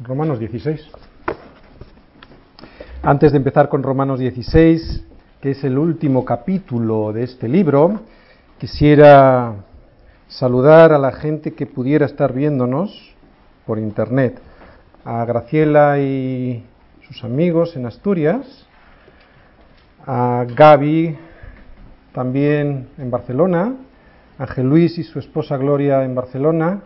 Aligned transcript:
Romanos 0.00 0.38
16. 0.38 0.90
Antes 3.02 3.32
de 3.32 3.38
empezar 3.38 3.70
con 3.70 3.82
Romanos 3.82 4.18
16, 4.18 5.04
que 5.40 5.52
es 5.52 5.64
el 5.64 5.78
último 5.78 6.22
capítulo 6.22 7.14
de 7.14 7.24
este 7.24 7.48
libro, 7.48 8.00
quisiera 8.58 9.54
saludar 10.28 10.92
a 10.92 10.98
la 10.98 11.12
gente 11.12 11.54
que 11.54 11.64
pudiera 11.64 12.04
estar 12.04 12.34
viéndonos 12.34 13.14
por 13.64 13.78
internet, 13.78 14.38
a 15.02 15.24
Graciela 15.24 15.98
y 15.98 16.62
sus 17.08 17.24
amigos 17.24 17.74
en 17.74 17.86
Asturias, 17.86 18.66
a 20.04 20.44
Gaby 20.54 21.16
también 22.12 22.88
en 22.98 23.10
Barcelona, 23.10 23.76
a 24.38 24.42
Ángel 24.42 24.68
Luis 24.68 24.98
y 24.98 25.04
su 25.04 25.18
esposa 25.18 25.56
Gloria 25.56 26.04
en 26.04 26.14
Barcelona 26.14 26.82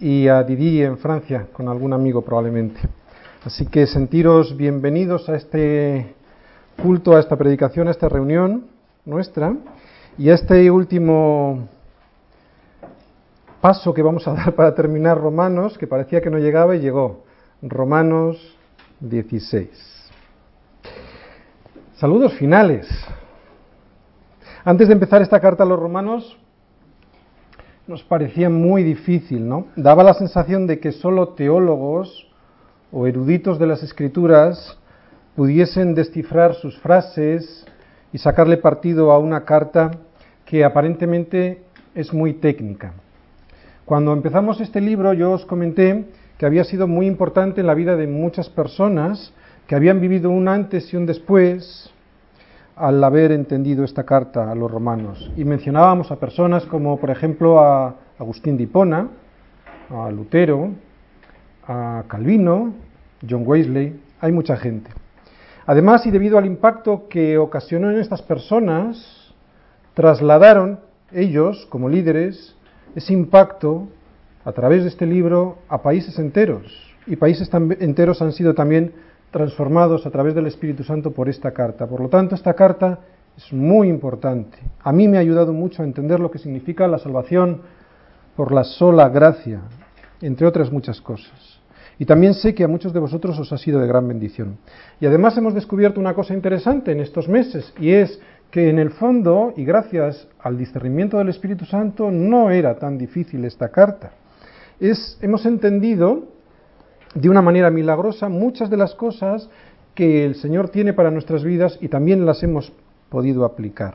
y 0.00 0.28
a 0.28 0.42
Didi 0.42 0.82
en 0.82 0.96
Francia, 0.96 1.48
con 1.52 1.68
algún 1.68 1.92
amigo 1.92 2.22
probablemente. 2.22 2.80
Así 3.44 3.66
que 3.66 3.86
sentiros 3.86 4.56
bienvenidos 4.56 5.28
a 5.28 5.36
este 5.36 6.14
culto, 6.82 7.14
a 7.14 7.20
esta 7.20 7.36
predicación, 7.36 7.86
a 7.86 7.90
esta 7.90 8.08
reunión 8.08 8.64
nuestra 9.04 9.54
y 10.16 10.30
a 10.30 10.34
este 10.34 10.70
último 10.70 11.68
paso 13.60 13.92
que 13.92 14.02
vamos 14.02 14.26
a 14.26 14.32
dar 14.32 14.54
para 14.54 14.74
terminar 14.74 15.20
Romanos, 15.20 15.76
que 15.76 15.86
parecía 15.86 16.22
que 16.22 16.30
no 16.30 16.38
llegaba 16.38 16.74
y 16.76 16.80
llegó. 16.80 17.24
Romanos 17.60 18.56
16. 19.00 19.68
Saludos 21.96 22.32
finales. 22.34 22.88
Antes 24.64 24.88
de 24.88 24.94
empezar 24.94 25.20
esta 25.20 25.40
carta 25.40 25.64
a 25.64 25.66
los 25.66 25.78
romanos, 25.78 26.38
nos 27.90 28.04
parecía 28.04 28.48
muy 28.48 28.84
difícil, 28.84 29.48
¿no? 29.48 29.66
Daba 29.74 30.04
la 30.04 30.14
sensación 30.14 30.68
de 30.68 30.78
que 30.78 30.92
solo 30.92 31.30
teólogos 31.30 32.28
o 32.92 33.08
eruditos 33.08 33.58
de 33.58 33.66
las 33.66 33.82
escrituras 33.82 34.78
pudiesen 35.34 35.96
descifrar 35.96 36.54
sus 36.54 36.78
frases 36.78 37.66
y 38.12 38.18
sacarle 38.18 38.58
partido 38.58 39.10
a 39.10 39.18
una 39.18 39.44
carta 39.44 39.90
que 40.44 40.64
aparentemente 40.64 41.64
es 41.96 42.14
muy 42.14 42.34
técnica. 42.34 42.92
Cuando 43.84 44.12
empezamos 44.12 44.60
este 44.60 44.80
libro 44.80 45.12
yo 45.12 45.32
os 45.32 45.44
comenté 45.44 46.04
que 46.38 46.46
había 46.46 46.62
sido 46.62 46.86
muy 46.86 47.08
importante 47.08 47.60
en 47.60 47.66
la 47.66 47.74
vida 47.74 47.96
de 47.96 48.06
muchas 48.06 48.48
personas 48.48 49.32
que 49.66 49.74
habían 49.74 50.00
vivido 50.00 50.30
un 50.30 50.46
antes 50.46 50.94
y 50.94 50.96
un 50.96 51.06
después 51.06 51.90
al 52.80 53.04
haber 53.04 53.30
entendido 53.30 53.84
esta 53.84 54.04
carta 54.04 54.50
a 54.50 54.54
los 54.54 54.70
romanos. 54.70 55.30
Y 55.36 55.44
mencionábamos 55.44 56.10
a 56.10 56.16
personas 56.16 56.64
como, 56.64 56.98
por 56.98 57.10
ejemplo, 57.10 57.60
a 57.60 57.94
Agustín 58.18 58.56
de 58.56 58.62
Hipona, 58.62 59.08
a 59.90 60.10
Lutero, 60.10 60.70
a 61.66 62.04
Calvino, 62.08 62.72
John 63.28 63.42
Wesley, 63.46 64.00
hay 64.20 64.32
mucha 64.32 64.56
gente. 64.56 64.90
Además, 65.66 66.06
y 66.06 66.10
debido 66.10 66.38
al 66.38 66.46
impacto 66.46 67.06
que 67.08 67.36
ocasionó 67.36 67.90
en 67.90 67.98
estas 67.98 68.22
personas, 68.22 69.34
trasladaron 69.92 70.80
ellos, 71.12 71.66
como 71.68 71.90
líderes, 71.90 72.56
ese 72.94 73.12
impacto 73.12 73.88
a 74.44 74.52
través 74.52 74.84
de 74.84 74.88
este 74.88 75.04
libro 75.04 75.58
a 75.68 75.82
países 75.82 76.18
enteros. 76.18 76.64
Y 77.06 77.16
países 77.16 77.50
enteros 77.52 78.22
han 78.22 78.32
sido 78.32 78.54
también 78.54 78.94
transformados 79.30 80.06
a 80.06 80.10
través 80.10 80.34
del 80.34 80.46
Espíritu 80.46 80.82
Santo 80.82 81.12
por 81.12 81.28
esta 81.28 81.52
carta. 81.52 81.86
Por 81.86 82.00
lo 82.00 82.08
tanto, 82.08 82.34
esta 82.34 82.54
carta 82.54 82.98
es 83.36 83.52
muy 83.52 83.88
importante. 83.88 84.58
A 84.82 84.92
mí 84.92 85.08
me 85.08 85.16
ha 85.16 85.20
ayudado 85.20 85.52
mucho 85.52 85.82
a 85.82 85.84
entender 85.84 86.20
lo 86.20 86.30
que 86.30 86.38
significa 86.38 86.88
la 86.88 86.98
salvación 86.98 87.62
por 88.36 88.52
la 88.52 88.64
sola 88.64 89.08
gracia, 89.08 89.60
entre 90.20 90.46
otras 90.46 90.70
muchas 90.72 91.00
cosas. 91.00 91.60
Y 91.98 92.06
también 92.06 92.32
sé 92.34 92.54
que 92.54 92.64
a 92.64 92.68
muchos 92.68 92.92
de 92.94 93.00
vosotros 93.00 93.38
os 93.38 93.52
ha 93.52 93.58
sido 93.58 93.78
de 93.78 93.86
gran 93.86 94.08
bendición. 94.08 94.56
Y 95.00 95.06
además 95.06 95.36
hemos 95.36 95.54
descubierto 95.54 96.00
una 96.00 96.14
cosa 96.14 96.32
interesante 96.32 96.92
en 96.92 97.00
estos 97.00 97.28
meses, 97.28 97.74
y 97.78 97.90
es 97.90 98.18
que 98.50 98.70
en 98.70 98.78
el 98.78 98.90
fondo, 98.90 99.52
y 99.56 99.64
gracias 99.64 100.26
al 100.40 100.56
discernimiento 100.56 101.18
del 101.18 101.28
Espíritu 101.28 101.66
Santo, 101.66 102.10
no 102.10 102.50
era 102.50 102.78
tan 102.78 102.96
difícil 102.96 103.44
esta 103.44 103.68
carta. 103.68 104.12
Es, 104.80 105.18
hemos 105.20 105.44
entendido 105.44 106.24
de 107.14 107.28
una 107.28 107.42
manera 107.42 107.70
milagrosa 107.70 108.28
muchas 108.28 108.70
de 108.70 108.76
las 108.76 108.94
cosas 108.94 109.48
que 109.94 110.24
el 110.24 110.36
Señor 110.36 110.68
tiene 110.68 110.92
para 110.92 111.10
nuestras 111.10 111.42
vidas 111.44 111.78
y 111.80 111.88
también 111.88 112.24
las 112.24 112.42
hemos 112.42 112.72
podido 113.08 113.44
aplicar. 113.44 113.94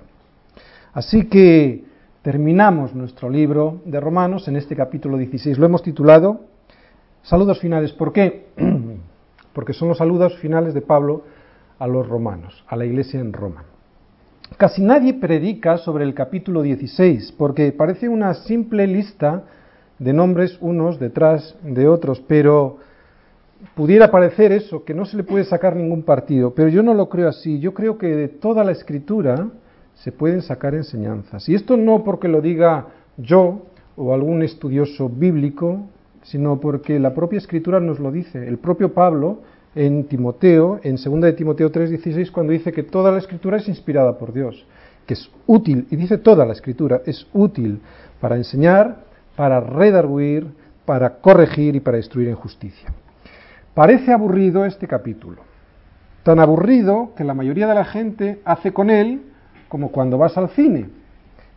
Así 0.94 1.26
que 1.26 1.84
terminamos 2.22 2.94
nuestro 2.94 3.30
libro 3.30 3.81
de 3.86 4.00
Romanos 4.00 4.48
en 4.48 4.56
este 4.56 4.76
capítulo 4.76 5.18
16. 5.18 5.58
Lo 5.58 5.66
hemos 5.66 5.84
titulado 5.84 6.42
Saludos 7.26 7.59
finales. 7.59 7.92
¿Por 7.92 8.14
qué? 8.14 8.46
Porque 9.53 9.74
son 9.74 9.88
los 9.88 9.97
saludos 9.97 10.38
finales 10.38 10.76
de 10.76 10.82
Pablo 10.82 11.24
a 11.80 11.88
los 11.88 12.08
romanos, 12.08 12.64
a 12.68 12.76
la 12.76 12.86
iglesia 12.86 13.20
en 13.20 13.34
Roma. 13.34 13.64
Casi 14.58 14.84
nadie 14.84 15.16
predica 15.16 15.78
sobre 15.78 16.03
el 16.03 16.14
capítulo 16.14 16.62
16 16.62 17.32
porque 17.32 17.72
parece 17.72 18.09
una 18.09 18.36
simple 18.36 18.86
lista 18.86 19.44
de 19.97 20.14
nombres 20.14 20.58
unos 20.62 21.00
detrás 21.00 21.56
de 21.64 21.88
otros, 21.88 22.22
pero 22.28 22.78
pudiera 23.74 24.12
parecer 24.12 24.52
eso, 24.52 24.84
que 24.84 24.94
no 24.94 25.06
se 25.06 25.18
le 25.18 25.24
puede 25.24 25.46
sacar 25.46 25.76
ningún 25.76 26.03
partido, 26.03 26.53
pero 26.53 26.70
yo 26.70 26.84
no 26.84 26.94
lo 26.94 27.09
creo 27.09 27.30
así. 27.30 27.59
Yo 27.59 27.74
creo 27.74 27.98
que 27.98 28.08
de 28.08 28.28
toda 28.28 28.64
la 28.64 28.72
escritura 28.72 29.48
se 29.96 30.12
pueden 30.12 30.42
sacar 30.42 30.76
enseñanzas. 30.76 31.48
Y 31.50 31.56
esto 31.56 31.78
no 31.78 32.03
porque 32.03 32.28
lo 32.28 32.42
diga 32.42 32.88
yo 33.18 33.64
o 33.96 34.14
algún 34.14 34.44
estudioso 34.44 35.09
bíblico, 35.09 35.88
sino 36.24 36.59
porque 36.59 37.00
la 37.00 37.14
propia 37.14 37.38
escritura 37.38 37.80
nos 37.80 38.00
lo 38.00 38.12
dice. 38.12 38.48
El 38.48 38.58
propio 38.58 38.94
Pablo 38.94 39.40
en 39.74 40.06
Timoteo, 40.06 40.80
en 40.84 40.96
2 40.96 41.22
de 41.22 41.34
Timoteo 41.34 41.72
3:16, 41.72 42.32
cuando 42.32 42.53
dice 42.53 42.72
que 42.72 42.84
toda 42.84 43.12
la 43.12 43.20
escritura 43.20 43.58
es 43.58 43.68
inspirada 43.68 44.18
por 44.18 44.34
Dios, 44.34 44.66
que 45.06 45.14
es 45.14 45.30
útil, 45.47 45.88
y 45.92 45.96
dice 45.96 46.18
toda 46.18 46.46
la 46.46 46.53
escritura, 46.53 47.02
es 47.06 47.28
útil 47.34 47.80
para 48.20 48.38
enseñar, 48.38 49.03
para 49.36 49.59
redarguir, 49.59 50.47
para 50.86 51.18
corregir 51.20 51.76
y 51.76 51.80
para 51.80 51.97
destruir 51.97 52.30
en 52.30 52.36
justicia. 52.36 52.94
Parece 53.75 54.13
aburrido 54.13 54.63
este 54.63 54.88
capítulo, 54.88 55.41
tan 56.24 56.40
aburrido 56.40 57.12
que 57.18 57.25
la 57.25 57.34
mayoría 57.34 57.68
de 57.68 57.75
la 57.75 57.84
gente 57.84 58.40
hace 58.46 58.72
con 58.72 58.90
él 58.90 59.24
como 59.68 59.91
cuando 59.91 60.18
vas 60.18 60.38
al 60.38 60.47
cine. 60.52 60.90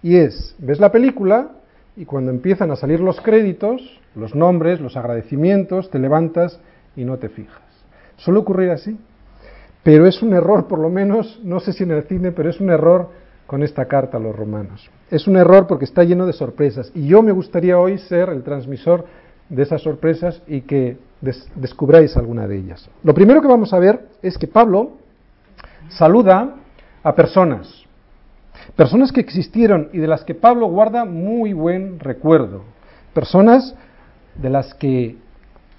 Y 0.03 0.17
es, 0.17 0.57
ves 0.59 0.81
la 0.81 0.91
película 0.91 1.53
y 1.97 2.07
cuando 2.07 2.33
empiezan 2.33 2.73
a 2.73 2.77
salir 2.77 2.99
los 2.99 3.21
créditos, 3.21 4.01
los 4.17 4.34
nombres, 4.34 4.81
los 4.81 4.97
agradecimientos, 4.97 5.91
te 5.91 6.01
levantas 6.01 6.59
y 6.97 7.05
no 7.05 7.19
te 7.19 7.28
fijas. 7.28 7.62
Suele 8.17 8.41
ocurrir 8.41 8.71
así. 8.71 8.99
Pero 9.84 10.05
es 10.05 10.21
un 10.21 10.33
error, 10.33 10.67
por 10.67 10.81
lo 10.81 10.91
menos, 10.91 11.41
no 11.45 11.61
sé 11.61 11.73
si 11.73 11.84
en 11.84 11.93
el 11.93 12.03
cine, 12.03 12.33
pero 12.33 12.51
es 12.51 12.61
un 12.61 12.71
error 12.71 13.11
con 13.47 13.62
esta 13.62 13.84
carta 13.84 14.17
a 14.17 14.21
los 14.21 14.34
romanos. 14.34 14.91
Es 15.09 15.28
un 15.28 15.37
error 15.37 15.69
porque 15.69 15.84
está 15.84 16.03
lleno 16.03 16.27
de 16.27 16.33
sorpresas. 16.33 16.91
Y 16.97 17.07
yo 17.07 17.23
me 17.23 17.31
gustaría 17.31 17.78
hoy 17.78 17.97
ser 17.99 18.28
el 18.31 18.43
transmisor 18.43 19.07
de 19.49 19.62
esas 19.62 19.83
sorpresas 19.83 20.43
y 20.49 20.62
que 20.62 20.97
descubráis 21.21 22.17
alguna 22.17 22.47
de 22.47 22.59
ellas. 22.59 22.89
Lo 23.03 23.15
primero 23.15 23.41
que 23.41 23.49
vamos 23.49 23.73
a 23.73 23.79
ver 23.79 24.09
es 24.23 24.39
que 24.39 24.47
Pablo 24.47 24.93
saluda 25.89 26.55
a 27.03 27.15
personas, 27.15 27.84
personas 28.77 29.12
que 29.12 29.21
existieron 29.21 29.89
y 29.93 29.99
de 29.99 30.07
las 30.07 30.25
que 30.25 30.34
Pablo 30.34 30.67
guarda 30.67 31.05
muy 31.05 31.53
buen 31.53 31.99
recuerdo, 31.99 32.62
personas 33.15 33.75
de 34.37 34.51
las 34.51 34.75
que 34.75 35.17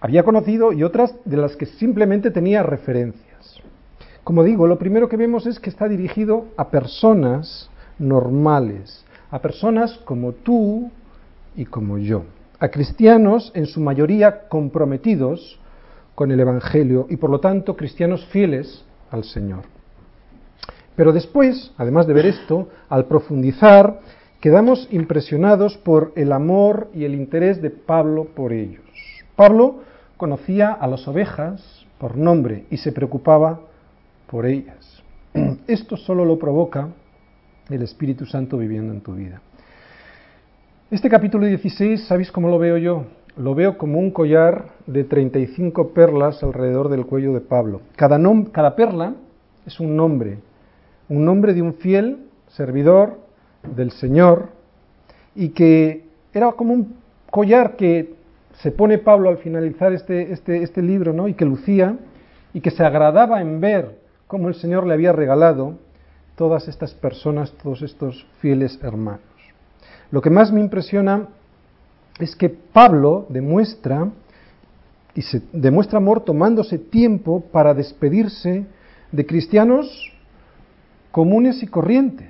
había 0.02 0.24
conocido 0.24 0.74
y 0.74 0.84
otras 0.84 1.16
de 1.26 1.38
las 1.38 1.56
que 1.56 1.66
simplemente 1.66 2.32
tenía 2.32 2.64
referencias. 2.64 3.62
Como 4.24 4.44
digo, 4.44 4.68
lo 4.68 4.78
primero 4.78 5.10
que 5.10 5.18
vemos 5.18 5.46
es 5.46 5.60
que 5.60 5.70
está 5.70 5.88
dirigido 5.88 6.46
a 6.58 6.70
personas 6.70 7.70
normales, 7.98 9.06
a 9.32 9.40
personas 9.40 9.98
como 10.06 10.34
tú 10.34 10.92
y 11.56 11.66
como 11.66 11.98
yo 11.98 12.24
a 12.60 12.70
cristianos 12.70 13.52
en 13.56 13.66
su 13.66 13.80
mayoría 13.80 14.48
comprometidos 14.50 15.60
con 16.16 16.32
el 16.32 16.40
Evangelio 16.40 17.08
y 17.10 17.18
por 17.18 17.30
lo 17.30 17.40
tanto 17.40 17.76
cristianos 17.76 18.26
fieles 18.26 18.84
al 19.12 19.24
Señor. 19.24 19.64
Pero 20.96 21.14
después, 21.14 21.72
además 21.78 22.08
de 22.08 22.14
ver 22.14 22.26
esto, 22.26 22.68
al 22.90 23.06
profundizar, 23.06 24.02
quedamos 24.42 24.88
impresionados 24.92 25.78
por 25.78 26.12
el 26.16 26.34
amor 26.34 26.90
y 26.94 27.06
el 27.06 27.16
interés 27.16 27.62
de 27.62 27.70
Pablo 27.70 28.26
por 28.36 28.52
ellos. 28.52 28.84
Pablo 29.36 29.80
conocía 30.18 30.74
a 30.74 30.88
las 30.88 31.08
ovejas 31.08 31.86
por 31.98 32.18
nombre 32.18 32.66
y 32.70 32.78
se 32.78 32.92
preocupaba 32.92 33.62
por 34.30 34.46
ellas. 34.46 35.02
Esto 35.68 35.96
solo 35.96 36.26
lo 36.26 36.38
provoca 36.38 36.90
el 37.70 37.82
Espíritu 37.82 38.26
Santo 38.26 38.58
viviendo 38.58 38.92
en 38.92 39.02
tu 39.02 39.14
vida. 39.14 39.42
Este 40.92 41.08
capítulo 41.08 41.46
16, 41.46 42.08
¿sabéis 42.08 42.32
cómo 42.32 42.50
lo 42.50 42.58
veo 42.58 42.76
yo? 42.78 43.06
Lo 43.38 43.54
veo 43.54 43.78
como 43.78 44.00
un 44.00 44.10
collar 44.10 44.70
de 44.88 45.04
35 45.04 45.90
perlas 45.90 46.42
alrededor 46.42 46.90
del 46.90 47.06
cuello 47.06 47.32
de 47.32 47.42
Pablo. 47.42 47.82
Cada, 47.96 48.76
perla 48.76 49.14
es 49.68 49.80
un 49.80 49.96
nombre, 49.96 50.40
un 51.08 51.26
nombre 51.26 51.54
de 51.54 51.62
un 51.62 51.76
fiel 51.76 52.26
servidor 52.48 53.20
del 53.76 53.92
Señor 53.92 54.50
y 55.36 55.50
que 55.50 56.06
era 56.34 56.54
como 56.54 56.74
un 56.74 56.96
collar 57.30 57.76
que 57.76 58.16
se 58.54 58.72
pone 58.72 58.98
Pablo 58.98 59.30
al 59.30 59.38
finalizar 59.38 59.94
este, 59.94 60.34
este, 60.34 60.64
este 60.64 60.82
libro, 60.82 61.14
¿no? 61.14 61.28
Y 61.28 61.36
que 61.36 61.46
lucía 61.46 62.00
y 62.52 62.62
que 62.62 62.72
se 62.72 62.84
agradaba 62.84 63.42
en 63.42 63.62
ver 63.62 64.00
cómo 64.26 64.48
el 64.48 64.56
Señor 64.56 64.88
le 64.88 64.96
había 64.96 65.14
regalado 65.14 65.76
todas 66.36 66.68
estas 66.68 66.96
personas, 66.96 67.52
todos 67.62 67.84
estos 67.84 68.26
fieles 68.42 68.80
hermanos. 68.82 69.29
Lo 70.12 70.22
que 70.22 70.30
más 70.30 70.52
me 70.52 70.62
impresiona 70.62 71.28
es 72.20 72.36
que 72.36 72.50
Pablo 72.50 73.26
demuestra 73.30 74.10
y 75.16 75.22
se 75.22 75.42
demuestra 75.54 75.98
amor 75.98 76.22
tomándose 76.22 76.78
tiempo 76.78 77.42
para 77.52 77.74
despedirse 77.74 78.66
de 79.12 79.26
cristianos 79.26 80.12
comunes 81.12 81.64
y 81.64 81.68
corrientes. 81.68 82.28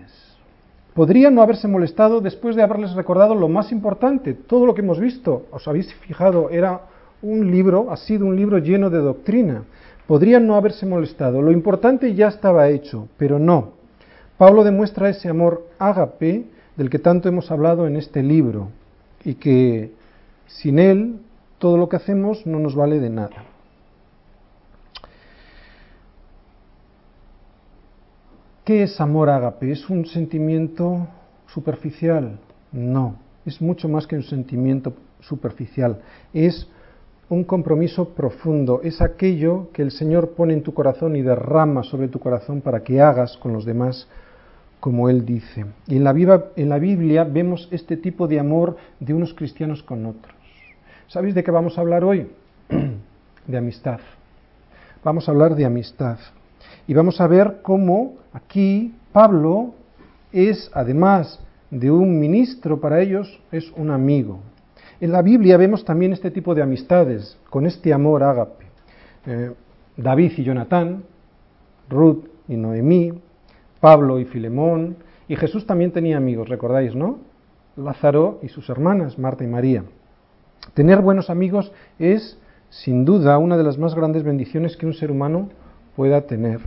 Podría 0.93 1.29
no 1.29 1.41
haberse 1.41 1.67
molestado 1.67 2.19
después 2.19 2.55
de 2.55 2.63
haberles 2.63 2.93
recordado 2.93 3.35
lo 3.35 3.47
más 3.47 3.71
importante, 3.71 4.33
todo 4.33 4.65
lo 4.65 4.73
que 4.73 4.81
hemos 4.81 4.99
visto. 4.99 5.45
Os 5.51 5.67
habéis 5.67 5.93
fijado, 5.95 6.49
era 6.49 6.81
un 7.21 7.51
libro, 7.51 7.91
ha 7.91 7.97
sido 7.97 8.25
un 8.25 8.35
libro 8.35 8.57
lleno 8.57 8.89
de 8.89 8.97
doctrina. 8.97 9.63
Podrían 10.07 10.47
no 10.47 10.55
haberse 10.55 10.85
molestado. 10.85 11.41
Lo 11.41 11.51
importante 11.51 12.13
ya 12.15 12.27
estaba 12.27 12.69
hecho, 12.69 13.07
pero 13.17 13.39
no. 13.39 13.73
Pablo 14.37 14.63
demuestra 14.63 15.09
ese 15.09 15.29
amor 15.29 15.67
ágape 15.77 16.45
del 16.79 16.89
que 16.89 16.97
tanto 16.97 17.27
hemos 17.27 17.51
hablado 17.51 17.87
en 17.87 17.97
este 17.97 18.23
libro 18.23 18.69
y 19.25 19.35
que 19.35 19.91
sin 20.47 20.79
él 20.79 21.19
todo 21.57 21.77
lo 21.77 21.89
que 21.89 21.97
hacemos 21.97 22.47
no 22.47 22.57
nos 22.57 22.73
vale 22.73 23.01
de 23.01 23.09
nada. 23.09 23.43
¿Qué 28.63 28.83
es 28.83 29.01
amor 29.01 29.29
ágape? 29.29 29.73
¿Es 29.73 29.89
un 29.89 30.05
sentimiento 30.05 31.05
superficial? 31.47 32.39
No, 32.71 33.17
es 33.45 33.61
mucho 33.61 33.89
más 33.89 34.07
que 34.07 34.15
un 34.15 34.23
sentimiento 34.23 34.93
superficial. 35.19 35.99
Es 36.33 36.65
un 37.27 37.43
compromiso 37.43 38.13
profundo, 38.13 38.79
es 38.85 39.01
aquello 39.01 39.69
que 39.73 39.81
el 39.81 39.91
Señor 39.91 40.29
pone 40.29 40.53
en 40.53 40.63
tu 40.63 40.73
corazón 40.73 41.17
y 41.17 41.23
derrama 41.23 41.83
sobre 41.83 42.07
tu 42.07 42.19
corazón 42.19 42.61
para 42.61 42.85
que 42.85 43.01
hagas 43.01 43.35
con 43.35 43.51
los 43.51 43.65
demás 43.65 44.07
como 44.79 45.09
Él 45.09 45.25
dice. 45.25 45.65
Y 45.87 45.97
en 45.97 46.03
la, 46.03 46.13
la 46.55 46.79
Biblia 46.79 47.23
vemos 47.23 47.67
este 47.71 47.97
tipo 47.97 48.27
de 48.27 48.39
amor 48.39 48.77
de 48.99 49.13
unos 49.13 49.33
cristianos 49.33 49.83
con 49.83 50.05
otros. 50.05 50.35
¿Sabéis 51.07 51.35
de 51.35 51.43
qué 51.43 51.51
vamos 51.51 51.77
a 51.77 51.81
hablar 51.81 52.03
hoy? 52.03 52.27
de 53.47 53.57
amistad. 53.57 53.99
Vamos 55.03 55.27
a 55.27 55.31
hablar 55.31 55.55
de 55.55 55.65
amistad. 55.65 56.19
Y 56.87 56.93
vamos 56.93 57.19
a 57.19 57.27
ver 57.27 57.59
cómo 57.61 58.15
aquí 58.33 58.93
Pablo 59.11 59.73
es, 60.31 60.69
además 60.73 61.39
de 61.71 61.91
un 61.91 62.19
ministro 62.19 62.79
para 62.79 63.01
ellos, 63.01 63.41
es 63.51 63.71
un 63.75 63.91
amigo. 63.91 64.39
En 65.01 65.11
la 65.11 65.21
Biblia 65.21 65.57
vemos 65.57 65.85
también 65.85 66.13
este 66.13 66.31
tipo 66.31 66.53
de 66.53 66.61
amistades, 66.61 67.37
con 67.49 67.65
este 67.65 67.93
amor 67.93 68.23
ágape. 68.23 68.65
Eh, 69.25 69.51
David 69.95 70.33
y 70.37 70.43
Jonatán, 70.43 71.03
Ruth 71.89 72.25
y 72.47 72.55
Noemí, 72.55 73.13
Pablo 73.79 74.19
y 74.19 74.25
Filemón, 74.25 74.97
y 75.27 75.35
Jesús 75.35 75.65
también 75.65 75.91
tenía 75.91 76.17
amigos, 76.17 76.49
recordáis, 76.49 76.95
¿no? 76.95 77.19
Lázaro 77.75 78.39
y 78.41 78.49
sus 78.49 78.69
hermanas, 78.69 79.17
Marta 79.17 79.43
y 79.43 79.47
María. 79.47 79.83
Tener 80.73 81.01
buenos 81.01 81.29
amigos 81.29 81.71
es, 81.97 82.37
sin 82.69 83.05
duda, 83.05 83.37
una 83.37 83.57
de 83.57 83.63
las 83.63 83.77
más 83.77 83.95
grandes 83.95 84.23
bendiciones 84.23 84.75
que 84.75 84.85
un 84.85 84.93
ser 84.93 85.11
humano 85.11 85.49
pueda 85.95 86.21
tener. 86.21 86.59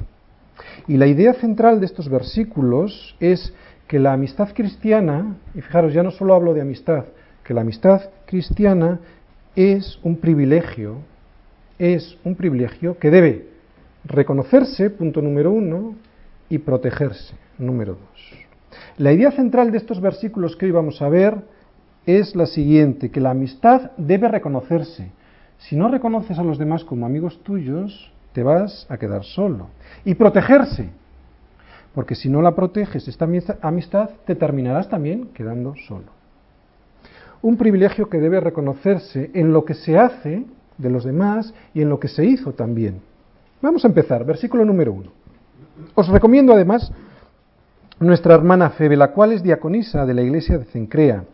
Y 0.87 0.97
la 0.97 1.07
idea 1.07 1.35
central 1.35 1.81
de 1.81 1.87
estos 1.87 2.09
versículos 2.09 3.17
es 3.21 3.53
que 3.89 3.99
la 3.99 4.13
amistad 4.13 4.51
cristiana, 4.55 5.37
y 5.55 5.61
fijaros, 5.61 5.93
ya 5.93 6.03
no 6.03 6.11
solo 6.11 6.35
hablo 6.35 6.55
de 6.55 6.63
amistad, 6.63 7.05
que 7.45 7.55
la 7.55 7.61
amistad 7.63 8.01
cristiana 8.27 9.01
es 9.55 9.99
un 10.03 10.17
privilegio, 10.17 10.97
es 11.79 12.17
un 12.25 12.37
privilegio 12.37 12.99
que 12.99 13.11
debe 13.11 13.49
reconocerse, 14.05 14.91
punto 14.91 15.21
número 15.21 15.53
uno, 15.53 15.95
y 16.53 16.59
protegerse, 16.59 17.35
número 17.57 17.95
dos. 17.95 18.39
La 18.99 19.11
idea 19.11 19.31
central 19.31 19.71
de 19.71 19.79
estos 19.79 20.03
versículos 20.03 20.55
que 20.55 20.67
hoy 20.67 20.71
vamos 20.71 21.01
a 21.01 21.09
ver 21.09 21.39
es 22.05 22.37
la 22.37 22.45
siguiente, 22.45 23.11
que 23.11 23.21
la 23.21 23.31
amistad 23.31 23.93
debe 23.97 24.29
reconocerse. 24.29 25.13
Si 25.57 25.77
no 25.77 25.89
reconoces 25.89 26.39
a 26.39 26.43
los 26.43 26.59
demás 26.59 26.85
como 26.85 27.07
amigos 27.07 27.43
tuyos, 27.43 28.13
te 28.35 28.43
vas 28.43 28.87
a 28.91 28.99
quedar 28.99 29.25
solo. 29.25 29.69
Y 30.05 30.15
protegerse, 30.15 30.91
porque 31.95 32.15
si 32.15 32.29
no 32.29 32.43
la 32.43 32.55
proteges, 32.55 33.09
esta 33.09 33.27
amistad, 33.63 34.11
te 34.27 34.35
terminarás 34.35 34.91
también 34.91 35.31
quedando 35.33 35.75
solo. 35.89 36.13
Un 37.41 37.57
privilegio 37.57 38.11
que 38.11 38.19
debe 38.19 38.41
reconocerse 38.41 39.31
en 39.33 39.55
lo 39.55 39.65
que 39.65 39.73
se 39.73 39.97
hace 39.97 40.45
de 40.77 40.91
los 40.91 41.05
demás 41.05 41.55
y 41.73 41.81
en 41.81 41.89
lo 41.89 41.99
que 41.99 42.09
se 42.09 42.27
hizo 42.27 42.53
también. 42.53 43.01
Vamos 43.63 43.87
a 43.87 43.89
empezar, 43.89 44.27
versículo 44.27 44.67
número 44.67 44.93
uno. 44.93 45.22
Os 45.95 46.09
recomiendo 46.09 46.53
además 46.53 46.93
nuestra 48.01 48.35
hermana 48.35 48.71
Febe, 48.71 48.97
la 48.97 49.13
cual 49.13 49.33
es 49.33 49.43
diaconisa 49.43 50.05
de 50.07 50.15
la 50.15 50.23
iglesia 50.23 50.59
de 50.59 50.65
Cencrea, 50.67 51.25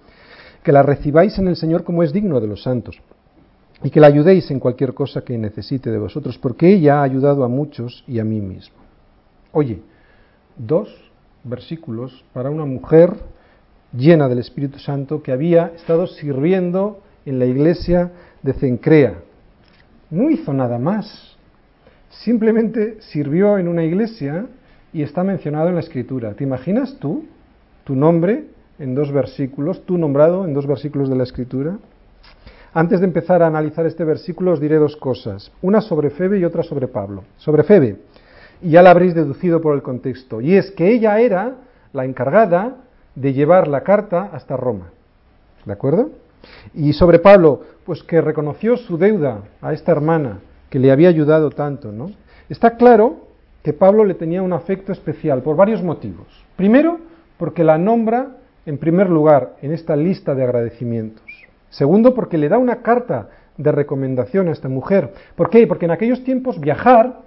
que 0.62 0.72
la 0.72 0.82
recibáis 0.82 1.38
en 1.38 1.48
el 1.48 1.56
Señor 1.56 1.84
como 1.84 2.02
es 2.02 2.12
digno 2.12 2.40
de 2.40 2.46
los 2.46 2.62
santos 2.62 3.00
y 3.82 3.90
que 3.90 4.00
la 4.00 4.08
ayudéis 4.08 4.50
en 4.50 4.58
cualquier 4.58 4.92
cosa 4.92 5.22
que 5.22 5.38
necesite 5.38 5.90
de 5.90 5.98
vosotros, 5.98 6.36
porque 6.38 6.68
ella 6.72 7.00
ha 7.00 7.04
ayudado 7.04 7.44
a 7.44 7.48
muchos 7.48 8.04
y 8.06 8.18
a 8.18 8.24
mí 8.24 8.40
mismo. 8.40 8.76
Oye, 9.52 9.80
dos 10.56 10.88
versículos 11.44 12.24
para 12.32 12.50
una 12.50 12.64
mujer 12.64 13.14
llena 13.92 14.28
del 14.28 14.40
Espíritu 14.40 14.78
Santo 14.78 15.22
que 15.22 15.32
había 15.32 15.72
estado 15.76 16.06
sirviendo 16.06 17.00
en 17.24 17.38
la 17.38 17.46
iglesia 17.46 18.10
de 18.42 18.52
Cencrea. 18.52 19.14
No 20.10 20.28
hizo 20.30 20.52
nada 20.52 20.78
más, 20.78 21.27
simplemente 22.10 22.96
sirvió 23.00 23.58
en 23.58 23.68
una 23.68 23.84
iglesia 23.84 24.46
y 24.92 25.02
está 25.02 25.24
mencionado 25.24 25.68
en 25.68 25.74
la 25.74 25.80
Escritura. 25.80 26.34
¿Te 26.34 26.44
imaginas 26.44 26.96
tú 26.98 27.24
tu 27.84 27.94
nombre 27.94 28.46
en 28.78 28.94
dos 28.94 29.12
versículos, 29.12 29.84
tú 29.84 29.98
nombrado 29.98 30.44
en 30.44 30.54
dos 30.54 30.66
versículos 30.66 31.08
de 31.08 31.16
la 31.16 31.24
Escritura? 31.24 31.78
Antes 32.74 33.00
de 33.00 33.06
empezar 33.06 33.42
a 33.42 33.46
analizar 33.46 33.86
este 33.86 34.04
versículo 34.04 34.52
os 34.52 34.60
diré 34.60 34.76
dos 34.76 34.96
cosas, 34.96 35.50
una 35.62 35.80
sobre 35.80 36.10
Febe 36.10 36.38
y 36.38 36.44
otra 36.44 36.62
sobre 36.62 36.86
Pablo. 36.86 37.24
Sobre 37.38 37.62
Febe, 37.62 37.96
y 38.60 38.70
ya 38.70 38.82
la 38.82 38.90
habréis 38.90 39.14
deducido 39.14 39.60
por 39.60 39.74
el 39.74 39.82
contexto, 39.82 40.40
y 40.40 40.54
es 40.54 40.70
que 40.70 40.92
ella 40.92 41.18
era 41.20 41.56
la 41.92 42.04
encargada 42.04 42.76
de 43.14 43.32
llevar 43.32 43.68
la 43.68 43.82
carta 43.82 44.30
hasta 44.32 44.56
Roma. 44.56 44.90
¿De 45.64 45.72
acuerdo? 45.72 46.10
Y 46.74 46.92
sobre 46.92 47.18
Pablo, 47.18 47.62
pues 47.84 48.02
que 48.02 48.20
reconoció 48.20 48.76
su 48.76 48.96
deuda 48.98 49.42
a 49.60 49.72
esta 49.72 49.92
hermana 49.92 50.40
que 50.70 50.78
le 50.78 50.90
había 50.90 51.08
ayudado 51.08 51.50
tanto, 51.50 51.92
¿no? 51.92 52.10
Está 52.48 52.76
claro 52.76 53.28
que 53.62 53.72
Pablo 53.72 54.04
le 54.04 54.14
tenía 54.14 54.42
un 54.42 54.52
afecto 54.52 54.92
especial 54.92 55.42
por 55.42 55.56
varios 55.56 55.82
motivos. 55.82 56.26
Primero, 56.56 56.98
porque 57.36 57.64
la 57.64 57.78
nombra 57.78 58.36
en 58.66 58.78
primer 58.78 59.08
lugar 59.08 59.56
en 59.62 59.72
esta 59.72 59.96
lista 59.96 60.34
de 60.34 60.44
agradecimientos. 60.44 61.24
Segundo, 61.70 62.14
porque 62.14 62.38
le 62.38 62.48
da 62.48 62.58
una 62.58 62.82
carta 62.82 63.28
de 63.56 63.72
recomendación 63.72 64.48
a 64.48 64.52
esta 64.52 64.68
mujer. 64.68 65.12
¿Por 65.36 65.50
qué? 65.50 65.66
Porque 65.66 65.86
en 65.86 65.90
aquellos 65.90 66.22
tiempos 66.24 66.60
viajar 66.60 67.20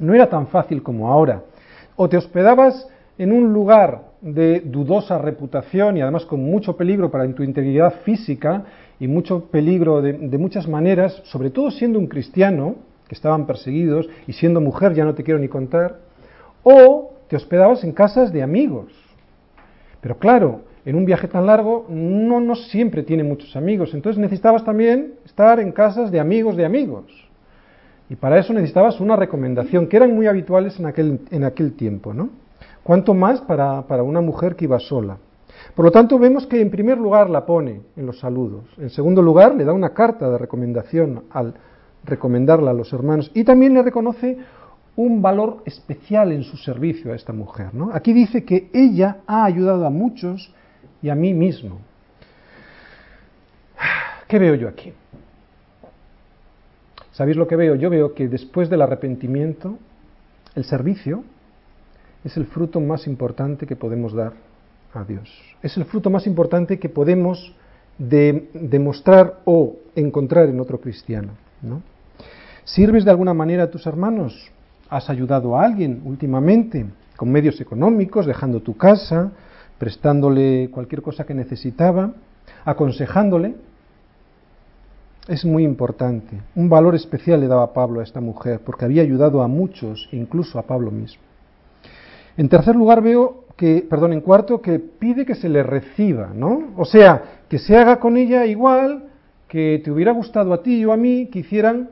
no 0.00 0.14
era 0.14 0.28
tan 0.28 0.46
fácil 0.46 0.82
como 0.82 1.08
ahora. 1.08 1.42
O 1.96 2.08
te 2.08 2.16
hospedabas 2.16 2.88
en 3.18 3.32
un 3.32 3.52
lugar 3.52 4.02
de 4.20 4.60
dudosa 4.60 5.18
reputación 5.18 5.96
y 5.96 6.02
además 6.02 6.24
con 6.26 6.42
mucho 6.42 6.76
peligro 6.76 7.10
para 7.10 7.32
tu 7.34 7.42
integridad 7.42 8.00
física 8.04 8.64
y 8.98 9.08
mucho 9.08 9.46
peligro 9.46 10.02
de, 10.02 10.12
de, 10.14 10.38
muchas 10.38 10.68
maneras, 10.68 11.22
sobre 11.24 11.50
todo 11.50 11.70
siendo 11.70 11.98
un 11.98 12.06
cristiano, 12.06 12.76
que 13.08 13.14
estaban 13.14 13.46
perseguidos, 13.46 14.08
y 14.26 14.32
siendo 14.32 14.60
mujer 14.60 14.94
ya 14.94 15.04
no 15.04 15.14
te 15.14 15.22
quiero 15.22 15.38
ni 15.38 15.48
contar, 15.48 15.98
o 16.62 17.12
te 17.28 17.36
hospedabas 17.36 17.84
en 17.84 17.92
casas 17.92 18.32
de 18.32 18.42
amigos. 18.42 18.92
Pero 20.00 20.18
claro, 20.18 20.62
en 20.84 20.94
un 20.96 21.04
viaje 21.04 21.28
tan 21.28 21.46
largo 21.46 21.86
no, 21.88 22.40
no 22.40 22.54
siempre 22.54 23.02
tiene 23.02 23.22
muchos 23.24 23.54
amigos, 23.56 23.94
entonces 23.94 24.20
necesitabas 24.20 24.64
también 24.64 25.14
estar 25.24 25.60
en 25.60 25.72
casas 25.72 26.10
de 26.10 26.20
amigos 26.20 26.56
de 26.56 26.64
amigos. 26.64 27.04
Y 28.08 28.14
para 28.14 28.38
eso 28.38 28.52
necesitabas 28.52 29.00
una 29.00 29.16
recomendación, 29.16 29.88
que 29.88 29.96
eran 29.96 30.14
muy 30.14 30.26
habituales 30.26 30.78
en 30.78 30.86
aquel, 30.86 31.20
en 31.30 31.44
aquel 31.44 31.72
tiempo, 31.74 32.14
¿no? 32.14 32.30
Cuanto 32.86 33.14
más 33.14 33.40
para, 33.40 33.82
para 33.82 34.04
una 34.04 34.20
mujer 34.20 34.54
que 34.54 34.66
iba 34.66 34.78
sola. 34.78 35.18
Por 35.74 35.84
lo 35.84 35.90
tanto, 35.90 36.20
vemos 36.20 36.46
que 36.46 36.60
en 36.60 36.70
primer 36.70 36.98
lugar 36.98 37.28
la 37.28 37.44
pone 37.44 37.80
en 37.96 38.06
los 38.06 38.20
saludos. 38.20 38.62
En 38.78 38.90
segundo 38.90 39.22
lugar, 39.22 39.56
le 39.56 39.64
da 39.64 39.72
una 39.72 39.88
carta 39.88 40.30
de 40.30 40.38
recomendación 40.38 41.24
al 41.30 41.54
recomendarla 42.04 42.70
a 42.70 42.74
los 42.74 42.92
hermanos. 42.92 43.32
Y 43.34 43.42
también 43.42 43.74
le 43.74 43.82
reconoce 43.82 44.38
un 44.94 45.20
valor 45.20 45.62
especial 45.64 46.30
en 46.30 46.44
su 46.44 46.56
servicio 46.58 47.12
a 47.12 47.16
esta 47.16 47.32
mujer. 47.32 47.74
¿no? 47.74 47.90
Aquí 47.92 48.12
dice 48.12 48.44
que 48.44 48.70
ella 48.72 49.16
ha 49.26 49.44
ayudado 49.44 49.84
a 49.84 49.90
muchos 49.90 50.54
y 51.02 51.08
a 51.08 51.16
mí 51.16 51.34
mismo. 51.34 51.80
¿Qué 54.28 54.38
veo 54.38 54.54
yo 54.54 54.68
aquí? 54.68 54.92
¿Sabéis 57.10 57.36
lo 57.36 57.48
que 57.48 57.56
veo? 57.56 57.74
Yo 57.74 57.90
veo 57.90 58.14
que 58.14 58.28
después 58.28 58.70
del 58.70 58.82
arrepentimiento, 58.82 59.76
el 60.54 60.62
servicio 60.62 61.24
es 62.26 62.36
el 62.36 62.46
fruto 62.46 62.80
más 62.80 63.06
importante 63.06 63.66
que 63.66 63.76
podemos 63.76 64.12
dar 64.12 64.32
a 64.92 65.04
Dios. 65.04 65.30
Es 65.62 65.76
el 65.76 65.84
fruto 65.84 66.10
más 66.10 66.26
importante 66.26 66.76
que 66.80 66.88
podemos 66.88 67.54
de 67.98 68.50
demostrar 68.52 69.38
o 69.44 69.76
encontrar 69.94 70.48
en 70.48 70.58
otro 70.58 70.80
cristiano. 70.80 71.34
¿no? 71.62 71.82
¿Sirves 72.64 73.04
de 73.04 73.12
alguna 73.12 73.32
manera 73.32 73.62
a 73.62 73.70
tus 73.70 73.86
hermanos? 73.86 74.50
¿Has 74.90 75.08
ayudado 75.08 75.56
a 75.56 75.64
alguien 75.64 76.02
últimamente 76.04 76.84
con 77.16 77.30
medios 77.30 77.60
económicos, 77.60 78.26
dejando 78.26 78.60
tu 78.60 78.76
casa, 78.76 79.30
prestándole 79.78 80.68
cualquier 80.72 81.02
cosa 81.02 81.24
que 81.24 81.34
necesitaba, 81.34 82.12
aconsejándole? 82.64 83.54
Es 85.28 85.44
muy 85.44 85.62
importante. 85.62 86.40
Un 86.56 86.68
valor 86.68 86.96
especial 86.96 87.40
le 87.40 87.46
daba 87.46 87.72
Pablo 87.72 88.00
a 88.00 88.02
esta 88.02 88.20
mujer, 88.20 88.60
porque 88.66 88.84
había 88.84 89.02
ayudado 89.02 89.42
a 89.42 89.48
muchos, 89.48 90.08
incluso 90.10 90.58
a 90.58 90.62
Pablo 90.62 90.90
mismo. 90.90 91.22
En 92.36 92.48
tercer 92.48 92.76
lugar 92.76 93.02
veo 93.02 93.44
que, 93.56 93.86
perdón, 93.88 94.12
en 94.12 94.20
cuarto, 94.20 94.60
que 94.60 94.78
pide 94.78 95.24
que 95.24 95.34
se 95.34 95.48
le 95.48 95.62
reciba, 95.62 96.30
¿no? 96.34 96.74
O 96.76 96.84
sea, 96.84 97.22
que 97.48 97.58
se 97.58 97.76
haga 97.76 97.98
con 97.98 98.16
ella 98.16 98.44
igual 98.44 99.04
que 99.48 99.80
te 99.82 99.90
hubiera 99.90 100.12
gustado 100.12 100.52
a 100.52 100.62
ti 100.62 100.84
o 100.84 100.92
a 100.92 100.96
mí 100.96 101.26
que 101.26 101.38
hicieran 101.38 101.90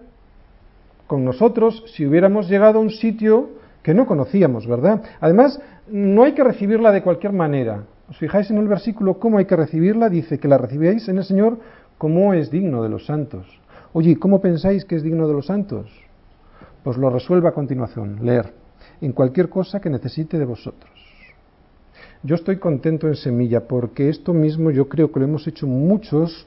con 1.06 1.24
nosotros 1.24 1.84
si 1.94 2.06
hubiéramos 2.06 2.48
llegado 2.48 2.78
a 2.78 2.82
un 2.82 2.90
sitio 2.90 3.50
que 3.82 3.94
no 3.94 4.06
conocíamos, 4.06 4.66
¿verdad? 4.66 5.02
Además, 5.20 5.60
no 5.88 6.24
hay 6.24 6.32
que 6.32 6.44
recibirla 6.44 6.92
de 6.92 7.02
cualquier 7.02 7.32
manera. 7.32 7.84
¿Os 8.10 8.18
fijáis 8.18 8.50
en 8.50 8.58
el 8.58 8.68
versículo 8.68 9.18
cómo 9.18 9.38
hay 9.38 9.46
que 9.46 9.56
recibirla? 9.56 10.08
Dice 10.10 10.38
que 10.38 10.48
la 10.48 10.58
recibáis 10.58 11.08
en 11.08 11.18
el 11.18 11.24
Señor 11.24 11.58
como 11.96 12.34
es 12.34 12.50
digno 12.50 12.82
de 12.82 12.88
los 12.88 13.06
santos. 13.06 13.46
Oye, 13.92 14.18
¿cómo 14.18 14.40
pensáis 14.40 14.84
que 14.84 14.96
es 14.96 15.02
digno 15.02 15.28
de 15.28 15.34
los 15.34 15.46
santos? 15.46 15.90
Pues 16.82 16.98
lo 16.98 17.08
resuelve 17.08 17.48
a 17.48 17.52
continuación, 17.52 18.18
leer, 18.22 18.52
en 19.00 19.12
cualquier 19.12 19.48
cosa 19.48 19.80
que 19.80 19.90
necesite 19.90 20.38
de 20.38 20.44
vosotros. 20.44 20.90
Yo 22.22 22.34
estoy 22.36 22.56
contento 22.56 23.06
en 23.06 23.16
semilla 23.16 23.68
porque 23.68 24.08
esto 24.08 24.32
mismo 24.32 24.70
yo 24.70 24.88
creo 24.88 25.12
que 25.12 25.20
lo 25.20 25.26
hemos 25.26 25.46
hecho 25.46 25.66
muchos 25.66 26.46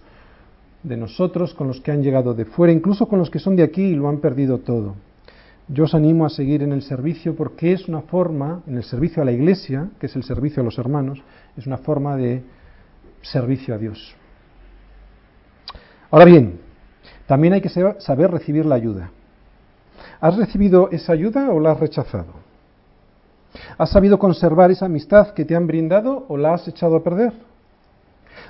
de 0.84 0.98
nosotros 0.98 1.54
con 1.54 1.68
los 1.68 1.82
que 1.82 1.92
han 1.92 2.02
llegado 2.02 2.34
de 2.34 2.46
fuera, 2.46 2.74
incluso 2.74 3.08
con 3.08 3.20
los 3.20 3.30
que 3.30 3.40
son 3.40 3.56
de 3.56 3.64
aquí 3.64 3.84
y 3.84 3.96
lo 3.96 4.10
han 4.10 4.20
perdido 4.20 4.60
todo. 4.60 4.96
Yo 5.68 5.84
os 5.84 5.94
animo 5.94 6.26
a 6.26 6.30
seguir 6.30 6.64
en 6.64 6.72
el 6.72 6.82
servicio 6.82 7.36
porque 7.36 7.74
es 7.74 7.88
una 7.88 8.02
forma, 8.02 8.64
en 8.68 8.78
el 8.78 8.84
servicio 8.84 9.22
a 9.22 9.26
la 9.26 9.34
iglesia, 9.34 9.90
que 10.00 10.06
es 10.06 10.16
el 10.16 10.24
servicio 10.24 10.62
a 10.62 10.66
los 10.66 10.78
hermanos, 10.80 11.22
es 11.58 11.68
una 11.68 11.78
forma 11.78 12.16
de 12.16 12.42
servicio 13.22 13.76
a 13.76 13.78
Dios. 13.78 14.16
Ahora 16.10 16.26
bien, 16.26 16.60
también 17.28 17.54
hay 17.54 17.62
que 17.62 17.70
saber 17.70 18.32
recibir 18.32 18.66
la 18.66 18.76
ayuda. 18.76 19.12
¿Has 20.20 20.36
recibido 20.38 20.90
esa 20.92 21.14
ayuda 21.14 21.50
o 21.52 21.60
la 21.60 21.72
has 21.72 21.80
rechazado? 21.80 22.48
¿Has 23.78 23.90
sabido 23.90 24.20
conservar 24.20 24.72
esa 24.72 24.86
amistad 24.86 25.34
que 25.34 25.46
te 25.46 25.56
han 25.56 25.68
brindado 25.68 26.26
o 26.28 26.38
la 26.38 26.54
has 26.54 26.68
echado 26.68 26.96
a 26.96 27.04
perder? 27.04 27.34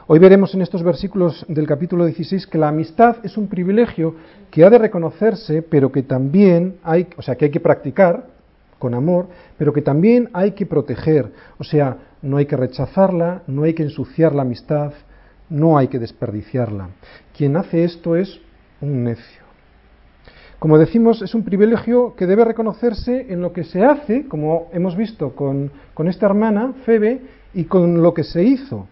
Hoy 0.08 0.20
veremos 0.20 0.54
en 0.54 0.62
estos 0.62 0.84
versículos 0.84 1.46
del 1.50 1.68
capítulo 1.68 2.06
16 2.06 2.48
que 2.48 2.58
la 2.58 2.70
amistad 2.70 3.18
es 3.24 3.38
un 3.38 3.48
privilegio 3.48 4.16
que 4.50 4.64
ha 4.64 4.70
de 4.70 4.78
reconocerse, 4.78 5.62
pero 5.62 5.92
que 5.92 6.04
también 6.04 6.78
hay, 6.84 7.08
o 7.18 7.22
sea, 7.22 7.36
que 7.36 7.46
hay 7.46 7.52
que 7.52 7.60
practicar 7.60 8.26
con 8.80 8.94
amor, 8.94 9.28
pero 9.58 9.74
que 9.74 9.82
también 9.82 10.30
hay 10.34 10.52
que 10.52 10.66
proteger. 10.66 11.32
O 11.58 11.64
sea, 11.64 11.98
no 12.22 12.38
hay 12.38 12.46
que 12.46 12.56
rechazarla, 12.56 13.44
no 13.48 13.64
hay 13.64 13.74
que 13.74 13.84
ensuciar 13.84 14.34
la 14.34 14.44
amistad, 14.44 14.94
no 15.50 15.78
hay 15.78 15.88
que 15.88 16.00
desperdiciarla. 16.00 16.90
Quien 17.36 17.58
hace 17.58 17.84
esto 17.84 18.16
es 18.16 18.40
un 18.82 19.04
necio. 19.04 19.47
Como 20.60 20.80
decimos, 20.80 21.22
es 21.22 21.36
un 21.36 21.44
privilegio 21.44 22.16
que 22.16 22.26
debe 22.26 22.44
reconocerse 22.44 23.28
en 23.30 23.42
lo 23.42 23.54
que 23.54 23.64
se 23.64 23.86
hace, 23.86 24.28
como 24.28 24.70
hemos 24.74 24.96
visto 24.96 25.36
con, 25.36 25.72
esta 26.08 26.26
hermana, 26.26 26.74
Febe, 26.84 27.22
y 27.54 27.66
con 27.66 28.02
lo 28.02 28.14
que 28.14 28.24
se 28.24 28.44
hizo. 28.44 28.88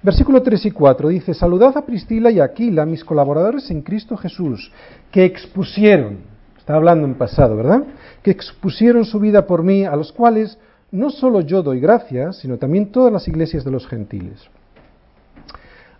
Versículo 0.00 0.42
3 0.42 0.66
y 0.66 0.70
4 0.70 1.08
dice, 1.08 1.34
saludad 1.34 1.76
a 1.76 1.84
Priscila 1.84 2.30
y 2.30 2.38
Aquila, 2.38 2.86
mis 2.86 3.04
colaboradores 3.04 3.68
en 3.72 3.82
Cristo 3.82 4.16
Jesús, 4.16 4.70
que 5.10 5.24
expusieron, 5.24 6.18
está 6.56 6.74
hablando 6.74 7.06
en 7.06 7.14
pasado, 7.14 7.56
¿verdad? 7.56 7.82
Que 8.22 8.30
expusieron 8.30 9.04
su 9.04 9.18
vida 9.18 9.46
por 9.46 9.64
mí, 9.64 9.84
a 9.84 9.96
los 9.96 10.12
cuales 10.12 10.56
no 10.92 11.10
solo 11.10 11.40
yo 11.40 11.64
doy 11.64 11.80
gracias, 11.80 12.38
sino 12.38 12.58
también 12.58 12.92
todas 12.92 13.12
las 13.12 13.26
iglesias 13.26 13.64
de 13.64 13.72
los 13.72 13.88
gentiles. 13.88 14.48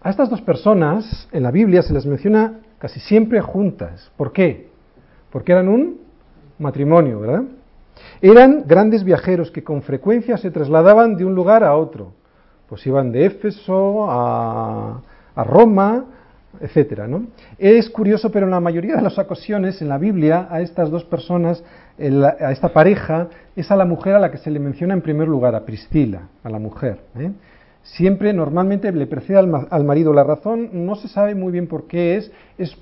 A 0.00 0.10
estas 0.10 0.30
dos 0.30 0.42
personas 0.42 1.28
en 1.32 1.42
la 1.42 1.50
Biblia 1.50 1.82
se 1.82 1.92
les 1.92 2.06
menciona 2.06 2.60
casi 2.78 3.00
siempre 3.00 3.40
juntas. 3.40 4.10
¿Por 4.16 4.32
qué? 4.32 4.71
Porque 5.32 5.52
eran 5.52 5.68
un 5.68 6.00
matrimonio, 6.58 7.20
¿verdad? 7.20 7.42
Eran 8.20 8.64
grandes 8.66 9.02
viajeros 9.02 9.50
que 9.50 9.64
con 9.64 9.82
frecuencia 9.82 10.36
se 10.36 10.50
trasladaban 10.50 11.16
de 11.16 11.24
un 11.24 11.34
lugar 11.34 11.64
a 11.64 11.76
otro 11.76 12.12
pues 12.72 12.86
iban 12.86 13.12
de 13.12 13.26
Éfeso 13.26 14.06
a, 14.08 15.02
Roma, 15.44 16.06
etcétera, 16.58 17.06
¿no? 17.06 17.26
Es 17.58 17.90
curioso, 17.90 18.32
pero 18.32 18.46
en 18.46 18.52
la 18.52 18.60
mayoría 18.60 18.96
de 18.96 19.02
las 19.02 19.18
ocasiones 19.18 19.82
en 19.82 19.90
la 19.90 19.98
Biblia 19.98 20.48
a 20.50 20.62
estas 20.62 20.90
dos 20.90 21.04
personas, 21.04 21.62
a 21.98 22.50
esta 22.50 22.70
pareja, 22.72 23.28
es 23.54 23.70
a 23.70 23.76
la 23.76 23.84
mujer 23.84 24.14
a 24.14 24.20
la 24.20 24.30
que 24.30 24.38
se 24.38 24.50
le 24.50 24.58
menciona 24.58 24.94
en 24.94 25.02
primer 25.02 25.28
lugar, 25.28 25.54
a 25.54 25.66
Priscila, 25.66 26.28
a 26.42 26.48
la 26.48 26.58
mujer. 26.58 27.00
¿eh? 27.18 27.32
Siempre, 27.82 28.32
normalmente, 28.32 28.90
le 28.90 29.06
precede 29.06 29.36
al, 29.36 29.84
marido. 29.84 30.14
La 30.14 30.24
razón 30.24 30.70
no 30.72 30.94
se 30.94 31.08
sabe 31.08 31.34
muy 31.34 31.52
bien 31.52 31.66
por 31.66 31.86
qué 31.86 32.16
es, 32.16 32.32
es 32.56 32.74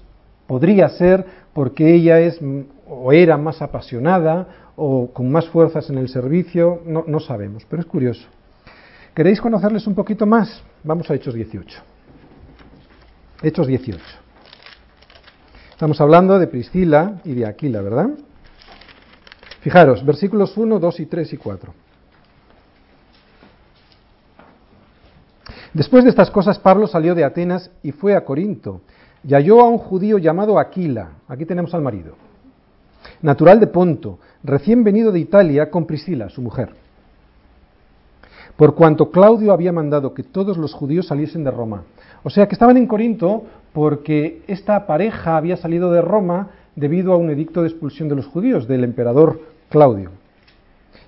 podría 0.50 0.88
ser 0.88 1.25
porque 1.52 1.95
ella 1.95 2.19
es 2.19 2.40
o 2.88 3.12
era 3.12 3.37
más 3.37 3.62
apasionada 3.62 4.73
o 4.75 5.12
con 5.12 5.30
más 5.30 5.47
fuerzas 5.47 5.88
en 5.90 5.99
el 5.99 6.09
servicio, 6.09 6.83
no, 6.85 7.04
no 7.07 7.21
sabemos, 7.21 7.64
pero 7.71 7.83
es 7.83 7.87
curioso. 7.87 8.26
¿Queréis 9.14 9.40
conocerles 9.40 9.87
un 9.87 9.95
poquito 9.95 10.26
más? 10.26 10.61
Vamos 10.83 11.09
a 11.09 11.14
Hechos 11.14 11.35
18. 11.35 11.80
Hechos 13.45 13.69
18. 13.69 14.02
Estamos 15.71 16.00
hablando 16.00 16.37
de 16.37 16.49
Priscila 16.49 17.21
y 17.25 17.35
de 17.35 17.47
Aquila, 17.47 17.80
¿verdad? 17.80 18.11
Fijaros, 19.61 20.04
versículos 20.04 20.57
1, 20.57 20.80
2 20.80 20.99
y 20.99 21.07
3 21.07 21.33
y 21.33 21.37
4. 21.37 21.75
Después 25.75 26.02
de 26.02 26.11
estas 26.11 26.33
cosas, 26.33 26.59
Pablo 26.59 26.88
salió 26.88 27.14
de 27.14 27.23
Atenas 27.23 27.71
y 27.85 27.92
fue 27.92 28.16
a 28.16 28.25
Corinto, 28.25 28.80
y 29.23 29.35
halló 29.35 29.61
a 29.61 29.69
un 29.69 29.79
judío 29.79 30.19
llamado 30.19 30.59
Aquila, 30.59 31.11
aquí 31.29 31.45
tenemos 31.45 31.75
al 31.75 31.83
marido, 31.83 32.15
natural 33.23 33.61
de 33.61 33.67
Ponto, 33.67 34.19
recién 34.43 34.85
venido 34.85 35.12
de 35.12 35.21
Italia 35.21 35.71
con 35.71 35.87
Priscila, 35.87 36.29
su 36.29 36.43
mujer 36.43 36.75
por 38.61 38.75
cuanto 38.75 39.11
Claudio 39.11 39.55
había 39.55 39.73
mandado 39.73 40.12
que 40.12 40.23
todos 40.23 40.59
los 40.59 40.75
judíos 40.75 41.07
saliesen 41.07 41.45
de 41.45 41.50
Roma. 41.50 41.85
O 42.23 42.29
sea 42.29 42.47
que 42.47 42.55
estaban 42.55 42.77
en 42.77 42.87
Corinto 42.87 43.45
porque 43.73 44.43
esta 44.49 44.87
pareja 44.87 45.39
había 45.39 45.57
salido 45.57 45.91
de 45.91 46.03
Roma 46.03 46.50
debido 46.77 47.15
a 47.15 47.17
un 47.17 47.31
edicto 47.31 47.62
de 47.62 47.69
expulsión 47.69 48.11
de 48.11 48.17
los 48.17 48.27
judíos 48.27 48.69
del 48.69 48.85
emperador 48.85 49.41
Claudio. 49.71 50.11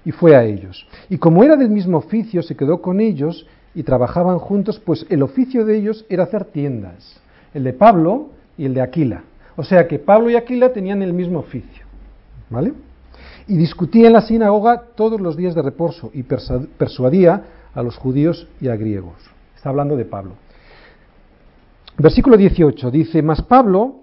Y 0.02 0.12
fue 0.12 0.34
a 0.34 0.44
ellos. 0.44 0.86
Y 1.10 1.18
como 1.18 1.44
era 1.44 1.56
del 1.56 1.68
mismo 1.68 1.98
oficio, 1.98 2.42
se 2.42 2.56
quedó 2.56 2.80
con 2.80 3.00
ellos 3.00 3.46
y 3.74 3.82
trabajaban 3.82 4.38
juntos, 4.38 4.80
pues 4.80 5.04
el 5.10 5.22
oficio 5.22 5.66
de 5.66 5.76
ellos 5.76 6.06
era 6.08 6.22
hacer 6.22 6.46
tiendas, 6.46 7.20
el 7.54 7.64
de 7.64 7.72
Pablo 7.72 8.30
y 8.56 8.64
el 8.64 8.74
de 8.74 8.80
Aquila. 8.80 9.24
O 9.56 9.64
sea 9.64 9.86
que 9.86 9.98
Pablo 9.98 10.30
y 10.30 10.36
Aquila 10.36 10.72
tenían 10.72 11.02
el 11.02 11.12
mismo 11.12 11.38
oficio. 11.38 11.84
¿Vale? 12.50 12.72
y 13.46 13.56
discutía 13.56 14.06
en 14.06 14.12
la 14.12 14.22
sinagoga 14.22 14.82
todos 14.94 15.20
los 15.20 15.36
días 15.36 15.54
de 15.54 15.62
reposo 15.62 16.10
y 16.14 16.22
persuadía 16.22 17.44
a 17.74 17.82
los 17.82 17.96
judíos 17.96 18.48
y 18.60 18.68
a 18.68 18.76
griegos. 18.76 19.16
Está 19.56 19.70
hablando 19.70 19.96
de 19.96 20.04
Pablo. 20.04 20.32
Versículo 21.98 22.36
18 22.36 22.90
dice, 22.90 23.22
mas 23.22 23.42
Pablo 23.42 23.96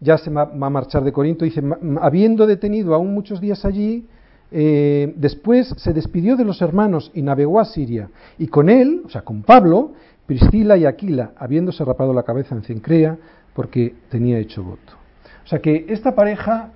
ya 0.00 0.18
se 0.18 0.30
va 0.30 0.42
a 0.42 0.70
marchar 0.70 1.04
de 1.04 1.12
Corinto, 1.12 1.44
dice, 1.44 1.62
habiendo 2.00 2.46
detenido 2.46 2.94
aún 2.94 3.14
muchos 3.14 3.40
días 3.40 3.64
allí, 3.64 4.06
eh, 4.50 5.12
después 5.16 5.68
se 5.76 5.92
despidió 5.92 6.36
de 6.36 6.44
los 6.44 6.60
hermanos 6.60 7.10
y 7.14 7.22
navegó 7.22 7.60
a 7.60 7.64
Siria. 7.64 8.10
Y 8.38 8.48
con 8.48 8.68
él, 8.68 9.02
o 9.04 9.08
sea, 9.08 9.22
con 9.22 9.42
Pablo, 9.42 9.92
Priscila 10.26 10.76
y 10.76 10.84
Aquila, 10.84 11.32
habiéndose 11.38 11.84
rapado 11.84 12.12
la 12.12 12.24
cabeza 12.24 12.54
en 12.54 12.62
Cencrea, 12.62 13.16
porque 13.54 13.94
tenía 14.10 14.38
hecho 14.38 14.62
voto. 14.62 14.92
O 15.44 15.48
sea 15.48 15.60
que 15.60 15.86
esta 15.88 16.14
pareja 16.14 16.70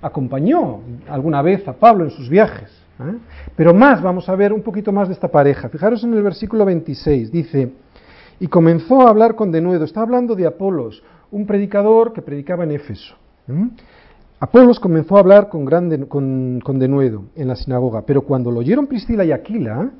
acompañó 0.00 0.80
alguna 1.08 1.42
vez 1.42 1.66
a 1.66 1.72
Pablo 1.72 2.04
en 2.04 2.10
sus 2.10 2.28
viajes. 2.28 2.70
¿eh? 3.00 3.18
Pero 3.56 3.74
más, 3.74 4.02
vamos 4.02 4.28
a 4.28 4.36
ver 4.36 4.52
un 4.52 4.62
poquito 4.62 4.92
más 4.92 5.08
de 5.08 5.14
esta 5.14 5.28
pareja. 5.28 5.68
Fijaros 5.68 6.04
en 6.04 6.14
el 6.14 6.22
versículo 6.22 6.64
26, 6.64 7.32
dice, 7.32 7.72
y 8.38 8.46
comenzó 8.46 9.02
a 9.02 9.10
hablar 9.10 9.34
con 9.34 9.50
denuedo. 9.50 9.84
Está 9.84 10.02
hablando 10.02 10.34
de 10.34 10.46
Apolos, 10.46 11.02
un 11.30 11.46
predicador 11.46 12.12
que 12.12 12.22
predicaba 12.22 12.64
en 12.64 12.72
Éfeso. 12.72 13.16
¿eh? 13.48 13.68
Apolos 14.40 14.78
comenzó 14.78 15.16
a 15.16 15.20
hablar 15.20 15.48
con, 15.48 15.64
con, 16.60 16.78
denuedo 16.78 17.24
en 17.34 17.48
la 17.48 17.56
sinagoga, 17.56 18.02
pero 18.02 18.22
cuando 18.22 18.50
lo 18.50 18.60
oyeron 18.60 18.86
Priscila 18.86 19.24
y 19.24 19.32
Aquila, 19.32 19.90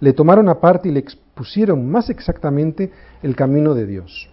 le 0.00 0.12
tomaron 0.12 0.48
aparte 0.48 0.88
y 0.88 0.92
le 0.92 1.00
expusieron 1.00 1.88
más 1.88 2.10
exactamente 2.10 2.90
el 3.22 3.34
camino 3.36 3.74
de 3.74 3.86
Dios. 3.86 4.28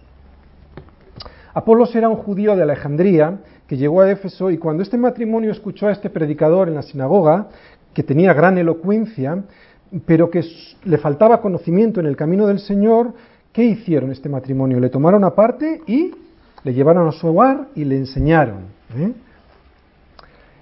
Apolos 1.54 1.94
era 1.94 2.08
un 2.08 2.16
judío 2.16 2.56
de 2.56 2.62
Alejandría 2.62 3.38
que 3.68 3.76
llegó 3.76 4.00
a 4.00 4.10
Éfeso 4.10 4.50
y 4.50 4.58
cuando 4.58 4.82
este 4.82 4.98
matrimonio 4.98 5.52
escuchó 5.52 5.86
a 5.86 5.92
este 5.92 6.10
predicador 6.10 6.68
en 6.68 6.74
la 6.74 6.82
sinagoga, 6.82 7.48
que 7.94 8.02
tenía 8.02 8.34
gran 8.34 8.58
elocuencia, 8.58 9.44
pero 10.04 10.30
que 10.30 10.44
le 10.84 10.98
faltaba 10.98 11.40
conocimiento 11.40 12.00
en 12.00 12.06
el 12.06 12.16
camino 12.16 12.46
del 12.46 12.58
Señor, 12.58 13.14
¿qué 13.52 13.64
hicieron 13.64 14.10
este 14.10 14.28
matrimonio? 14.28 14.80
Le 14.80 14.90
tomaron 14.90 15.22
aparte 15.24 15.80
y 15.86 16.12
le 16.64 16.74
llevaron 16.74 17.06
a 17.06 17.12
su 17.12 17.28
hogar 17.28 17.68
y 17.74 17.84
le 17.84 17.98
enseñaron. 17.98 18.64
¿eh? 18.96 19.12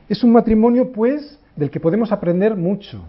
Es 0.08 0.22
un 0.22 0.32
matrimonio, 0.32 0.92
pues, 0.92 1.38
del 1.56 1.70
que 1.70 1.80
podemos 1.80 2.12
aprender 2.12 2.54
mucho. 2.54 3.02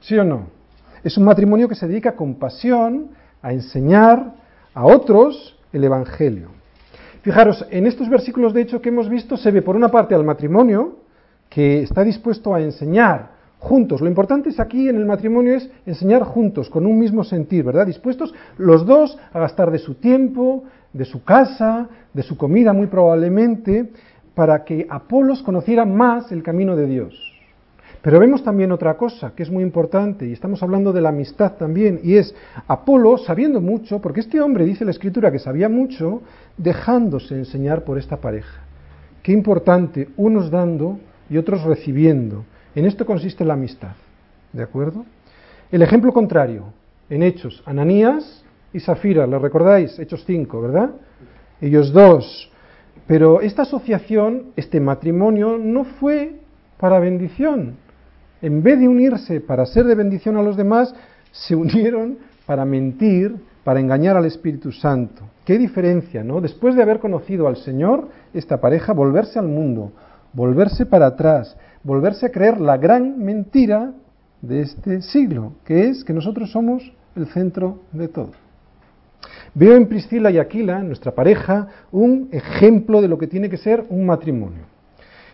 ¿Sí 0.00 0.18
o 0.18 0.24
no? 0.24 0.59
Es 1.02 1.16
un 1.16 1.24
matrimonio 1.24 1.68
que 1.68 1.74
se 1.74 1.88
dedica 1.88 2.12
con 2.12 2.34
pasión 2.34 3.10
a 3.42 3.52
enseñar 3.52 4.34
a 4.74 4.86
otros 4.86 5.58
el 5.72 5.84
Evangelio. 5.84 6.48
Fijaros, 7.22 7.66
en 7.70 7.86
estos 7.86 8.08
versículos 8.08 8.52
de 8.52 8.62
hecho 8.62 8.80
que 8.80 8.88
hemos 8.88 9.08
visto 9.08 9.36
se 9.36 9.50
ve 9.50 9.62
por 9.62 9.76
una 9.76 9.88
parte 9.88 10.14
al 10.14 10.24
matrimonio 10.24 10.96
que 11.48 11.82
está 11.82 12.04
dispuesto 12.04 12.54
a 12.54 12.60
enseñar 12.60 13.40
juntos. 13.58 14.00
Lo 14.00 14.08
importante 14.08 14.48
es 14.48 14.60
aquí 14.60 14.88
en 14.88 14.96
el 14.96 15.04
matrimonio 15.04 15.54
es 15.54 15.70
enseñar 15.84 16.22
juntos, 16.22 16.70
con 16.70 16.86
un 16.86 16.98
mismo 16.98 17.24
sentir, 17.24 17.64
¿verdad? 17.64 17.86
Dispuestos 17.86 18.34
los 18.56 18.86
dos 18.86 19.18
a 19.32 19.40
gastar 19.40 19.70
de 19.70 19.78
su 19.78 19.94
tiempo, 19.94 20.64
de 20.92 21.04
su 21.04 21.24
casa, 21.24 21.88
de 22.12 22.22
su 22.22 22.36
comida 22.36 22.72
muy 22.72 22.86
probablemente, 22.86 23.90
para 24.34 24.64
que 24.64 24.86
Apolos 24.88 25.42
conociera 25.42 25.84
más 25.84 26.32
el 26.32 26.42
camino 26.42 26.74
de 26.74 26.86
Dios. 26.86 27.29
Pero 28.02 28.18
vemos 28.18 28.42
también 28.42 28.72
otra 28.72 28.96
cosa 28.96 29.32
que 29.36 29.42
es 29.42 29.50
muy 29.50 29.62
importante, 29.62 30.26
y 30.26 30.32
estamos 30.32 30.62
hablando 30.62 30.92
de 30.92 31.02
la 31.02 31.10
amistad 31.10 31.52
también, 31.56 32.00
y 32.02 32.16
es 32.16 32.34
Apolo 32.66 33.18
sabiendo 33.18 33.60
mucho, 33.60 34.00
porque 34.00 34.20
este 34.20 34.40
hombre 34.40 34.64
dice 34.64 34.86
la 34.86 34.90
escritura 34.90 35.30
que 35.30 35.38
sabía 35.38 35.68
mucho, 35.68 36.22
dejándose 36.56 37.34
enseñar 37.34 37.84
por 37.84 37.98
esta 37.98 38.16
pareja. 38.16 38.62
Qué 39.22 39.32
importante, 39.32 40.08
unos 40.16 40.50
dando 40.50 40.98
y 41.28 41.36
otros 41.36 41.62
recibiendo. 41.64 42.44
En 42.74 42.86
esto 42.86 43.04
consiste 43.04 43.44
la 43.44 43.54
amistad. 43.54 43.92
¿De 44.52 44.62
acuerdo? 44.62 45.04
El 45.70 45.82
ejemplo 45.82 46.12
contrario, 46.12 46.72
en 47.10 47.22
Hechos, 47.22 47.62
Ananías 47.66 48.44
y 48.72 48.80
Zafira, 48.80 49.26
¿lo 49.26 49.38
recordáis? 49.38 49.98
Hechos 49.98 50.24
5, 50.26 50.62
¿verdad? 50.62 50.90
Ellos 51.60 51.92
dos. 51.92 52.50
Pero 53.06 53.42
esta 53.42 53.62
asociación, 53.62 54.52
este 54.56 54.80
matrimonio, 54.80 55.58
no 55.58 55.84
fue 55.84 56.40
para 56.78 56.98
bendición, 56.98 57.76
en 58.42 58.62
vez 58.62 58.78
de 58.78 58.88
unirse 58.88 59.40
para 59.40 59.66
ser 59.66 59.84
de 59.86 59.94
bendición 59.94 60.36
a 60.36 60.42
los 60.42 60.56
demás, 60.56 60.94
se 61.32 61.54
unieron 61.54 62.18
para 62.46 62.64
mentir, 62.64 63.36
para 63.64 63.80
engañar 63.80 64.16
al 64.16 64.24
Espíritu 64.24 64.72
Santo. 64.72 65.22
Qué 65.44 65.58
diferencia, 65.58 66.24
¿no? 66.24 66.40
Después 66.40 66.74
de 66.74 66.82
haber 66.82 66.98
conocido 66.98 67.46
al 67.46 67.56
Señor, 67.56 68.08
esta 68.34 68.60
pareja, 68.60 68.92
volverse 68.92 69.38
al 69.38 69.48
mundo, 69.48 69.92
volverse 70.32 70.86
para 70.86 71.06
atrás, 71.06 71.56
volverse 71.82 72.26
a 72.26 72.30
creer 72.30 72.60
la 72.60 72.76
gran 72.76 73.18
mentira 73.18 73.92
de 74.42 74.62
este 74.62 75.02
siglo, 75.02 75.52
que 75.64 75.88
es 75.88 76.04
que 76.04 76.12
nosotros 76.12 76.50
somos 76.50 76.92
el 77.16 77.26
centro 77.26 77.80
de 77.92 78.08
todo. 78.08 78.30
Veo 79.54 79.76
en 79.76 79.88
Priscila 79.88 80.30
y 80.30 80.38
Aquila, 80.38 80.82
nuestra 80.82 81.12
pareja, 81.12 81.68
un 81.90 82.28
ejemplo 82.30 83.02
de 83.02 83.08
lo 83.08 83.18
que 83.18 83.26
tiene 83.26 83.50
que 83.50 83.56
ser 83.56 83.84
un 83.88 84.06
matrimonio. 84.06 84.62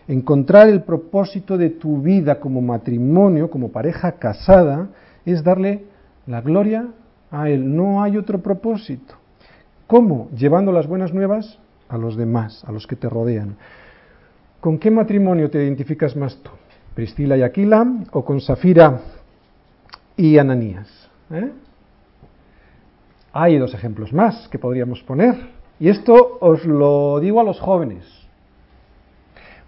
Encontrar 0.07 0.69
el 0.69 0.83
propósito 0.83 1.57
de 1.57 1.69
tu 1.69 2.01
vida 2.01 2.39
como 2.39 2.61
matrimonio, 2.61 3.49
como 3.49 3.71
pareja 3.71 4.13
casada, 4.13 4.87
es 5.25 5.43
darle 5.43 5.83
la 6.25 6.41
gloria 6.41 6.87
a 7.29 7.49
Él. 7.49 7.75
No 7.75 8.01
hay 8.01 8.17
otro 8.17 8.41
propósito. 8.41 9.15
¿Cómo? 9.85 10.29
Llevando 10.35 10.71
las 10.71 10.87
buenas 10.87 11.13
nuevas 11.13 11.59
a 11.89 11.97
los 11.97 12.15
demás, 12.15 12.63
a 12.65 12.71
los 12.71 12.87
que 12.87 12.95
te 12.95 13.09
rodean. 13.09 13.57
¿Con 14.59 14.77
qué 14.79 14.91
matrimonio 14.91 15.49
te 15.49 15.63
identificas 15.63 16.15
más 16.15 16.37
tú? 16.37 16.51
¿Priscila 16.93 17.37
y 17.37 17.43
Aquila 17.43 17.85
o 18.11 18.25
con 18.25 18.41
Safira 18.41 18.99
y 20.15 20.37
Ananías? 20.37 20.87
¿Eh? 21.31 21.51
Hay 23.33 23.57
dos 23.57 23.73
ejemplos 23.73 24.13
más 24.13 24.47
que 24.49 24.57
podríamos 24.57 25.03
poner. 25.03 25.35
Y 25.79 25.89
esto 25.89 26.37
os 26.41 26.65
lo 26.65 27.19
digo 27.19 27.39
a 27.39 27.43
los 27.43 27.59
jóvenes. 27.59 28.26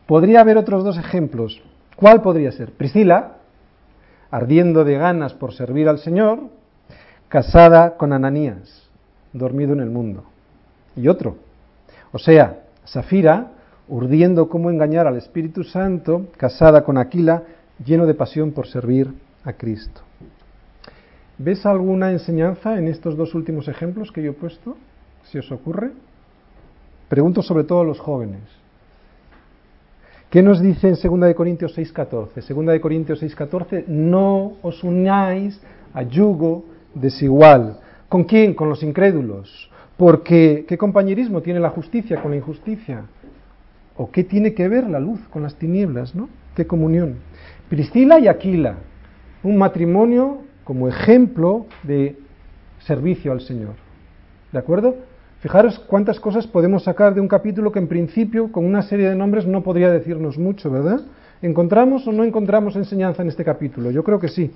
Podría 0.09 0.41
haber 0.41 0.57
otros 0.57 0.83
dos 0.83 0.97
ejemplos. 0.97 1.61
¿Cuál 1.95 2.23
podría 2.23 2.51
ser? 2.51 2.71
Priscila, 2.71 3.33
ardiendo 4.31 4.83
de 4.83 4.97
ganas 4.97 5.35
por 5.35 5.53
servir 5.53 5.87
al 5.87 5.99
Señor, 5.99 6.49
casada 7.27 7.95
con 7.95 8.11
Ananías, 8.11 8.89
dormido 9.33 9.73
en 9.73 9.81
el 9.81 9.91
mundo. 9.91 10.23
Y 10.95 11.09
otro. 11.09 11.35
O 12.11 12.17
sea, 12.17 12.61
Safira, 12.85 13.51
urdiendo 13.87 14.49
cómo 14.49 14.71
engañar 14.71 15.05
al 15.05 15.15
Espíritu 15.15 15.63
Santo, 15.63 16.25
casada 16.37 16.83
con 16.83 16.97
Aquila, 16.97 17.43
lleno 17.85 18.07
de 18.07 18.15
pasión 18.15 18.51
por 18.51 18.65
servir 18.65 19.13
a 19.43 19.53
Cristo. 19.53 20.01
¿Ves 21.37 21.67
alguna 21.67 22.11
enseñanza 22.11 22.79
en 22.79 22.87
estos 22.87 23.15
dos 23.15 23.35
últimos 23.35 23.67
ejemplos 23.67 24.11
que 24.11 24.23
yo 24.23 24.31
he 24.31 24.33
puesto? 24.33 24.75
Si 25.25 25.37
os 25.37 25.51
ocurre. 25.51 25.91
Pregunto 27.09 27.43
sobre 27.43 27.63
todo 27.63 27.81
a 27.81 27.85
los 27.85 27.99
jóvenes. 27.99 28.58
¿Qué 30.29 30.43
nos 30.43 30.61
dice 30.61 30.89
en 30.89 30.93
2 30.93 31.21
de 31.21 31.33
Corintios 31.33 31.75
6:14? 31.75 32.53
2 32.53 32.65
de 32.67 32.81
Corintios 32.81 33.23
6:14, 33.23 33.85
no 33.87 34.53
os 34.61 34.83
unáis 34.83 35.59
a 35.91 36.03
yugo 36.03 36.65
desigual. 36.93 37.79
¿Con 38.07 38.25
quién? 38.25 38.53
Con 38.53 38.69
los 38.69 38.83
incrédulos. 38.83 39.71
Porque 39.97 40.65
¿qué 40.67 40.77
compañerismo 40.77 41.41
tiene 41.41 41.59
la 41.59 41.71
justicia 41.71 42.21
con 42.21 42.29
la 42.29 42.37
injusticia? 42.37 43.05
¿O 43.97 44.11
qué 44.11 44.23
tiene 44.23 44.53
que 44.53 44.67
ver 44.67 44.87
la 44.87 44.99
luz 44.99 45.19
con 45.31 45.41
las 45.41 45.55
tinieblas, 45.55 46.13
no? 46.13 46.29
¿Qué 46.55 46.67
comunión? 46.67 47.15
Priscila 47.67 48.19
y 48.19 48.27
Aquila, 48.27 48.75
un 49.41 49.57
matrimonio 49.57 50.43
como 50.63 50.87
ejemplo 50.87 51.65
de 51.81 52.19
servicio 52.81 53.31
al 53.31 53.41
Señor. 53.41 53.73
¿De 54.51 54.59
acuerdo? 54.59 54.95
Fijaros 55.39 55.79
cuántas 55.79 56.19
cosas 56.19 56.47
podemos 56.47 56.83
sacar 56.83 57.13
de 57.13 57.21
un 57.21 57.29
capítulo 57.29 57.71
que 57.71 57.79
en 57.79 57.87
principio, 57.87 58.51
con 58.51 58.65
una 58.65 58.81
serie 58.81 59.09
de 59.09 59.15
nombres, 59.15 59.47
no 59.47 59.63
podría 59.63 59.89
decirnos 59.89 60.37
mucho, 60.37 60.69
¿verdad? 60.69 60.99
¿Encontramos 61.41 62.05
o 62.07 62.11
no 62.11 62.25
encontramos 62.25 62.75
enseñanza 62.75 63.21
en 63.21 63.29
este 63.29 63.45
capítulo? 63.45 63.89
Yo 63.89 64.03
creo 64.03 64.19
que 64.19 64.27
sí. 64.27 64.51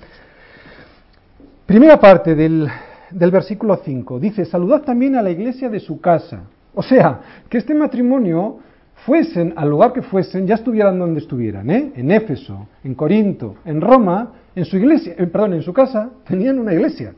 Primera 1.65 1.97
parte 1.97 2.35
del, 2.35 2.69
versículo 3.09 3.77
5 3.77 4.19
dice, 4.19 4.43
saludad 4.43 4.81
también 4.81 5.15
a 5.15 5.21
la 5.21 5.29
iglesia 5.29 5.69
de 5.69 5.79
su 5.79 6.01
casa. 6.01 6.41
O 6.75 6.83
sea, 6.83 7.21
que 7.47 7.59
este 7.59 7.73
matrimonio 7.73 8.59
fuesen 9.05 9.53
al 9.55 9.69
lugar 9.69 9.93
que 9.93 10.01
fuesen, 10.01 10.45
ya 10.45 10.55
estuvieran 10.55 10.99
donde 10.99 11.21
estuvieran, 11.21 11.69
¿eh? 11.69 11.93
en 11.95 12.11
Éfeso, 12.11 12.67
en 12.83 12.95
Corinto, 12.95 13.55
en 13.63 13.79
Roma, 13.79 14.33
en 14.53 14.65
su 14.65 14.75
iglesia, 14.75 15.15
eh, 15.17 15.27
perdón, 15.27 15.53
en 15.53 15.61
su 15.61 15.71
casa, 15.71 16.09
tenían 16.27 16.59
una 16.59 16.73
iglesia. 16.73 17.13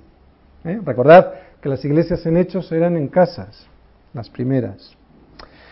¿eh? 0.63 0.79
Recordad 0.85 1.33
que 1.65 1.69
las 1.69 1.83
iglesias 1.83 2.23
en 2.27 2.37
hechos 2.37 2.71
eran 2.71 2.95
en 2.95 3.07
casas, 3.07 3.65
las 4.13 4.29
primeras. 4.29 4.95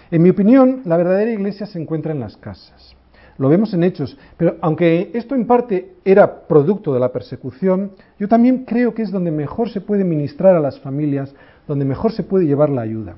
En 0.10 0.24
mi 0.24 0.32
opinión, 0.32 0.82
la 0.86 0.98
verdadera 0.98 1.30
iglesia 1.30 1.68
se 1.68 1.80
encuentra 1.80 2.14
en 2.14 2.20
las 2.20 2.36
casas. 2.36 2.96
Lo 3.38 3.48
vemos 3.48 3.76
en 3.76 3.84
hechos, 3.84 4.18
pero 4.36 4.58
aunque 4.62 5.12
esto 5.14 5.36
en 5.36 5.46
parte 5.46 5.94
era 6.04 6.48
producto 6.48 6.96
de 6.96 7.00
la 7.00 7.12
persecución, 7.12 7.92
yo 8.18 8.28
también 8.28 8.66
creo 8.66 8.96
que 8.96 9.04
es 9.04 9.12
donde 9.12 9.30
mejor 9.30 9.70
se 9.70 9.82
puede 9.82 10.04
ministrar 10.04 10.56
a 10.56 10.60
las 10.60 10.80
familias, 10.80 11.36
donde 11.68 11.86
mejor 11.86 12.12
se 12.12 12.24
puede 12.24 12.48
llevar 12.48 12.72
la 12.72 12.82
ayuda. 12.82 13.14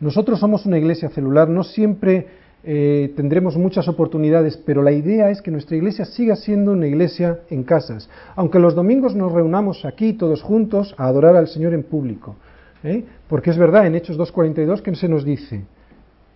Nosotros 0.00 0.40
somos 0.40 0.66
una 0.66 0.78
iglesia 0.78 1.10
celular, 1.10 1.48
no 1.48 1.62
siempre 1.62 2.26
eh, 2.64 3.12
tendremos 3.16 3.56
muchas 3.56 3.88
oportunidades, 3.88 4.56
pero 4.56 4.82
la 4.82 4.92
idea 4.92 5.30
es 5.30 5.42
que 5.42 5.50
nuestra 5.50 5.76
iglesia 5.76 6.04
siga 6.04 6.36
siendo 6.36 6.72
una 6.72 6.86
iglesia 6.86 7.40
en 7.50 7.64
casas, 7.64 8.08
aunque 8.36 8.60
los 8.60 8.74
domingos 8.74 9.16
nos 9.16 9.32
reunamos 9.32 9.84
aquí 9.84 10.12
todos 10.12 10.42
juntos 10.42 10.94
a 10.96 11.06
adorar 11.06 11.34
al 11.34 11.48
Señor 11.48 11.74
en 11.74 11.82
público. 11.82 12.36
¿eh? 12.84 13.04
Porque 13.28 13.50
es 13.50 13.58
verdad, 13.58 13.86
en 13.86 13.96
Hechos 13.96 14.16
2.42, 14.16 14.80
que 14.82 14.94
se 14.94 15.08
nos 15.08 15.24
dice? 15.24 15.64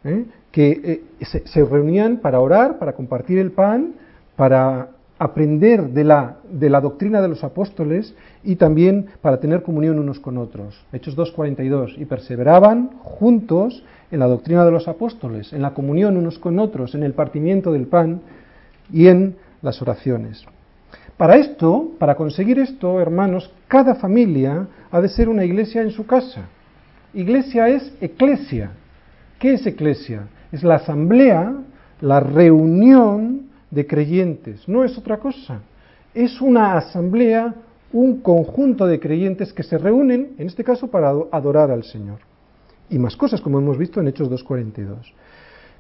¿Eh? 0.04 0.24
Que 0.50 1.02
se, 1.20 1.64
reunían 1.64 2.18
para 2.18 2.40
orar, 2.40 2.78
para 2.78 2.94
compartir 2.94 3.38
el 3.38 3.52
pan, 3.52 3.94
para 4.34 4.88
aprender 5.18 5.90
de 5.90 6.04
la, 6.04 6.36
de 6.50 6.68
la 6.68 6.80
doctrina 6.80 7.22
de 7.22 7.28
los 7.28 7.42
apóstoles 7.42 8.14
y 8.44 8.56
también 8.56 9.06
para 9.22 9.40
tener 9.40 9.62
comunión 9.62 9.98
unos 9.98 10.20
con 10.20 10.36
otros. 10.38 10.84
Hechos 10.92 11.16
2.42. 11.16 11.94
Y 11.98 12.04
perseveraban 12.04 12.90
juntos 13.00 13.82
en 14.10 14.20
la 14.20 14.26
doctrina 14.26 14.64
de 14.64 14.70
los 14.70 14.88
apóstoles, 14.88 15.52
en 15.52 15.62
la 15.62 15.74
comunión 15.74 16.16
unos 16.16 16.38
con 16.38 16.58
otros, 16.58 16.94
en 16.94 17.02
el 17.02 17.14
partimiento 17.14 17.72
del 17.72 17.86
pan 17.86 18.20
y 18.92 19.08
en 19.08 19.36
las 19.62 19.80
oraciones. 19.82 20.44
Para 21.16 21.36
esto, 21.36 21.92
para 21.98 22.14
conseguir 22.14 22.58
esto, 22.58 23.00
hermanos, 23.00 23.50
cada 23.68 23.94
familia 23.94 24.68
ha 24.90 25.00
de 25.00 25.08
ser 25.08 25.28
una 25.28 25.44
iglesia 25.44 25.80
en 25.80 25.90
su 25.90 26.06
casa. 26.06 26.42
Iglesia 27.14 27.68
es 27.68 27.94
eclesia. 28.02 28.72
¿Qué 29.38 29.54
es 29.54 29.66
eclesia? 29.66 30.28
Es 30.52 30.62
la 30.62 30.76
asamblea, 30.76 31.54
la 32.00 32.20
reunión 32.20 33.45
de 33.70 33.86
creyentes. 33.86 34.68
No 34.68 34.84
es 34.84 34.96
otra 34.96 35.18
cosa. 35.18 35.60
Es 36.14 36.40
una 36.40 36.76
asamblea, 36.76 37.54
un 37.92 38.20
conjunto 38.20 38.86
de 38.86 39.00
creyentes 39.00 39.52
que 39.52 39.62
se 39.62 39.78
reúnen, 39.78 40.34
en 40.38 40.46
este 40.46 40.64
caso, 40.64 40.88
para 40.88 41.10
adorar 41.30 41.70
al 41.70 41.84
Señor 41.84 42.18
y 42.88 42.98
más 42.98 43.16
cosas, 43.16 43.40
como 43.40 43.58
hemos 43.58 43.78
visto 43.78 44.00
en 44.00 44.08
Hechos 44.08 44.30
2.42, 44.30 44.96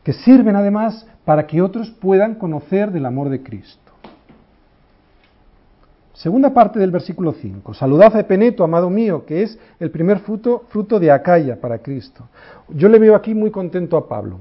que 0.02 0.12
sirven 0.12 0.56
además 0.56 1.06
para 1.24 1.46
que 1.46 1.62
otros 1.62 1.90
puedan 1.90 2.34
conocer 2.34 2.90
del 2.90 3.06
amor 3.06 3.28
de 3.28 3.42
Cristo. 3.42 3.92
Segunda 6.14 6.54
parte 6.54 6.78
del 6.78 6.90
versículo 6.90 7.34
5. 7.34 7.74
Saludad 7.74 8.16
a 8.16 8.20
Epeneto, 8.20 8.64
amado 8.64 8.88
mío, 8.88 9.26
que 9.26 9.42
es 9.42 9.58
el 9.78 9.90
primer 9.90 10.20
fruto, 10.20 10.64
fruto 10.68 10.98
de 10.98 11.10
Acaya 11.10 11.60
para 11.60 11.78
Cristo. 11.78 12.28
Yo 12.70 12.88
le 12.88 12.98
veo 12.98 13.14
aquí 13.14 13.34
muy 13.34 13.50
contento 13.50 13.96
a 13.96 14.08
Pablo 14.08 14.38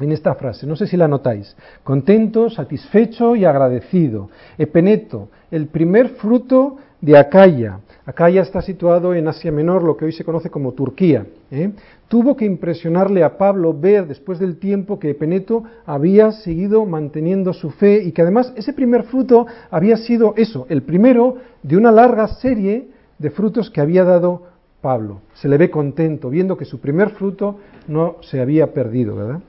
en 0.00 0.12
esta 0.12 0.34
frase, 0.34 0.66
no 0.66 0.76
sé 0.76 0.86
si 0.86 0.96
la 0.96 1.08
notáis, 1.08 1.56
contento, 1.82 2.50
satisfecho 2.50 3.34
y 3.36 3.44
agradecido. 3.44 4.30
Epeneto, 4.56 5.28
el 5.50 5.66
primer 5.66 6.10
fruto 6.10 6.76
de 7.00 7.16
Acaya. 7.16 7.80
Acaya 8.06 8.42
está 8.42 8.62
situado 8.62 9.14
en 9.14 9.28
Asia 9.28 9.52
Menor, 9.52 9.82
lo 9.82 9.96
que 9.96 10.06
hoy 10.06 10.12
se 10.12 10.24
conoce 10.24 10.50
como 10.50 10.72
Turquía. 10.72 11.26
¿eh? 11.50 11.72
Tuvo 12.08 12.36
que 12.36 12.44
impresionarle 12.44 13.22
a 13.22 13.36
Pablo 13.36 13.74
ver 13.78 14.06
después 14.06 14.38
del 14.38 14.58
tiempo 14.58 14.98
que 14.98 15.10
Epeneto 15.10 15.64
había 15.84 16.32
seguido 16.32 16.86
manteniendo 16.86 17.52
su 17.52 17.70
fe 17.70 18.02
y 18.02 18.12
que 18.12 18.22
además 18.22 18.52
ese 18.56 18.72
primer 18.72 19.04
fruto 19.04 19.46
había 19.70 19.96
sido 19.98 20.34
eso, 20.36 20.66
el 20.70 20.82
primero 20.82 21.36
de 21.62 21.76
una 21.76 21.92
larga 21.92 22.26
serie 22.28 22.88
de 23.18 23.30
frutos 23.30 23.70
que 23.70 23.80
había 23.80 24.04
dado 24.04 24.44
Pablo. 24.80 25.20
Se 25.34 25.48
le 25.48 25.58
ve 25.58 25.70
contento 25.70 26.30
viendo 26.30 26.56
que 26.56 26.64
su 26.64 26.80
primer 26.80 27.10
fruto 27.10 27.58
no 27.88 28.16
se 28.22 28.40
había 28.40 28.72
perdido, 28.72 29.16
¿verdad? 29.16 29.40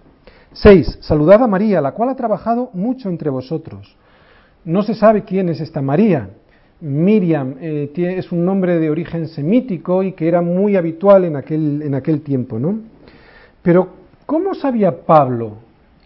6. 0.61 0.99
Saludad 1.01 1.41
a 1.41 1.47
María, 1.47 1.81
la 1.81 1.93
cual 1.93 2.09
ha 2.09 2.15
trabajado 2.15 2.69
mucho 2.73 3.09
entre 3.09 3.29
vosotros. 3.29 3.95
No 4.65 4.83
se 4.83 4.93
sabe 4.93 5.23
quién 5.23 5.49
es 5.49 5.61
esta 5.61 5.81
María. 5.81 6.29
Miriam 6.81 7.55
eh, 7.59 7.91
es 7.95 8.31
un 8.31 8.45
nombre 8.45 8.77
de 8.77 8.89
origen 8.89 9.27
semítico 9.27 10.03
y 10.03 10.13
que 10.13 10.27
era 10.27 10.41
muy 10.41 10.75
habitual 10.75 11.25
en 11.25 11.35
aquel, 11.35 11.81
en 11.81 11.95
aquel 11.95 12.21
tiempo, 12.21 12.59
¿no? 12.59 12.79
Pero, 13.61 13.89
¿cómo 14.25 14.53
sabía 14.53 15.05
Pablo 15.05 15.57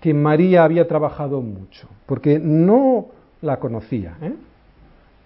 que 0.01 0.13
María 0.13 0.63
había 0.63 0.87
trabajado 0.87 1.41
mucho? 1.41 1.87
Porque 2.05 2.39
no 2.39 3.07
la 3.41 3.59
conocía, 3.59 4.17
¿eh? 4.21 4.33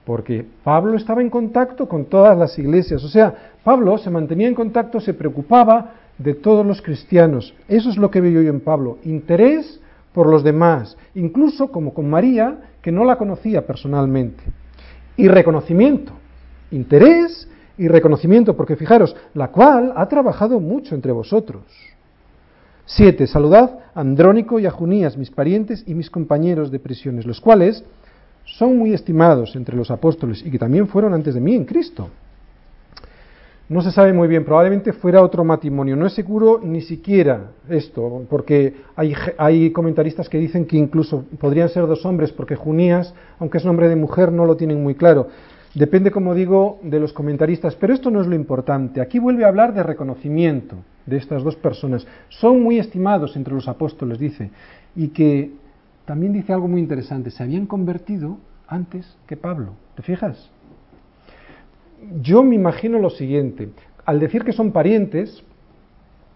Porque 0.05 0.45
Pablo 0.63 0.95
estaba 0.95 1.21
en 1.21 1.29
contacto 1.29 1.87
con 1.87 2.05
todas 2.05 2.37
las 2.37 2.57
iglesias. 2.57 3.03
O 3.03 3.09
sea, 3.09 3.33
Pablo 3.63 3.97
se 3.97 4.09
mantenía 4.09 4.47
en 4.47 4.55
contacto, 4.55 5.01
se 5.01 5.13
preocupaba 5.13 5.95
de 6.17 6.33
todos 6.33 6.65
los 6.65 6.81
cristianos. 6.81 7.53
Eso 7.67 7.89
es 7.89 7.97
lo 7.97 8.09
que 8.09 8.21
veo 8.21 8.41
yo 8.41 8.49
en 8.49 8.59
Pablo, 8.59 8.97
interés 9.03 9.79
por 10.13 10.27
los 10.27 10.43
demás, 10.43 10.97
incluso 11.15 11.71
como 11.71 11.93
con 11.93 12.09
María, 12.09 12.57
que 12.81 12.91
no 12.91 13.05
la 13.05 13.17
conocía 13.17 13.65
personalmente. 13.65 14.43
Y 15.15 15.27
reconocimiento, 15.27 16.13
interés 16.71 17.47
y 17.77 17.87
reconocimiento, 17.87 18.55
porque 18.55 18.75
fijaros, 18.75 19.15
la 19.33 19.49
cual 19.49 19.93
ha 19.95 20.07
trabajado 20.07 20.59
mucho 20.59 20.95
entre 20.95 21.11
vosotros. 21.11 21.63
Siete, 22.85 23.27
saludad 23.27 23.79
a 23.93 23.99
Andrónico 23.99 24.59
y 24.59 24.65
a 24.65 24.71
Junías, 24.71 25.17
mis 25.17 25.29
parientes 25.29 25.83
y 25.85 25.93
mis 25.93 26.09
compañeros 26.09 26.71
de 26.71 26.79
prisiones, 26.79 27.25
los 27.25 27.41
cuales 27.41 27.83
son 28.45 28.77
muy 28.77 28.93
estimados 28.93 29.55
entre 29.55 29.75
los 29.75 29.91
apóstoles 29.91 30.43
y 30.45 30.49
que 30.49 30.57
también 30.57 30.87
fueron 30.87 31.13
antes 31.13 31.35
de 31.35 31.41
mí 31.41 31.53
en 31.53 31.65
Cristo. 31.65 32.09
No 33.69 33.81
se 33.81 33.91
sabe 33.91 34.13
muy 34.13 34.29
bien, 34.29 34.45
probablemente 34.45 34.93
fuera 34.93 35.21
otro 35.21 35.43
matrimonio. 35.43 35.97
No 35.97 36.05
es 36.05 36.13
seguro 36.13 36.61
ni 36.63 36.79
siquiera 36.79 37.51
esto, 37.67 38.25
porque 38.29 38.75
hay, 38.95 39.13
hay, 39.37 39.71
comentaristas 39.71 40.29
que 40.29 40.37
dicen 40.37 40.65
que 40.65 40.77
incluso 40.77 41.25
podrían 41.37 41.67
ser 41.67 41.85
dos 41.85 42.05
hombres, 42.05 42.31
porque 42.31 42.55
Junías, 42.55 43.13
aunque 43.39 43.57
es 43.57 43.65
nombre 43.65 43.89
de 43.89 43.97
mujer, 43.97 44.31
no 44.31 44.45
lo 44.45 44.55
tienen 44.55 44.81
muy 44.81 44.95
claro. 44.95 45.27
Depende, 45.73 46.11
como 46.11 46.33
digo, 46.33 46.79
de 46.81 47.01
los 47.01 47.11
comentaristas, 47.11 47.75
pero 47.75 47.93
esto 47.93 48.09
no 48.09 48.21
es 48.21 48.27
lo 48.27 48.35
importante. 48.35 49.01
Aquí 49.01 49.19
vuelve 49.19 49.43
a 49.43 49.49
hablar 49.49 49.73
de 49.73 49.83
reconocimiento 49.83 50.77
de 51.05 51.17
estas 51.17 51.43
dos 51.43 51.57
personas. 51.57 52.07
Son 52.29 52.63
muy 52.63 52.79
estimados 52.79 53.35
entre 53.35 53.53
los 53.53 53.67
apóstoles, 53.67 54.17
dice, 54.17 54.49
y 54.95 55.09
que 55.09 55.51
también 56.05 56.31
dice 56.31 56.53
algo 56.53 56.69
muy 56.69 56.79
interesante, 56.79 57.31
se 57.31 57.43
habían 57.43 57.65
convertido 57.65 58.37
antes 58.65 59.17
que 59.27 59.35
Pablo. 59.35 59.73
¿Te 59.95 60.03
fijas? 60.03 60.49
Yo 62.21 62.43
me 62.43 62.55
imagino 62.55 62.99
lo 62.99 63.09
siguiente, 63.09 63.69
al 64.05 64.19
decir 64.19 64.43
que 64.43 64.53
son 64.53 64.71
parientes, 64.71 65.43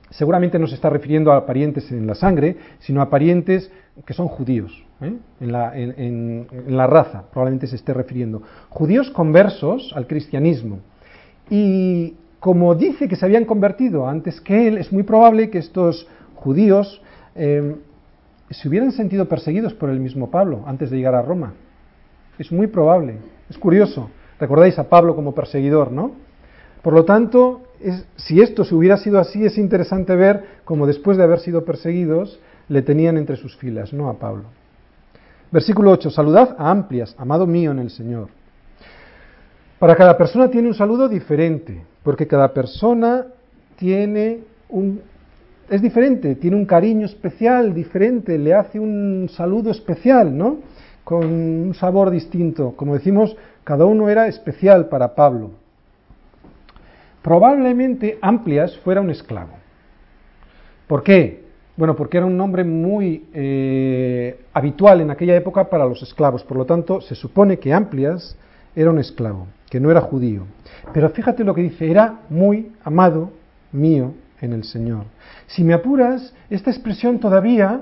seguramente 0.09 0.59
no 0.59 0.67
se 0.67 0.75
está 0.75 0.89
refiriendo 0.89 1.31
a 1.31 1.45
parientes 1.45 1.91
en 1.91 2.05
la 2.05 2.15
sangre, 2.15 2.57
sino 2.79 3.01
a 3.01 3.09
parientes 3.09 3.71
que 4.05 4.13
son 4.13 4.27
judíos, 4.27 4.83
¿eh? 5.01 5.13
en, 5.39 6.47
la, 6.67 6.87
raza, 6.87 7.25
probablemente 7.31 7.67
se 7.67 7.75
esté 7.75 7.93
refiriendo. 7.93 8.41
Judíos 8.69 9.09
conversos 9.11 9.93
al 9.95 10.07
cristianismo. 10.07 10.79
Y 11.49 12.15
como 12.39 12.75
dice 12.75 13.07
que 13.07 13.15
se 13.15 13.25
habían 13.25 13.45
convertido 13.45 14.07
antes 14.07 14.41
que 14.41 14.67
él, 14.67 14.77
es 14.77 14.91
muy 14.91 15.03
probable 15.03 15.49
que 15.49 15.59
estos 15.59 16.07
judíos 16.35 17.01
eh, 17.35 17.75
se 18.49 18.67
hubieran 18.67 18.91
sentido 18.91 19.27
perseguidos 19.27 19.73
por 19.73 19.89
el 19.89 19.99
mismo 19.99 20.31
Pablo 20.31 20.63
antes 20.65 20.89
de 20.89 20.97
llegar 20.97 21.15
a 21.15 21.21
Roma. 21.21 21.53
Es 22.39 22.51
muy 22.51 22.67
probable, 22.67 23.17
es 23.49 23.57
curioso. 23.57 24.09
Recordáis 24.41 24.79
a 24.79 24.89
Pablo 24.89 25.15
como 25.15 25.35
perseguidor, 25.35 25.91
¿no? 25.91 26.13
Por 26.81 26.93
lo 26.93 27.05
tanto, 27.05 27.61
si 28.15 28.41
esto 28.41 28.63
se 28.63 28.73
hubiera 28.73 28.97
sido 28.97 29.19
así, 29.19 29.45
es 29.45 29.59
interesante 29.59 30.15
ver 30.15 30.43
cómo 30.65 30.87
después 30.87 31.15
de 31.15 31.23
haber 31.23 31.39
sido 31.41 31.63
perseguidos, 31.63 32.39
le 32.67 32.81
tenían 32.81 33.17
entre 33.17 33.35
sus 33.35 33.55
filas, 33.55 33.93
no 33.93 34.09
a 34.09 34.15
Pablo. 34.17 34.45
Versículo 35.51 35.91
8. 35.91 36.09
Saludad 36.09 36.55
a 36.57 36.71
amplias, 36.71 37.13
amado 37.19 37.45
mío 37.45 37.69
en 37.69 37.77
el 37.77 37.91
Señor. 37.91 38.29
Para 39.77 39.95
cada 39.95 40.17
persona 40.17 40.49
tiene 40.49 40.69
un 40.69 40.73
saludo 40.73 41.07
diferente, 41.07 41.83
porque 42.01 42.25
cada 42.25 42.51
persona 42.51 43.27
tiene 43.75 44.39
un... 44.69 45.01
es 45.69 45.83
diferente, 45.83 46.33
tiene 46.33 46.55
un 46.55 46.65
cariño 46.65 47.05
especial, 47.05 47.75
diferente, 47.75 48.39
le 48.39 48.55
hace 48.55 48.79
un 48.79 49.29
saludo 49.31 49.69
especial, 49.69 50.35
¿no? 50.35 50.57
Con 51.03 51.25
un 51.25 51.73
sabor 51.73 52.09
distinto. 52.09 52.73
Como 52.75 52.93
decimos, 52.93 53.35
cada 53.63 53.85
uno 53.85 54.09
era 54.09 54.27
especial 54.27 54.89
para 54.89 55.15
Pablo. 55.15 55.51
Probablemente 57.21 58.17
Amplias 58.21 58.77
fuera 58.79 59.01
un 59.01 59.09
esclavo. 59.09 59.53
¿Por 60.87 61.03
qué? 61.03 61.41
Bueno, 61.77 61.95
porque 61.95 62.17
era 62.17 62.25
un 62.25 62.35
nombre 62.35 62.63
muy 62.63 63.25
eh, 63.33 64.39
habitual 64.53 65.01
en 65.01 65.11
aquella 65.11 65.35
época 65.35 65.69
para 65.69 65.85
los 65.85 66.01
esclavos. 66.01 66.43
Por 66.43 66.57
lo 66.57 66.65
tanto, 66.65 67.01
se 67.01 67.15
supone 67.15 67.59
que 67.59 67.73
Amplias 67.73 68.35
era 68.75 68.89
un 68.89 68.99
esclavo, 68.99 69.47
que 69.69 69.79
no 69.79 69.91
era 69.91 70.01
judío. 70.01 70.43
Pero 70.93 71.09
fíjate 71.09 71.43
lo 71.43 71.53
que 71.53 71.61
dice, 71.61 71.89
era 71.89 72.21
muy 72.29 72.71
amado 72.83 73.31
mío 73.71 74.13
en 74.41 74.53
el 74.53 74.63
Señor. 74.63 75.05
Si 75.47 75.63
me 75.63 75.73
apuras, 75.73 76.33
esta 76.49 76.71
expresión 76.71 77.19
todavía 77.19 77.81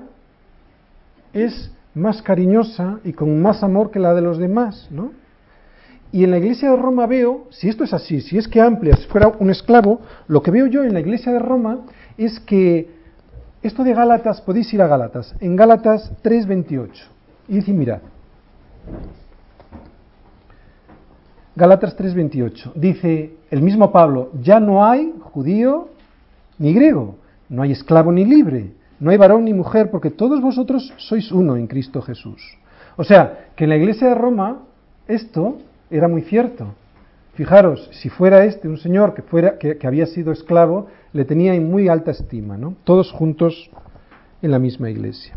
es 1.34 1.71
más 1.93 2.21
cariñosa 2.21 2.99
y 3.04 3.13
con 3.13 3.41
más 3.41 3.63
amor 3.63 3.91
que 3.91 3.99
la 3.99 4.13
de 4.13 4.21
los 4.21 4.38
demás, 4.38 4.88
¿no? 4.91 5.12
Y 6.12 6.23
en 6.23 6.32
la 6.32 6.39
iglesia 6.39 6.71
de 6.71 6.78
Roma 6.78 7.06
veo, 7.06 7.47
si 7.52 7.69
esto 7.69 7.84
es 7.84 7.93
así, 7.93 8.21
si 8.21 8.38
es 8.38 8.47
que 8.47 8.60
Amplias 8.60 9.06
fuera 9.08 9.28
un 9.28 9.49
esclavo, 9.49 10.02
lo 10.28 10.41
que 10.41 10.49
veo 10.49 10.65
yo 10.65 10.84
en 10.84 10.93
la 10.93 11.02
iglesia 11.02 11.32
de 11.32 11.39
Roma 11.39 11.82
es 12.17 12.39
que 12.39 12.89
esto 13.62 13.84
de 13.84 13.93
Gálatas, 13.93 14.41
podéis 14.41 14.73
ir 14.73 14.82
a 14.82 14.88
Gálatas, 14.88 15.36
en 15.39 15.56
Gálatas 15.56 16.12
3.28, 16.23 16.89
y 17.49 17.56
dice, 17.56 17.73
mirad, 17.73 17.99
Gálatas 21.56 21.97
3.28, 21.97 22.73
dice 22.73 23.34
el 23.52 23.62
mismo 23.62 23.91
Pablo, 23.91 24.32
ya 24.41 24.60
no 24.60 24.86
hay 24.86 25.13
judío 25.19 25.89
ni 26.58 26.73
griego, 26.73 27.17
no 27.49 27.62
hay 27.62 27.73
esclavo 27.73 28.12
ni 28.12 28.25
libre, 28.25 28.71
no 28.99 29.12
hay 29.12 29.17
varón 29.17 29.45
ni 29.45 29.53
mujer, 29.53 29.89
porque 29.91 30.09
todos 30.09 30.41
vosotros 30.41 30.93
sois 30.97 31.31
uno 31.31 31.55
en 31.55 31.67
Cristo 31.67 32.01
Jesús. 32.01 32.41
O 32.97 33.03
sea, 33.03 33.49
que 33.55 33.63
en 33.63 33.69
la 33.69 33.77
iglesia 33.77 34.09
de 34.09 34.15
Roma 34.15 34.63
esto 35.07 35.57
era 35.89 36.07
muy 36.07 36.21
cierto. 36.23 36.73
Fijaros, 37.33 37.89
si 37.93 38.09
fuera 38.09 38.43
este 38.43 38.67
un 38.67 38.77
señor 38.77 39.13
que, 39.13 39.21
fuera, 39.21 39.57
que, 39.57 39.79
había 39.88 40.05
sido 40.05 40.33
esclavo, 40.33 40.88
le 41.13 41.23
tenía 41.23 41.53
en 41.53 41.71
muy 41.71 41.88
alta 41.88 42.12
estima, 42.12 42.57
¿no? 42.57 42.75
Todos 42.83 43.12
juntos 43.12 43.71
en 44.41 44.51
la 44.51 44.59
misma 44.59 44.89
iglesia. 44.89 45.35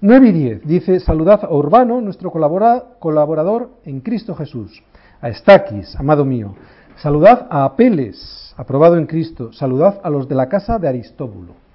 9 0.00 0.28
y 0.28 0.32
10 0.32 0.66
dice, 0.66 1.00
saludad 1.00 1.44
a 1.44 1.52
Urbano, 1.52 2.00
nuestro 2.00 2.30
colaborador 2.30 3.70
en 3.84 4.00
Cristo 4.00 4.34
Jesús, 4.34 4.82
a 5.20 5.28
Estaquis, 5.28 5.94
amado 5.96 6.24
mío, 6.24 6.54
saludad 6.96 7.46
a 7.50 7.64
Apeles, 7.64 8.52
aprobado 8.56 8.96
en 8.96 9.06
Cristo, 9.06 9.52
saludad 9.52 10.00
a 10.02 10.10
los 10.10 10.28
de 10.28 10.34
la 10.34 10.48
casa 10.48 10.78
de 10.78 10.88
Aristóbulo. 10.88 11.67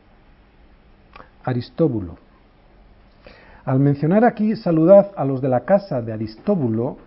Aristóbulo. 1.43 2.17
Al 3.65 3.79
mencionar 3.79 4.25
aquí 4.25 4.55
saludad 4.55 5.11
a 5.15 5.23
los 5.23 5.41
de 5.41 5.49
la 5.49 5.61
casa 5.61 6.01
de 6.01 6.11
Aristóbulo, 6.11 6.97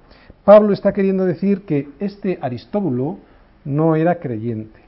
Pablo 0.44 0.72
está 0.72 0.92
queriendo 0.92 1.26
decir 1.26 1.62
que 1.62 1.88
este 1.98 2.38
Aristóbulo 2.40 3.18
no 3.64 3.96
era 3.96 4.20
creyente, 4.20 4.80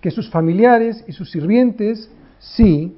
que 0.00 0.10
sus 0.10 0.30
familiares 0.30 1.04
y 1.08 1.12
sus 1.12 1.30
sirvientes 1.30 2.10
sí, 2.38 2.96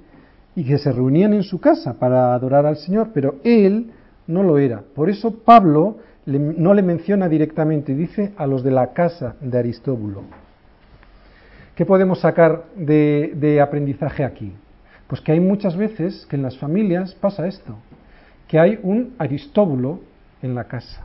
y 0.55 0.65
que 0.65 0.79
se 0.79 0.93
reunían 0.93 1.33
en 1.33 1.45
su 1.45 1.61
casa 1.61 1.95
para 1.95 2.35
adorar 2.35 2.67
al 2.67 2.77
Señor, 2.77 3.11
pero 3.15 3.37
él 3.43 3.91
no 4.27 4.43
lo 4.43 4.59
era. 4.59 4.83
Por 4.95 5.09
eso 5.09 5.39
Pablo 5.39 5.97
no 6.27 6.75
le 6.75 6.83
menciona 6.83 7.29
directamente, 7.29 7.95
dice 7.95 8.33
a 8.37 8.47
los 8.47 8.63
de 8.63 8.71
la 8.71 8.93
casa 8.93 9.37
de 9.41 9.59
Aristóbulo. 9.59 10.23
¿Qué 11.75 11.87
podemos 11.87 12.21
sacar 12.21 12.65
de, 12.77 13.33
de 13.35 13.61
aprendizaje 13.61 14.25
aquí? 14.25 14.53
Pues 15.09 15.21
que 15.21 15.33
hay 15.33 15.41
muchas 15.41 15.77
veces 15.77 16.27
que 16.27 16.37
en 16.37 16.43
las 16.43 16.57
familias 16.59 17.15
pasa 17.15 17.47
esto, 17.47 17.77
que 18.49 18.59
hay 18.59 18.79
un 18.83 19.15
Aristóbulo 19.19 20.01
en 20.43 20.55
la 20.55 20.65
casa 20.65 21.03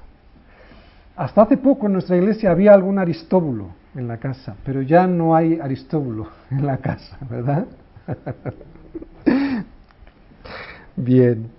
Hasta 1.15 1.43
hace 1.43 1.57
poco 1.57 1.85
en 1.85 1.93
nuestra 1.93 2.17
iglesia 2.17 2.51
había 2.51 2.73
algún 2.73 2.99
aristóbulo 2.99 3.69
en 3.95 4.07
la 4.07 4.17
casa, 4.17 4.55
pero 4.63 4.81
ya 4.81 5.07
no 5.07 5.35
hay 5.35 5.59
aristóbulo 5.59 6.27
en 6.51 6.65
la 6.65 6.77
casa, 6.77 7.17
¿verdad? 7.29 7.65
Bien. 10.95 11.49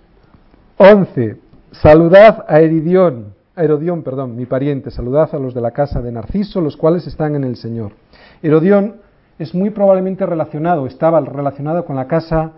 11. 0.77 1.37
Saludad 1.71 2.45
a 2.47 2.61
Heridión, 2.61 3.33
a 3.55 3.63
Herodión, 3.63 4.03
perdón, 4.03 4.35
mi 4.37 4.45
pariente, 4.45 4.91
saludad 4.91 5.29
a 5.33 5.39
los 5.39 5.53
de 5.53 5.61
la 5.61 5.71
casa 5.71 6.01
de 6.01 6.11
Narciso, 6.11 6.61
los 6.61 6.77
cuales 6.77 7.05
están 7.05 7.35
en 7.35 7.43
el 7.43 7.57
Señor. 7.57 7.91
Herodión 8.41 8.95
es 9.39 9.55
muy 9.55 9.69
probablemente 9.69 10.25
relacionado, 10.25 10.85
estaba 10.85 11.21
relacionado 11.21 11.85
con 11.85 11.95
la 11.95 12.07
casa 12.07 12.51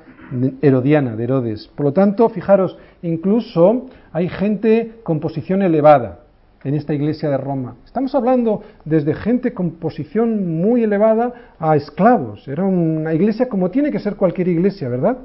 herodiana 0.62 1.16
de 1.16 1.24
Herodes. 1.24 1.68
Por 1.68 1.86
lo 1.86 1.94
tanto, 1.94 2.28
fijaros, 2.30 2.78
incluso 3.04 3.86
hay 4.12 4.28
gente 4.28 4.94
con 5.04 5.20
posición 5.20 5.62
elevada 5.62 6.20
en 6.64 6.74
esta 6.74 6.94
iglesia 6.94 7.30
de 7.30 7.38
Roma. 7.38 7.76
Estamos 7.86 8.14
hablando 8.16 8.64
desde 8.86 9.14
gente 9.14 9.54
con 9.54 9.72
posición 9.72 10.60
muy 10.60 10.84
elevada 10.84 11.54
a 11.60 11.76
esclavos. 11.76 12.48
Era 12.48 12.64
una 12.64 13.14
iglesia 13.14 13.48
como 13.48 13.70
tiene 13.70 13.92
que 13.92 14.00
ser 14.00 14.16
cualquier 14.16 14.48
iglesia, 14.48 14.90
¿verdad? 14.90 15.18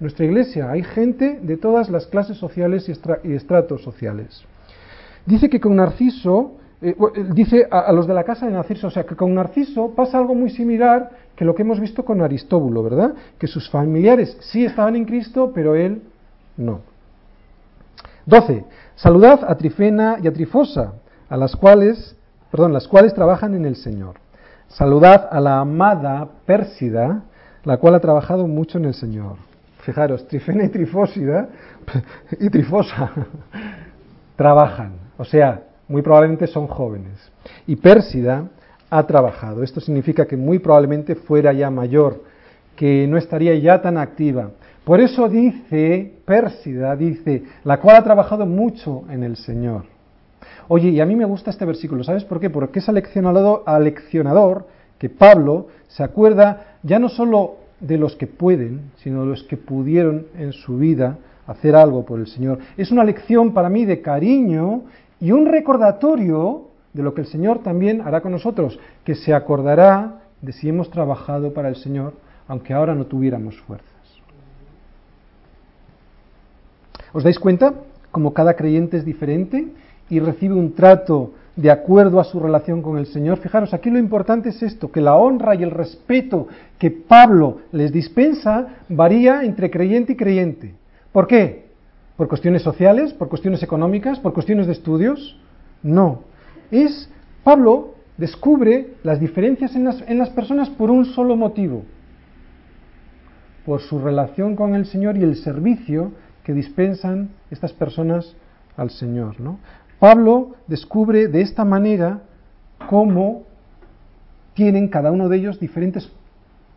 Nuestra 0.00 0.24
iglesia 0.24 0.70
hay 0.70 0.82
gente 0.82 1.38
de 1.42 1.56
todas 1.56 1.88
las 1.90 2.06
clases 2.06 2.36
sociales 2.36 2.88
y, 2.88 3.32
estratos 3.32 3.82
sociales. 3.82 4.44
Dice 5.26 5.48
que 5.48 5.60
con 5.60 5.76
Narciso 5.76 6.56
eh, 6.82 6.96
eh, 7.14 7.24
dice 7.32 7.68
a, 7.70 7.92
los 7.92 8.08
de 8.08 8.14
la 8.14 8.24
casa 8.24 8.46
de 8.46 8.52
Narciso, 8.52 8.88
o 8.88 8.90
sea, 8.90 9.04
que 9.04 9.14
con 9.14 9.32
Narciso 9.34 9.94
pasa 9.94 10.18
algo 10.18 10.34
muy 10.34 10.50
similar 10.50 11.10
que 11.36 11.44
lo 11.44 11.54
que 11.54 11.62
hemos 11.62 11.78
visto 11.78 12.04
con 12.04 12.20
Aristóbulo, 12.20 12.82
¿verdad? 12.82 13.14
Que 13.38 13.46
sus 13.46 13.70
familiares 13.70 14.36
sí 14.40 14.64
estaban 14.64 14.96
en 14.96 15.04
Cristo, 15.04 15.52
pero 15.54 15.76
él 15.76 16.02
no. 16.56 16.80
12. 18.26 18.64
Saludad 18.96 19.44
a 19.46 19.56
Trifena 19.56 20.18
y 20.20 20.26
a 20.26 20.32
Trifosa, 20.32 20.94
a 21.28 21.36
las 21.36 21.54
cuales, 21.54 22.16
perdón, 22.50 22.72
las 22.72 22.88
cuales 22.88 23.14
trabajan 23.14 23.54
en 23.54 23.64
el 23.64 23.76
Señor. 23.76 24.16
Saludad 24.66 25.28
a 25.30 25.40
la 25.40 25.60
amada 25.60 26.28
Pérsida, 26.46 27.22
la 27.64 27.76
cual 27.76 27.94
ha 27.94 28.00
trabajado 28.00 28.48
mucho 28.48 28.78
en 28.78 28.86
el 28.86 28.94
Señor. 28.94 29.36
Fijaros, 29.82 30.26
Trifena 30.26 30.64
y 30.64 30.68
Trifósida 30.68 31.48
y 32.40 32.50
Trifosa 32.50 33.10
trabajan, 34.36 34.94
o 35.16 35.24
sea, 35.24 35.62
muy 35.88 36.02
probablemente 36.02 36.46
son 36.46 36.66
jóvenes. 36.66 37.18
Y 37.66 37.76
Pérsida 37.76 38.48
ha 38.90 39.06
trabajado. 39.06 39.62
Esto 39.62 39.80
significa 39.80 40.26
que 40.26 40.36
muy 40.36 40.58
probablemente 40.58 41.14
fuera 41.14 41.52
ya 41.52 41.70
mayor, 41.70 42.22
que 42.76 43.06
no 43.06 43.16
estaría 43.16 43.54
ya 43.54 43.80
tan 43.80 43.96
activa. 43.96 44.50
Por 44.84 45.00
eso 45.00 45.28
dice, 45.28 46.12
Pérsida 46.24 46.96
dice, 46.96 47.44
la 47.64 47.78
cual 47.78 47.96
ha 47.96 48.04
trabajado 48.04 48.46
mucho 48.46 49.04
en 49.08 49.22
el 49.22 49.36
Señor. 49.36 49.84
Oye, 50.68 50.90
y 50.90 51.00
a 51.00 51.06
mí 51.06 51.16
me 51.16 51.24
gusta 51.24 51.50
este 51.50 51.64
versículo, 51.64 52.04
¿sabes 52.04 52.24
por 52.24 52.40
qué? 52.40 52.50
Porque 52.50 52.80
es 52.80 52.88
aleccionador, 52.88 53.62
aleccionador 53.66 54.66
que 54.98 55.08
Pablo 55.08 55.68
se 55.88 56.02
acuerda 56.02 56.78
ya 56.82 56.98
no 56.98 57.08
solo 57.08 57.56
de 57.80 57.98
los 57.98 58.16
que 58.16 58.26
pueden, 58.26 58.92
sino 58.96 59.22
de 59.22 59.26
los 59.26 59.42
que 59.44 59.56
pudieron 59.56 60.26
en 60.38 60.52
su 60.52 60.78
vida 60.78 61.18
hacer 61.46 61.74
algo 61.74 62.04
por 62.04 62.20
el 62.20 62.26
Señor. 62.26 62.58
Es 62.76 62.92
una 62.92 63.04
lección 63.04 63.52
para 63.52 63.68
mí 63.68 63.84
de 63.84 64.00
cariño 64.00 64.82
y 65.22 65.30
un 65.30 65.46
recordatorio 65.46 66.62
de 66.92 67.04
lo 67.04 67.14
que 67.14 67.20
el 67.20 67.28
Señor 67.28 67.60
también 67.60 68.00
hará 68.00 68.22
con 68.22 68.32
nosotros, 68.32 68.80
que 69.04 69.14
se 69.14 69.32
acordará 69.32 70.22
de 70.40 70.52
si 70.52 70.68
hemos 70.68 70.90
trabajado 70.90 71.54
para 71.54 71.68
el 71.68 71.76
Señor, 71.76 72.14
aunque 72.48 72.74
ahora 72.74 72.96
no 72.96 73.06
tuviéramos 73.06 73.56
fuerzas. 73.60 73.88
¿Os 77.12 77.22
dais 77.22 77.38
cuenta? 77.38 77.72
Como 78.10 78.34
cada 78.34 78.54
creyente 78.54 78.96
es 78.96 79.04
diferente 79.04 79.68
y 80.10 80.18
recibe 80.18 80.56
un 80.56 80.74
trato 80.74 81.30
de 81.54 81.70
acuerdo 81.70 82.18
a 82.18 82.24
su 82.24 82.40
relación 82.40 82.82
con 82.82 82.98
el 82.98 83.06
Señor. 83.06 83.38
Fijaros, 83.38 83.72
aquí 83.72 83.90
lo 83.90 84.00
importante 84.00 84.48
es 84.48 84.60
esto, 84.60 84.90
que 84.90 85.00
la 85.00 85.14
honra 85.14 85.54
y 85.54 85.62
el 85.62 85.70
respeto 85.70 86.48
que 86.80 86.90
Pablo 86.90 87.58
les 87.70 87.92
dispensa 87.92 88.66
varía 88.88 89.44
entre 89.44 89.70
creyente 89.70 90.14
y 90.14 90.16
creyente. 90.16 90.74
¿Por 91.12 91.28
qué? 91.28 91.61
¿Por 92.22 92.28
cuestiones 92.28 92.62
sociales? 92.62 93.12
¿Por 93.12 93.28
cuestiones 93.28 93.64
económicas? 93.64 94.20
¿Por 94.20 94.32
cuestiones 94.32 94.68
de 94.68 94.74
estudios? 94.74 95.36
No. 95.82 96.20
Es, 96.70 97.10
Pablo 97.42 97.94
descubre 98.16 98.94
las 99.02 99.18
diferencias 99.18 99.74
en 99.74 99.82
las, 99.82 100.04
en 100.06 100.18
las 100.18 100.30
personas 100.30 100.70
por 100.70 100.92
un 100.92 101.04
solo 101.04 101.34
motivo, 101.34 101.82
por 103.66 103.80
su 103.80 103.98
relación 103.98 104.54
con 104.54 104.76
el 104.76 104.86
Señor 104.86 105.16
y 105.16 105.24
el 105.24 105.34
servicio 105.34 106.12
que 106.44 106.52
dispensan 106.52 107.30
estas 107.50 107.72
personas 107.72 108.36
al 108.76 108.90
Señor. 108.90 109.40
¿no? 109.40 109.58
Pablo 109.98 110.52
descubre 110.68 111.26
de 111.26 111.40
esta 111.40 111.64
manera 111.64 112.22
cómo 112.88 113.42
tienen 114.54 114.86
cada 114.86 115.10
uno 115.10 115.28
de 115.28 115.38
ellos 115.38 115.58
diferentes 115.58 116.08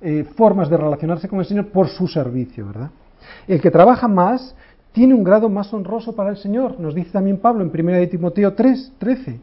eh, 0.02 0.24
formas 0.36 0.72
de 0.72 0.78
relacionarse 0.78 1.28
con 1.28 1.38
el 1.38 1.46
Señor 1.46 1.68
por 1.68 1.88
su 1.88 2.08
servicio, 2.08 2.66
¿verdad? 2.66 2.90
El 3.48 3.62
que 3.62 3.70
trabaja 3.70 4.08
más 4.08 4.56
tiene 4.96 5.14
un 5.14 5.26
grado 5.26 5.50
más 5.50 5.74
honroso 5.74 6.16
para 6.16 6.30
el 6.30 6.38
Señor, 6.38 6.80
nos 6.80 6.96
dice 6.96 7.12
también 7.12 7.40
Pablo 7.40 7.66
en 7.66 7.70
1 7.70 8.08
Timoteo 8.08 8.54
3, 8.54 8.94
13. 8.98 9.40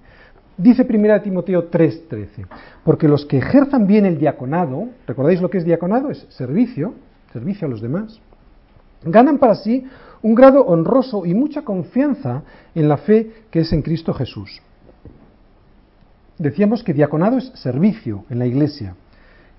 Dice 0.57 0.87
1 0.89 1.21
Timoteo 1.21 1.65
3, 1.65 2.09
13, 2.09 2.47
porque 2.83 3.07
los 3.07 3.27
que 3.27 3.37
ejerzan 3.37 3.87
bien 3.87 4.07
el 4.07 4.19
diaconado, 4.19 4.89
¿recordáis 5.07 5.43
lo 5.43 5.51
que 5.51 5.59
es 5.59 5.67
diaconado? 5.67 6.11
Es 6.11 6.27
servicio, 6.31 6.95
servicio 7.35 7.67
a 7.67 7.71
los 7.71 7.83
demás, 7.83 8.19
ganan 9.05 9.37
para 9.37 9.55
sí 9.57 9.85
un 10.23 10.35
grado 10.35 10.65
honroso 10.65 11.27
y 11.27 11.35
mucha 11.35 11.61
confianza 11.61 12.45
en 12.75 12.89
la 12.89 12.97
fe 12.97 13.31
que 13.51 13.61
es 13.61 13.75
en 13.75 13.83
Cristo 13.83 14.15
Jesús. 14.15 14.63
Decíamos 16.39 16.83
que 16.83 16.95
diaconado 16.95 17.37
es 17.37 17.53
servicio 17.57 18.25
en 18.31 18.39
la 18.39 18.47
iglesia. 18.47 18.95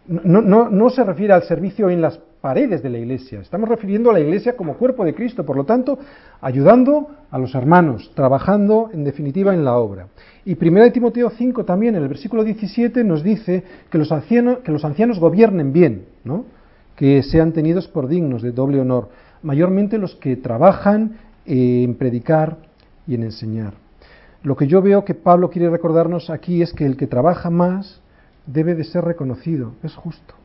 No, 0.08 0.42
no, 0.42 0.70
no, 0.70 0.90
se 0.90 1.04
refiere 1.04 1.34
al 1.34 1.44
servicio 1.44 1.92
en 1.92 2.02
las 2.02 2.20
paredes 2.44 2.84
de 2.84 2.90
la 2.90 2.98
iglesia, 2.98 3.40
estamos 3.40 3.70
refiriendo 3.70 4.10
a 4.10 4.14
la 4.14 4.20
iglesia 4.20 4.58
como 4.58 4.74
cuerpo 4.74 5.06
de 5.06 5.16
Cristo, 5.16 5.46
por 5.46 5.56
lo 5.56 5.64
tanto, 5.64 5.98
ayudando 6.42 7.08
a 7.32 7.38
los 7.38 7.56
hermanos, 7.56 8.12
trabajando 8.16 8.90
en 8.92 9.06
definitiva 9.06 9.54
en 9.54 9.64
la 9.64 9.78
obra. 9.78 10.08
Y 10.44 10.58
1 10.62 10.92
Timoteo 10.92 11.30
5 11.30 11.64
también, 11.64 11.96
en 11.96 12.04
el 12.04 12.10
versículo 12.10 12.44
17, 12.44 13.02
nos 13.06 13.24
dice 13.24 13.64
que 13.90 13.98
los 13.98 14.12
ancianos, 14.12 14.58
que 14.58 14.74
los 14.74 14.84
ancianos 14.84 15.20
gobiernen 15.20 15.72
bien, 15.72 16.04
¿no? 16.26 16.44
que 16.98 17.24
sean 17.24 17.54
tenidos 17.54 17.88
por 17.88 18.10
dignos 18.10 18.42
de 18.42 18.52
doble 18.52 18.82
honor 18.82 19.08
mayormente 19.42 19.98
los 19.98 20.16
que 20.16 20.36
trabajan 20.36 21.20
en 21.46 21.96
predicar 21.96 22.58
y 23.08 23.16
en 23.16 23.24
enseñar. 23.24 23.76
Lo 24.44 24.58
que 24.58 24.68
yo 24.68 24.82
veo 24.82 25.06
que 25.06 25.16
Pablo 25.16 25.50
quiere 25.50 25.70
recordarnos 25.70 26.30
aquí 26.30 26.62
es 26.62 26.74
que 26.74 26.86
el 26.86 26.98
que 26.98 27.08
trabaja 27.08 27.50
más 27.50 28.02
debe 28.46 28.76
de 28.76 28.84
ser 28.84 29.06
reconocido, 29.06 29.76
es 29.82 29.96
justo. 29.96 30.43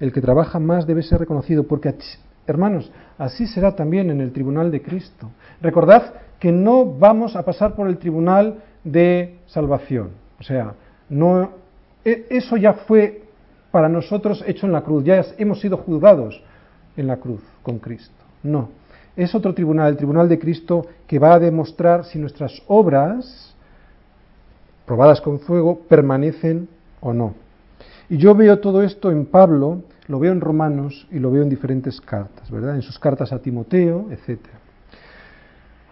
El 0.00 0.12
que 0.12 0.20
trabaja 0.20 0.58
más 0.58 0.86
debe 0.86 1.02
ser 1.02 1.20
reconocido, 1.20 1.64
porque, 1.64 1.94
hermanos, 2.46 2.90
así 3.18 3.46
será 3.46 3.76
también 3.76 4.10
en 4.10 4.20
el 4.20 4.32
tribunal 4.32 4.70
de 4.70 4.82
Cristo. 4.82 5.30
Recordad 5.60 6.14
que 6.38 6.50
no 6.50 6.86
vamos 6.86 7.36
a 7.36 7.44
pasar 7.44 7.74
por 7.74 7.86
el 7.86 7.98
tribunal 7.98 8.62
de 8.82 9.38
salvación. 9.46 10.10
O 10.40 10.42
sea, 10.42 10.74
no, 11.10 11.50
e, 12.04 12.26
eso 12.30 12.56
ya 12.56 12.72
fue 12.72 13.24
para 13.70 13.88
nosotros 13.88 14.42
hecho 14.46 14.66
en 14.66 14.72
la 14.72 14.82
cruz, 14.82 15.04
ya 15.04 15.22
hemos 15.38 15.60
sido 15.60 15.76
juzgados 15.76 16.42
en 16.96 17.06
la 17.06 17.18
cruz 17.18 17.42
con 17.62 17.78
Cristo. 17.78 18.14
No, 18.42 18.70
es 19.16 19.34
otro 19.34 19.54
tribunal, 19.54 19.90
el 19.90 19.96
tribunal 19.96 20.28
de 20.28 20.38
Cristo, 20.38 20.86
que 21.06 21.18
va 21.18 21.34
a 21.34 21.38
demostrar 21.38 22.04
si 22.04 22.18
nuestras 22.18 22.62
obras, 22.66 23.54
probadas 24.86 25.20
con 25.20 25.40
fuego, 25.40 25.80
permanecen 25.88 26.68
o 27.00 27.12
no. 27.12 27.34
Y 28.08 28.16
yo 28.16 28.34
veo 28.34 28.58
todo 28.58 28.82
esto 28.82 29.10
en 29.10 29.26
Pablo, 29.26 29.82
lo 30.10 30.18
veo 30.18 30.32
en 30.32 30.40
Romanos 30.40 31.06
y 31.12 31.20
lo 31.20 31.30
veo 31.30 31.44
en 31.44 31.48
diferentes 31.48 32.00
cartas, 32.00 32.50
¿verdad? 32.50 32.74
En 32.74 32.82
sus 32.82 32.98
cartas 32.98 33.32
a 33.32 33.38
Timoteo, 33.38 34.08
etc. 34.10 34.40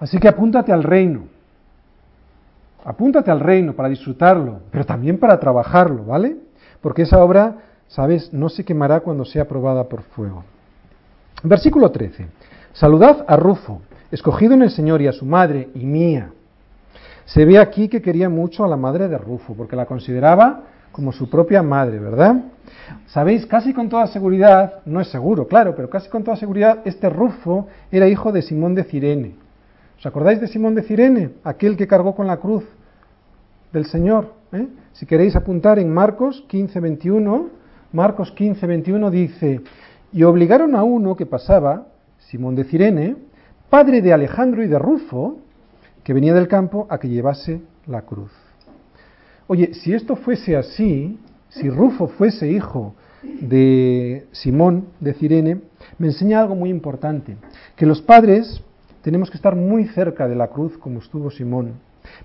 Así 0.00 0.18
que 0.18 0.26
apúntate 0.26 0.72
al 0.72 0.82
reino. 0.82 1.26
Apúntate 2.84 3.30
al 3.30 3.38
reino 3.38 3.74
para 3.74 3.88
disfrutarlo, 3.88 4.62
pero 4.72 4.84
también 4.84 5.18
para 5.18 5.38
trabajarlo, 5.38 6.04
¿vale? 6.04 6.36
Porque 6.80 7.02
esa 7.02 7.22
obra, 7.22 7.58
sabes, 7.86 8.32
no 8.32 8.48
se 8.48 8.64
quemará 8.64 9.00
cuando 9.00 9.24
sea 9.24 9.46
probada 9.46 9.84
por 9.84 10.02
fuego. 10.02 10.44
Versículo 11.44 11.92
13. 11.92 12.26
Saludad 12.72 13.24
a 13.28 13.36
Rufo, 13.36 13.82
escogido 14.10 14.54
en 14.54 14.62
el 14.62 14.70
Señor, 14.70 15.00
y 15.00 15.06
a 15.06 15.12
su 15.12 15.26
madre 15.26 15.70
y 15.74 15.86
mía. 15.86 16.32
Se 17.24 17.44
ve 17.44 17.60
aquí 17.60 17.88
que 17.88 18.02
quería 18.02 18.28
mucho 18.28 18.64
a 18.64 18.68
la 18.68 18.76
madre 18.76 19.06
de 19.06 19.16
Rufo, 19.16 19.54
porque 19.54 19.76
la 19.76 19.86
consideraba 19.86 20.64
como 20.98 21.12
su 21.12 21.30
propia 21.30 21.62
madre, 21.62 22.00
¿verdad? 22.00 22.42
Sabéis, 23.06 23.46
casi 23.46 23.72
con 23.72 23.88
toda 23.88 24.08
seguridad, 24.08 24.80
no 24.84 25.00
es 25.00 25.06
seguro, 25.06 25.46
claro, 25.46 25.76
pero 25.76 25.88
casi 25.88 26.10
con 26.10 26.24
toda 26.24 26.36
seguridad, 26.36 26.80
este 26.84 27.08
Rufo 27.08 27.68
era 27.92 28.08
hijo 28.08 28.32
de 28.32 28.42
Simón 28.42 28.74
de 28.74 28.82
Cirene. 28.82 29.36
¿Os 29.96 30.04
acordáis 30.04 30.40
de 30.40 30.48
Simón 30.48 30.74
de 30.74 30.82
Cirene? 30.82 31.30
Aquel 31.44 31.76
que 31.76 31.86
cargó 31.86 32.16
con 32.16 32.26
la 32.26 32.38
cruz 32.38 32.64
del 33.72 33.86
Señor. 33.86 34.32
¿eh? 34.50 34.66
Si 34.92 35.06
queréis 35.06 35.36
apuntar 35.36 35.78
en 35.78 35.88
Marcos 35.88 36.44
15, 36.48 36.80
21, 36.80 37.48
Marcos 37.92 38.32
15, 38.32 38.66
21 38.66 39.10
dice, 39.12 39.60
y 40.12 40.24
obligaron 40.24 40.74
a 40.74 40.82
uno 40.82 41.14
que 41.14 41.26
pasaba, 41.26 41.86
Simón 42.18 42.56
de 42.56 42.64
Cirene, 42.64 43.14
padre 43.70 44.02
de 44.02 44.12
Alejandro 44.12 44.64
y 44.64 44.66
de 44.66 44.80
Rufo, 44.80 45.38
que 46.02 46.12
venía 46.12 46.34
del 46.34 46.48
campo, 46.48 46.88
a 46.90 46.98
que 46.98 47.08
llevase 47.08 47.60
la 47.86 48.02
cruz. 48.02 48.32
Oye, 49.50 49.72
si 49.72 49.94
esto 49.94 50.14
fuese 50.14 50.56
así, 50.56 51.18
si 51.48 51.70
Rufo 51.70 52.08
fuese 52.08 52.52
hijo 52.52 52.94
de 53.22 54.26
Simón 54.30 54.88
de 55.00 55.14
Cirene, 55.14 55.62
me 55.98 56.08
enseña 56.08 56.40
algo 56.40 56.54
muy 56.54 56.68
importante, 56.68 57.38
que 57.74 57.86
los 57.86 58.02
padres 58.02 58.62
tenemos 59.00 59.30
que 59.30 59.38
estar 59.38 59.56
muy 59.56 59.86
cerca 59.86 60.28
de 60.28 60.36
la 60.36 60.48
cruz 60.48 60.76
como 60.76 60.98
estuvo 60.98 61.30
Simón, 61.30 61.80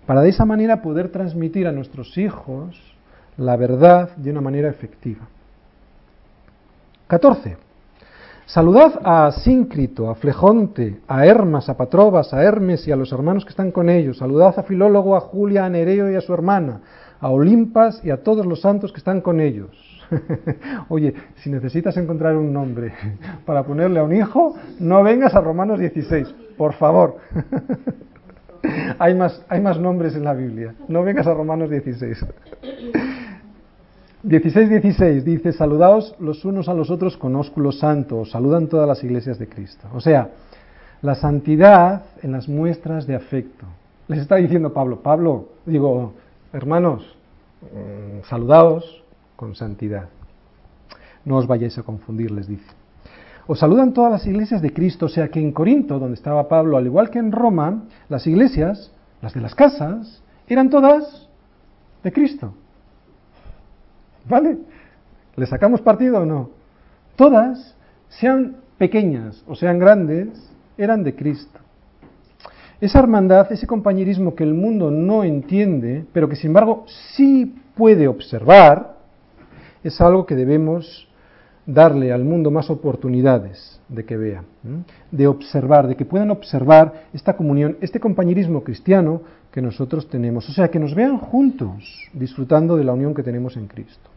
para 0.05 0.21
de 0.21 0.29
esa 0.29 0.43
manera 0.43 0.81
poder 0.81 1.13
transmitir 1.13 1.65
a 1.65 1.71
nuestros 1.71 2.17
hijos 2.17 2.77
la 3.37 3.55
verdad 3.55 4.15
de 4.17 4.29
una 4.29 4.41
manera 4.41 4.69
efectiva. 4.69 5.29
14. 7.07 7.57
Saludad 8.45 8.99
a 9.03 9.31
Síncrito, 9.31 10.09
a 10.09 10.15
Flejonte, 10.15 10.99
a 11.07 11.25
Hermas, 11.25 11.69
a 11.69 11.77
Patrobas, 11.77 12.33
a 12.33 12.43
Hermes 12.43 12.85
y 12.87 12.91
a 12.91 12.97
los 12.97 13.13
hermanos 13.13 13.45
que 13.45 13.51
están 13.51 13.71
con 13.71 13.89
ellos. 13.89 14.17
Saludad 14.17 14.53
a 14.59 14.63
Filólogo, 14.63 15.15
a 15.15 15.21
Julia, 15.21 15.65
a 15.65 15.69
Nereo 15.69 16.11
y 16.11 16.15
a 16.15 16.21
su 16.21 16.33
hermana, 16.33 16.81
a 17.23 17.29
Olimpas 17.29 18.01
y 18.03 18.09
a 18.09 18.21
todos 18.21 18.45
los 18.45 18.59
santos 18.59 18.91
que 18.91 18.97
están 18.97 19.21
con 19.21 19.39
ellos. 19.39 19.69
Oye, 20.89 21.13
si 21.37 21.49
necesitas 21.49 21.95
encontrar 21.95 22.35
un 22.35 22.51
nombre 22.51 22.91
para 23.45 23.63
ponerle 23.63 23.99
a 23.99 24.03
un 24.03 24.13
hijo, 24.13 24.55
no 24.79 25.01
vengas 25.03 25.33
a 25.33 25.39
Romanos 25.39 25.79
16, 25.79 26.35
por 26.57 26.73
favor. 26.73 27.15
hay, 28.99 29.15
más, 29.15 29.41
hay 29.47 29.61
más 29.61 29.79
nombres 29.79 30.15
en 30.15 30.25
la 30.25 30.33
Biblia. 30.33 30.75
No 30.89 31.01
vengas 31.01 31.25
a 31.25 31.33
Romanos 31.33 31.69
16. 31.69 32.25
16-16 34.25 35.23
dice, 35.23 35.53
saludaos 35.53 36.15
los 36.19 36.43
unos 36.43 36.67
a 36.67 36.73
los 36.73 36.89
otros 36.89 37.15
con 37.15 37.37
ósculo 37.37 37.71
santo, 37.71 38.25
saludan 38.25 38.67
todas 38.67 38.87
las 38.87 39.01
iglesias 39.01 39.39
de 39.39 39.47
Cristo. 39.47 39.87
O 39.93 40.01
sea, 40.01 40.29
la 41.01 41.15
santidad 41.15 42.03
en 42.21 42.33
las 42.33 42.49
muestras 42.49 43.07
de 43.07 43.15
afecto. 43.15 43.65
Les 44.09 44.19
está 44.19 44.35
diciendo 44.35 44.73
Pablo, 44.73 45.01
Pablo, 45.01 45.47
digo, 45.65 46.13
hermanos, 46.53 47.03
mm, 47.61 48.27
saludaos 48.29 49.03
con 49.35 49.55
santidad. 49.55 50.07
No 51.25 51.37
os 51.37 51.47
vayáis 51.47 51.77
a 51.77 51.83
confundir, 51.83 52.31
les 52.31 52.47
dice. 52.47 52.69
Os 53.47 53.59
saludan 53.59 53.93
todas 53.93 54.11
las 54.11 54.25
iglesias 54.25 54.61
de 54.61 54.71
Cristo, 54.71 55.07
o 55.07 55.09
sea 55.09 55.27
que 55.27 55.39
en 55.39 55.51
Corinto, 55.51 55.99
donde 55.99 56.15
estaba 56.15 56.47
Pablo, 56.47 56.77
al 56.77 56.85
igual 56.85 57.09
que 57.09 57.19
en 57.19 57.31
Roma, 57.31 57.83
las 58.07 58.25
iglesias, 58.27 58.91
las 59.21 59.33
de 59.33 59.41
las 59.41 59.55
casas, 59.55 60.21
eran 60.47 60.69
todas 60.69 61.27
de 62.03 62.11
Cristo. 62.13 62.53
¿Vale? 64.29 64.59
¿Le 65.35 65.45
sacamos 65.47 65.81
partido 65.81 66.21
o 66.21 66.25
no? 66.25 66.51
Todas, 67.15 67.75
sean 68.09 68.57
pequeñas 68.77 69.43
o 69.47 69.55
sean 69.55 69.79
grandes, 69.79 70.29
eran 70.77 71.03
de 71.03 71.15
Cristo. 71.15 71.59
Esa 72.83 72.99
hermandad, 72.99 73.49
ese 73.49 73.65
compañerismo 73.65 74.35
que 74.35 74.43
el 74.43 74.53
mundo 74.53 74.91
no 74.91 75.23
entiende, 75.23 76.03
pero 76.11 76.27
que 76.27 76.35
sin 76.35 76.47
embargo 76.47 76.83
sí 77.15 77.55
puede 77.77 78.09
observar, 78.09 78.97
es 79.85 80.01
algo 80.01 80.25
que 80.25 80.35
debemos 80.35 81.07
darle 81.65 82.11
al 82.11 82.25
mundo 82.25 82.51
más 82.51 82.69
oportunidades 82.69 83.79
de 83.87 84.03
que 84.03 84.17
vea, 84.17 84.43
de 85.11 85.27
observar, 85.27 85.87
de 85.87 85.95
que 85.95 86.03
puedan 86.03 86.29
observar 86.29 87.05
esta 87.13 87.37
comunión, 87.37 87.77
este 87.79 88.01
compañerismo 88.01 88.65
cristiano 88.65 89.21
que 89.49 89.61
nosotros 89.61 90.09
tenemos. 90.09 90.49
O 90.49 90.51
sea, 90.51 90.67
que 90.67 90.77
nos 90.77 90.93
vean 90.93 91.17
juntos, 91.19 92.09
disfrutando 92.11 92.75
de 92.75 92.83
la 92.83 92.91
unión 92.91 93.13
que 93.13 93.23
tenemos 93.23 93.55
en 93.55 93.67
Cristo. 93.67 94.09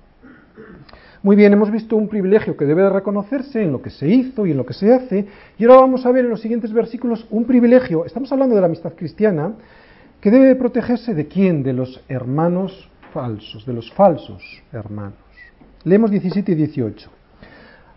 Muy 1.26 1.34
bien, 1.34 1.52
hemos 1.52 1.72
visto 1.72 1.96
un 1.96 2.06
privilegio 2.06 2.56
que 2.56 2.66
debe 2.66 2.82
de 2.82 2.90
reconocerse 2.90 3.60
en 3.60 3.72
lo 3.72 3.82
que 3.82 3.90
se 3.90 4.06
hizo 4.06 4.46
y 4.46 4.52
en 4.52 4.56
lo 4.56 4.64
que 4.64 4.74
se 4.74 4.94
hace, 4.94 5.26
y 5.58 5.64
ahora 5.64 5.80
vamos 5.80 6.06
a 6.06 6.12
ver 6.12 6.24
en 6.24 6.30
los 6.30 6.40
siguientes 6.40 6.72
versículos 6.72 7.26
un 7.30 7.46
privilegio, 7.46 8.04
estamos 8.04 8.30
hablando 8.30 8.54
de 8.54 8.60
la 8.60 8.68
amistad 8.68 8.92
cristiana, 8.92 9.54
que 10.20 10.30
debe 10.30 10.46
de 10.46 10.54
protegerse 10.54 11.14
de 11.14 11.26
quién? 11.26 11.64
De 11.64 11.72
los 11.72 12.00
hermanos 12.08 12.88
falsos, 13.12 13.66
de 13.66 13.72
los 13.72 13.92
falsos 13.92 14.40
hermanos. 14.72 15.18
Leemos 15.82 16.12
17 16.12 16.52
y 16.52 16.54
18. 16.54 17.10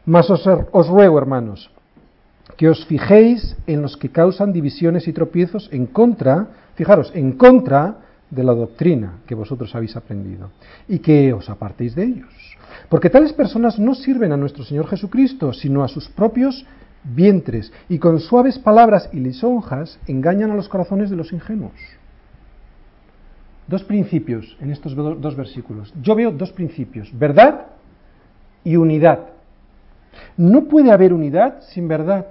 Mas 0.07 0.27
os, 0.31 0.49
os 0.71 0.87
ruego, 0.87 1.19
hermanos, 1.19 1.69
que 2.57 2.67
os 2.67 2.83
fijéis 2.87 3.55
en 3.67 3.83
los 3.83 3.95
que 3.95 4.09
causan 4.09 4.51
divisiones 4.51 5.07
y 5.07 5.13
tropiezos 5.13 5.69
en 5.71 5.85
contra, 5.85 6.47
fijaros, 6.73 7.11
en 7.13 7.33
contra 7.33 7.97
de 8.31 8.43
la 8.43 8.55
doctrina 8.55 9.19
que 9.27 9.35
vosotros 9.35 9.75
habéis 9.75 9.95
aprendido, 9.95 10.49
y 10.87 10.97
que 10.97 11.31
os 11.31 11.47
apartéis 11.47 11.93
de 11.93 12.05
ellos. 12.05 12.38
Porque 12.89 13.09
tales 13.09 13.33
personas 13.33 13.79
no 13.79 13.95
sirven 13.95 14.31
a 14.31 14.37
nuestro 14.37 14.63
Señor 14.63 14.87
Jesucristo, 14.87 15.53
sino 15.53 15.83
a 15.83 15.87
sus 15.87 16.07
propios 16.09 16.65
vientres, 17.03 17.71
y 17.87 17.97
con 17.97 18.19
suaves 18.19 18.59
palabras 18.59 19.09
y 19.13 19.19
lisonjas 19.19 19.99
engañan 20.07 20.51
a 20.51 20.55
los 20.55 20.69
corazones 20.69 21.09
de 21.09 21.15
los 21.15 21.31
ingenuos. 21.31 21.73
Dos 23.67 23.83
principios 23.83 24.57
en 24.59 24.71
estos 24.71 24.95
dos 24.95 25.35
versículos. 25.35 25.93
Yo 26.01 26.15
veo 26.15 26.31
dos 26.31 26.51
principios, 26.51 27.09
verdad 27.17 27.67
y 28.63 28.75
unidad. 28.75 29.19
No 30.37 30.65
puede 30.65 30.91
haber 30.91 31.13
unidad 31.13 31.61
sin 31.69 31.87
verdad. 31.87 32.25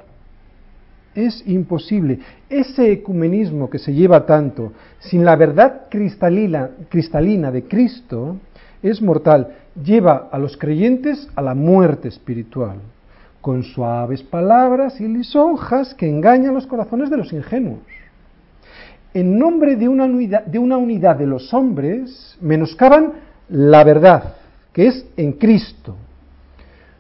Es 1.15 1.47
imposible. 1.47 2.21
Ese 2.49 2.93
ecumenismo 2.93 3.71
que 3.71 3.79
se 3.79 3.95
lleva 3.95 4.27
tanto, 4.27 4.73
sin 4.99 5.25
la 5.25 5.37
verdad 5.37 5.83
cristalina, 5.89 6.71
cristalina 6.89 7.51
de 7.51 7.65
Cristo, 7.65 8.37
es 8.83 9.03
mortal. 9.03 9.57
Lleva 9.83 10.29
a 10.31 10.39
los 10.39 10.57
creyentes 10.57 11.29
a 11.35 11.43
la 11.43 11.55
muerte 11.55 12.09
espiritual, 12.09 12.79
con 13.41 13.63
suaves 13.63 14.23
palabras 14.23 15.01
y 15.01 15.09
lisonjas 15.09 15.95
que 15.95 16.09
engañan 16.09 16.55
los 16.55 16.67
corazones 16.67 17.11
de 17.11 17.17
los 17.17 17.33
ingenuos. 17.33 17.81
En 19.15 19.39
nombre 19.39 19.77
de 19.77 19.89
una 19.89 20.05
unidad 20.05 20.45
de, 20.45 20.59
una 20.59 20.77
unidad 20.77 21.17
de 21.17 21.27
los 21.27 21.53
hombres, 21.55 22.37
menoscaban 22.41 23.13
la 23.49 23.83
verdad, 23.85 24.35
que 24.73 24.87
es 24.87 25.07
en 25.17 25.33
Cristo. 25.33 25.97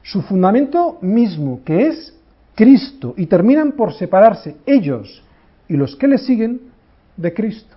Su 0.03 0.23
fundamento 0.23 0.99
mismo, 1.03 1.61
que 1.65 1.89
es 1.89 2.15
Cristo, 2.55 3.15
y 3.17 3.27
terminan 3.27 3.73
por 3.73 3.93
separarse 3.93 4.57
ellos 4.65 5.23
y 5.69 5.75
los 5.75 5.97
que 5.97 6.09
le 6.09 6.17
siguen 6.17 6.63
de 7.17 7.35
Cristo, 7.35 7.77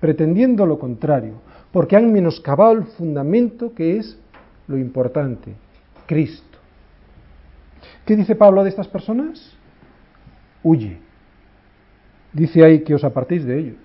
pretendiendo 0.00 0.66
lo 0.66 0.78
contrario 0.78 1.49
porque 1.72 1.96
han 1.96 2.12
menoscabado 2.12 2.72
el 2.72 2.84
fundamento 2.84 3.74
que 3.74 3.98
es 3.98 4.18
lo 4.66 4.78
importante, 4.78 5.54
Cristo. 6.06 6.58
¿Qué 8.04 8.16
dice 8.16 8.34
Pablo 8.34 8.62
de 8.62 8.70
estas 8.70 8.88
personas? 8.88 9.56
Huye. 10.62 10.98
Dice 12.32 12.64
ahí 12.64 12.80
que 12.82 12.94
os 12.94 13.04
apartéis 13.04 13.44
de 13.44 13.58
ellos. 13.58 13.76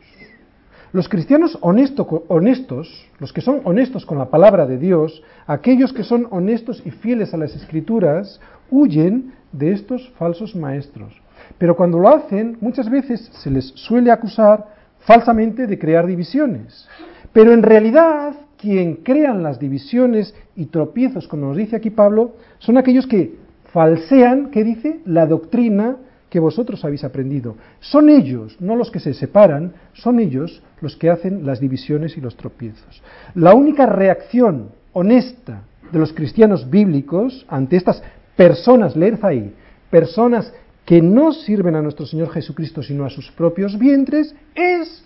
Los 0.94 1.10
cristianos 1.10 1.58
honestos, 1.62 3.06
los 3.20 3.34
que 3.34 3.42
son 3.42 3.62
honestos 3.66 4.06
con 4.06 4.18
la 4.18 4.30
palabra 4.30 4.66
de 4.66 4.78
Dios, 4.78 5.22
aquellos 5.46 5.92
que 5.92 6.04
son 6.04 6.28
honestos 6.32 6.82
y 6.86 6.92
fieles 6.92 7.34
a 7.34 7.38
las 7.38 7.54
escrituras, 7.54 8.40
huyen 8.72 9.34
de 9.52 9.74
estos 9.74 10.10
falsos 10.18 10.56
maestros. 10.56 11.22
Pero 11.58 11.76
cuando 11.76 12.00
lo 12.00 12.08
hacen, 12.08 12.58
muchas 12.62 12.90
veces 12.90 13.30
se 13.34 13.52
les 13.52 13.66
suele 13.76 14.10
acusar 14.10 14.68
falsamente 15.00 15.68
de 15.68 15.78
crear 15.78 16.08
divisiones. 16.08 16.88
Pero 17.36 17.52
en 17.52 17.64
realidad, 17.64 18.34
quien 18.56 18.96
crean 19.04 19.44
las 19.44 19.60
divisiones 19.60 20.34
y 20.56 20.68
tropiezos, 20.68 21.28
como 21.28 21.48
nos 21.48 21.58
dice 21.58 21.76
aquí 21.76 21.90
Pablo, 21.90 22.36
son 22.60 22.78
aquellos 22.78 23.08
que 23.08 23.36
falsean, 23.74 24.52
¿qué 24.52 24.64
dice? 24.64 25.02
La 25.04 25.26
doctrina 25.26 25.98
que 26.30 26.40
vosotros 26.40 26.86
habéis 26.86 27.04
aprendido. 27.04 27.58
Son 27.82 28.08
ellos, 28.08 28.56
no 28.62 28.78
los 28.78 28.90
que 28.90 29.02
se 29.02 29.14
separan, 29.14 29.74
son 29.92 30.22
ellos 30.22 30.64
los 30.80 30.96
que 30.96 31.10
hacen 31.10 31.46
las 31.46 31.60
divisiones 31.60 32.16
y 32.16 32.22
los 32.22 32.38
tropiezos. 32.38 33.04
La 33.34 33.54
única 33.54 33.86
reacción 33.86 34.70
honesta 34.94 35.64
de 35.92 36.00
los 36.00 36.14
cristianos 36.14 36.70
bíblicos 36.70 37.46
ante 37.50 37.76
estas 37.76 38.02
personas, 38.38 38.96
leed 38.96 39.22
ahí, 39.24 39.54
personas 39.90 40.54
que 40.86 41.02
no 41.02 41.34
sirven 41.34 41.76
a 41.76 41.82
nuestro 41.82 42.06
Señor 42.06 42.30
Jesucristo 42.30 42.82
sino 42.82 43.04
a 43.04 43.10
sus 43.10 43.30
propios 43.32 43.78
vientres, 43.78 44.34
es 44.56 45.04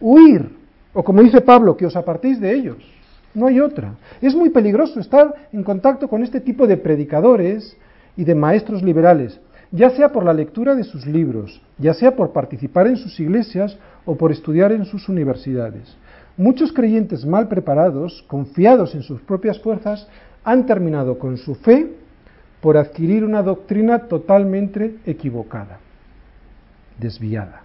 huir 0.00 0.60
o 0.94 1.02
como 1.02 1.22
dice 1.22 1.40
Pablo, 1.40 1.76
que 1.76 1.86
os 1.86 1.96
apartéis 1.96 2.40
de 2.40 2.52
ellos. 2.52 2.78
No 3.34 3.46
hay 3.46 3.60
otra. 3.60 3.94
Es 4.20 4.34
muy 4.34 4.50
peligroso 4.50 5.00
estar 5.00 5.48
en 5.52 5.62
contacto 5.62 6.08
con 6.08 6.22
este 6.22 6.40
tipo 6.40 6.66
de 6.66 6.76
predicadores 6.76 7.76
y 8.16 8.24
de 8.24 8.34
maestros 8.34 8.82
liberales, 8.82 9.40
ya 9.70 9.88
sea 9.90 10.12
por 10.12 10.24
la 10.24 10.34
lectura 10.34 10.74
de 10.74 10.84
sus 10.84 11.06
libros, 11.06 11.62
ya 11.78 11.94
sea 11.94 12.14
por 12.14 12.32
participar 12.32 12.86
en 12.86 12.96
sus 12.96 13.18
iglesias 13.20 13.78
o 14.04 14.16
por 14.16 14.32
estudiar 14.32 14.70
en 14.72 14.84
sus 14.84 15.08
universidades. 15.08 15.96
Muchos 16.36 16.72
creyentes 16.72 17.24
mal 17.24 17.48
preparados, 17.48 18.22
confiados 18.26 18.94
en 18.94 19.02
sus 19.02 19.20
propias 19.22 19.60
fuerzas, 19.60 20.08
han 20.44 20.66
terminado 20.66 21.18
con 21.18 21.38
su 21.38 21.54
fe 21.54 21.90
por 22.60 22.76
adquirir 22.76 23.24
una 23.24 23.42
doctrina 23.42 24.08
totalmente 24.08 24.96
equivocada, 25.06 25.78
desviada 26.98 27.62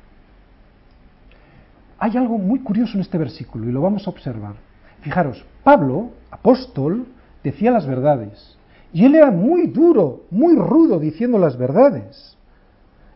hay 1.99 2.17
algo 2.17 2.37
muy 2.37 2.59
curioso 2.59 2.93
en 2.95 3.01
este 3.01 3.17
versículo 3.17 3.67
y 3.67 3.71
lo 3.71 3.81
vamos 3.81 4.07
a 4.07 4.09
observar. 4.09 4.55
Fijaros, 5.01 5.43
Pablo, 5.63 6.11
apóstol, 6.31 7.05
decía 7.43 7.71
las 7.71 7.85
verdades. 7.85 8.57
Y 8.93 9.05
él 9.05 9.15
era 9.15 9.31
muy 9.31 9.67
duro, 9.67 10.21
muy 10.31 10.55
rudo 10.55 10.99
diciendo 10.99 11.37
las 11.37 11.57
verdades. 11.57 12.37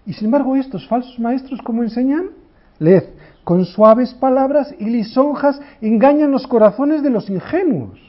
Y 0.06 0.14
sin 0.14 0.26
embargo 0.26 0.56
estos 0.56 0.88
falsos 0.88 1.20
maestros, 1.20 1.62
¿cómo 1.64 1.84
enseñan? 1.84 2.30
Leed, 2.80 3.04
con 3.44 3.66
suaves 3.66 4.14
palabras 4.14 4.74
y 4.80 4.86
lisonjas 4.86 5.62
engañan 5.82 6.32
los 6.32 6.48
corazones 6.48 7.04
de 7.04 7.10
los 7.10 7.30
ingenuos. 7.30 8.00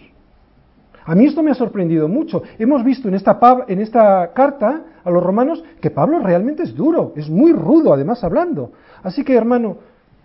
A 1.05 1.15
mí 1.15 1.27
esto 1.27 1.43
me 1.43 1.51
ha 1.51 1.55
sorprendido 1.55 2.09
mucho. 2.09 2.43
Hemos 2.59 2.85
visto 2.85 3.09
en 3.09 3.15
esta, 3.15 3.39
en 3.69 3.81
esta 3.81 4.33
carta 4.33 4.83
a 5.05 5.11
los 5.11 5.23
romanos 5.23 5.63
que 5.81 5.91
Pablo 5.91 6.21
realmente 6.21 6.63
es 6.63 6.75
duro, 6.75 7.13
es 7.17 7.29
muy 7.29 7.53
rudo 7.53 7.93
además 7.93 8.23
hablando. 8.23 8.73
Así 9.03 9.25
que 9.25 9.35
hermano, 9.35 9.79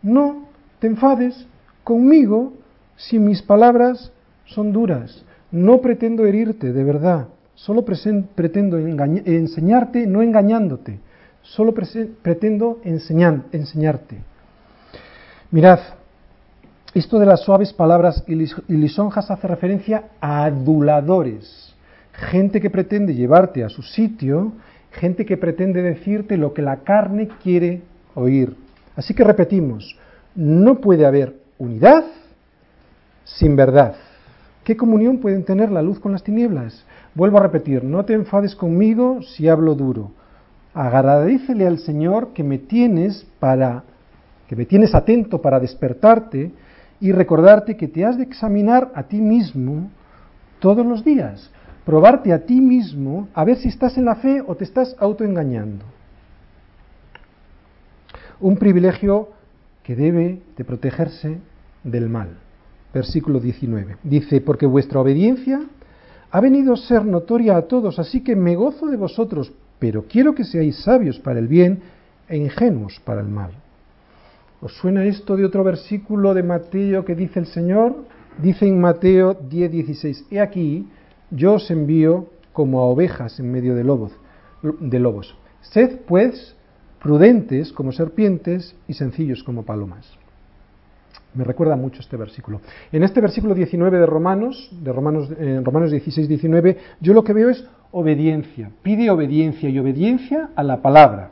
no 0.07 0.47
te 0.79 0.87
enfades 0.87 1.45
conmigo 1.83 2.53
si 2.95 3.19
mis 3.19 3.41
palabras 3.41 4.11
son 4.45 4.71
duras. 4.71 5.23
No 5.51 5.81
pretendo 5.81 6.25
herirte, 6.25 6.73
de 6.73 6.83
verdad. 6.83 7.27
Solo 7.55 7.83
pretendo 7.85 8.77
enseñarte, 8.77 10.07
no 10.07 10.21
engañándote. 10.21 10.99
Solo 11.41 11.73
pretendo 11.73 12.79
enseñarte. 12.83 14.17
Mirad, 15.51 15.79
esto 16.93 17.19
de 17.19 17.25
las 17.25 17.41
suaves 17.41 17.73
palabras 17.73 18.23
y 18.27 18.35
lisonjas 18.73 19.31
hace 19.31 19.47
referencia 19.47 20.05
a 20.19 20.45
aduladores, 20.45 21.75
gente 22.11 22.59
que 22.59 22.69
pretende 22.69 23.13
llevarte 23.13 23.63
a 23.63 23.69
su 23.69 23.81
sitio, 23.81 24.53
gente 24.91 25.25
que 25.25 25.37
pretende 25.37 25.81
decirte 25.81 26.37
lo 26.37 26.53
que 26.53 26.61
la 26.61 26.77
carne 26.77 27.29
quiere 27.43 27.81
oír. 28.15 28.55
Así 28.97 29.13
que 29.13 29.23
repetimos, 29.23 29.95
no 30.35 30.81
puede 30.81 31.05
haber 31.05 31.35
unidad 31.59 32.03
sin 33.23 33.55
verdad. 33.55 33.95
¿Qué 34.63 34.75
comunión 34.75 35.19
pueden 35.19 35.45
tener 35.45 35.71
la 35.71 35.83
luz 35.83 35.99
con 35.99 36.11
las 36.11 36.23
tinieblas? 36.23 36.83
Vuelvo 37.13 37.37
a 37.37 37.43
repetir, 37.43 37.83
no 37.83 38.03
te 38.05 38.13
enfades 38.13 38.55
conmigo 38.55 39.21
si 39.21 39.47
hablo 39.47 39.75
duro. 39.75 40.11
Agradecele 40.73 41.67
al 41.67 41.77
Señor 41.77 42.33
que 42.33 42.43
me 42.43 42.57
tienes 42.57 43.25
para 43.39 43.83
que 44.47 44.55
me 44.55 44.65
tienes 44.65 44.95
atento 44.95 45.41
para 45.41 45.59
despertarte 45.59 46.51
y 46.99 47.11
recordarte 47.11 47.77
que 47.77 47.87
te 47.87 48.03
has 48.03 48.17
de 48.17 48.23
examinar 48.23 48.91
a 48.95 49.03
ti 49.03 49.21
mismo 49.21 49.91
todos 50.59 50.85
los 50.85 51.03
días, 51.03 51.51
probarte 51.85 52.33
a 52.33 52.45
ti 52.45 52.59
mismo 52.61 53.27
a 53.35 53.43
ver 53.43 53.57
si 53.57 53.67
estás 53.67 53.97
en 53.97 54.05
la 54.05 54.15
fe 54.15 54.41
o 54.45 54.55
te 54.55 54.63
estás 54.63 54.95
autoengañando. 54.99 55.85
Un 58.39 58.57
privilegio 58.57 59.29
que 59.83 59.95
debe 59.95 60.41
de 60.55 60.63
protegerse 60.63 61.39
del 61.83 62.09
mal. 62.09 62.37
Versículo 62.93 63.39
19. 63.39 63.97
Dice, 64.03 64.41
porque 64.41 64.65
vuestra 64.65 64.99
obediencia 64.99 65.61
ha 66.29 66.41
venido 66.41 66.73
a 66.73 66.77
ser 66.77 67.05
notoria 67.05 67.57
a 67.57 67.63
todos, 67.63 67.99
así 67.99 68.21
que 68.21 68.35
me 68.35 68.55
gozo 68.55 68.87
de 68.87 68.97
vosotros, 68.97 69.51
pero 69.79 70.05
quiero 70.07 70.35
que 70.35 70.43
seáis 70.43 70.77
sabios 70.83 71.19
para 71.19 71.39
el 71.39 71.47
bien 71.47 71.79
e 72.27 72.37
ingenuos 72.37 72.99
para 73.05 73.21
el 73.21 73.27
mal. 73.27 73.51
¿Os 74.59 74.73
suena 74.73 75.05
esto 75.05 75.35
de 75.35 75.45
otro 75.45 75.63
versículo 75.63 76.33
de 76.33 76.43
Mateo 76.43 77.05
que 77.05 77.15
dice 77.15 77.39
el 77.39 77.45
Señor? 77.45 77.95
Dice 78.41 78.67
en 78.67 78.81
Mateo 78.81 79.35
10, 79.35 79.71
16, 79.71 80.25
He 80.31 80.39
aquí, 80.39 80.87
yo 81.31 81.53
os 81.53 81.71
envío 81.71 82.27
como 82.53 82.81
a 82.81 82.85
ovejas 82.85 83.39
en 83.39 83.51
medio 83.51 83.75
de 83.75 83.83
lobos. 83.83 84.11
De 84.61 84.99
lobos. 84.99 85.37
Sed, 85.61 85.99
pues, 86.07 86.56
prudentes 87.01 87.71
como 87.71 87.91
serpientes 87.91 88.75
y 88.87 88.93
sencillos 88.93 89.43
como 89.43 89.63
palomas. 89.63 90.07
Me 91.33 91.43
recuerda 91.43 91.75
mucho 91.75 92.01
este 92.01 92.17
versículo. 92.17 92.61
En 92.91 93.03
este 93.03 93.21
versículo 93.21 93.53
19 93.53 93.99
de 93.99 94.05
Romanos, 94.05 94.69
de 94.71 94.91
Romanos, 94.91 95.29
en 95.37 95.63
Romanos 95.63 95.91
16, 95.91 96.27
19, 96.27 96.77
yo 96.99 97.13
lo 97.13 97.23
que 97.23 97.33
veo 97.33 97.49
es 97.49 97.63
obediencia. 97.91 98.71
Pide 98.81 99.09
obediencia 99.09 99.69
y 99.69 99.77
obediencia 99.77 100.49
a 100.55 100.63
la 100.63 100.81
palabra. 100.81 101.31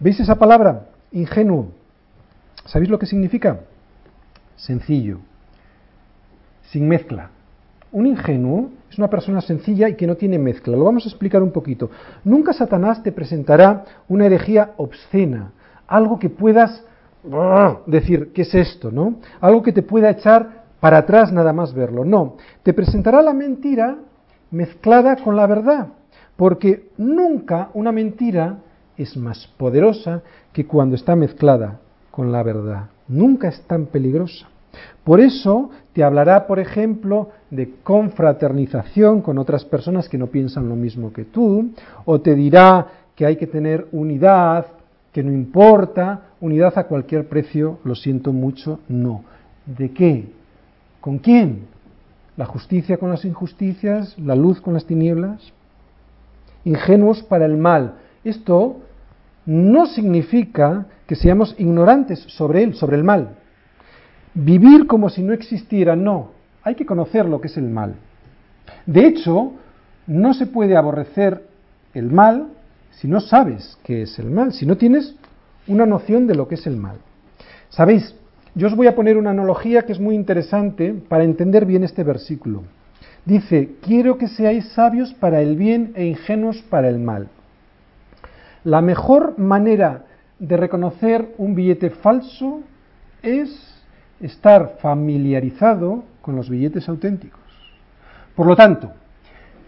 ¿Veis 0.00 0.20
esa 0.20 0.36
palabra? 0.36 0.86
Ingenuo. 1.12 1.72
¿Sabéis 2.64 2.90
lo 2.90 2.98
que 2.98 3.06
significa? 3.06 3.60
Sencillo. 4.56 5.18
Sin 6.70 6.88
mezcla. 6.88 7.30
Un 7.92 8.06
ingenuo 8.06 8.70
es 8.90 8.98
una 8.98 9.08
persona 9.08 9.40
sencilla 9.40 9.88
y 9.88 9.94
que 9.94 10.06
no 10.06 10.16
tiene 10.16 10.38
mezcla. 10.38 10.76
Lo 10.76 10.84
vamos 10.84 11.04
a 11.06 11.08
explicar 11.08 11.42
un 11.42 11.52
poquito. 11.52 11.90
Nunca 12.24 12.52
Satanás 12.52 13.02
te 13.02 13.12
presentará 13.12 13.84
una 14.08 14.26
herejía 14.26 14.72
obscena, 14.76 15.52
algo 15.86 16.18
que 16.18 16.30
puedas 16.30 16.84
decir, 17.86 18.32
¿qué 18.32 18.42
es 18.42 18.54
esto? 18.54 18.90
¿No? 18.90 19.16
Algo 19.40 19.62
que 19.62 19.72
te 19.72 19.82
pueda 19.82 20.10
echar 20.10 20.64
para 20.80 20.98
atrás 20.98 21.32
nada 21.32 21.52
más 21.52 21.74
verlo. 21.74 22.04
No, 22.04 22.36
te 22.62 22.72
presentará 22.72 23.22
la 23.22 23.32
mentira 23.32 23.96
mezclada 24.50 25.16
con 25.16 25.36
la 25.36 25.46
verdad, 25.46 25.88
porque 26.36 26.90
nunca 26.96 27.70
una 27.74 27.92
mentira 27.92 28.58
es 28.96 29.16
más 29.16 29.46
poderosa 29.58 30.22
que 30.52 30.66
cuando 30.66 30.96
está 30.96 31.16
mezclada 31.16 31.80
con 32.10 32.32
la 32.32 32.42
verdad. 32.42 32.86
Nunca 33.08 33.48
es 33.48 33.60
tan 33.62 33.86
peligrosa. 33.86 34.48
Por 35.04 35.20
eso 35.20 35.70
te 35.92 36.02
hablará, 36.02 36.46
por 36.46 36.58
ejemplo, 36.58 37.30
de 37.50 37.74
confraternización 37.82 39.22
con 39.22 39.38
otras 39.38 39.64
personas 39.64 40.08
que 40.08 40.18
no 40.18 40.26
piensan 40.26 40.68
lo 40.68 40.76
mismo 40.76 41.12
que 41.12 41.24
tú, 41.24 41.70
o 42.04 42.20
te 42.20 42.34
dirá 42.34 42.86
que 43.14 43.24
hay 43.26 43.36
que 43.36 43.46
tener 43.46 43.86
unidad, 43.92 44.66
que 45.12 45.22
no 45.22 45.32
importa, 45.32 46.22
unidad 46.40 46.76
a 46.76 46.84
cualquier 46.84 47.28
precio, 47.28 47.78
lo 47.84 47.94
siento 47.94 48.32
mucho, 48.32 48.80
no. 48.88 49.24
¿De 49.64 49.90
qué? 49.92 50.28
¿Con 51.00 51.18
quién? 51.18 51.66
¿La 52.36 52.44
justicia 52.44 52.98
con 52.98 53.10
las 53.10 53.24
injusticias? 53.24 54.18
¿La 54.18 54.34
luz 54.34 54.60
con 54.60 54.74
las 54.74 54.84
tinieblas? 54.84 55.52
Ingenuos 56.64 57.22
para 57.22 57.46
el 57.46 57.56
mal. 57.56 57.94
Esto 58.24 58.76
no 59.46 59.86
significa 59.86 60.86
que 61.06 61.14
seamos 61.14 61.54
ignorantes 61.58 62.20
sobre 62.28 62.64
él, 62.64 62.74
sobre 62.74 62.96
el 62.96 63.04
mal. 63.04 63.36
Vivir 64.38 64.86
como 64.86 65.08
si 65.08 65.22
no 65.22 65.32
existiera, 65.32 65.96
no. 65.96 66.32
Hay 66.62 66.74
que 66.74 66.84
conocer 66.84 67.24
lo 67.24 67.40
que 67.40 67.46
es 67.46 67.56
el 67.56 67.70
mal. 67.70 67.94
De 68.84 69.06
hecho, 69.06 69.54
no 70.06 70.34
se 70.34 70.46
puede 70.46 70.76
aborrecer 70.76 71.46
el 71.94 72.12
mal 72.12 72.48
si 72.90 73.08
no 73.08 73.20
sabes 73.20 73.78
qué 73.82 74.02
es 74.02 74.18
el 74.18 74.30
mal, 74.30 74.52
si 74.52 74.66
no 74.66 74.76
tienes 74.76 75.16
una 75.66 75.86
noción 75.86 76.26
de 76.26 76.34
lo 76.34 76.48
que 76.48 76.56
es 76.56 76.66
el 76.66 76.76
mal. 76.76 76.96
Sabéis, 77.70 78.14
yo 78.54 78.66
os 78.66 78.76
voy 78.76 78.88
a 78.88 78.94
poner 78.94 79.16
una 79.16 79.30
analogía 79.30 79.86
que 79.86 79.92
es 79.92 80.00
muy 80.00 80.14
interesante 80.14 80.92
para 80.92 81.24
entender 81.24 81.64
bien 81.64 81.82
este 81.82 82.04
versículo. 82.04 82.64
Dice, 83.24 83.70
quiero 83.80 84.18
que 84.18 84.28
seáis 84.28 84.68
sabios 84.68 85.14
para 85.14 85.40
el 85.40 85.56
bien 85.56 85.92
e 85.94 86.04
ingenuos 86.04 86.58
para 86.68 86.90
el 86.90 86.98
mal. 86.98 87.28
La 88.64 88.82
mejor 88.82 89.38
manera 89.38 90.04
de 90.38 90.58
reconocer 90.58 91.34
un 91.38 91.54
billete 91.54 91.88
falso 91.88 92.60
es 93.22 93.75
estar 94.20 94.76
familiarizado 94.80 96.04
con 96.22 96.36
los 96.36 96.48
billetes 96.48 96.88
auténticos. 96.88 97.40
Por 98.34 98.46
lo 98.46 98.56
tanto, 98.56 98.92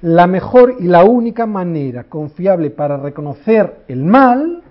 la 0.02 0.26
mejor 0.26 0.76
y 0.78 0.84
la 0.84 1.04
única 1.04 1.46
manera 1.46 2.04
confiable 2.04 2.70
para 2.70 2.96
reconocer 2.96 3.84
el 3.88 4.04
mal 4.04 4.62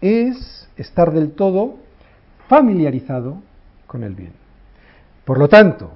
es 0.00 0.68
estar 0.76 1.12
del 1.12 1.32
todo 1.32 1.76
familiarizado 2.48 3.38
con 3.86 4.02
el 4.02 4.14
bien. 4.14 4.32
Por 5.24 5.38
lo 5.38 5.48
tanto, 5.48 5.92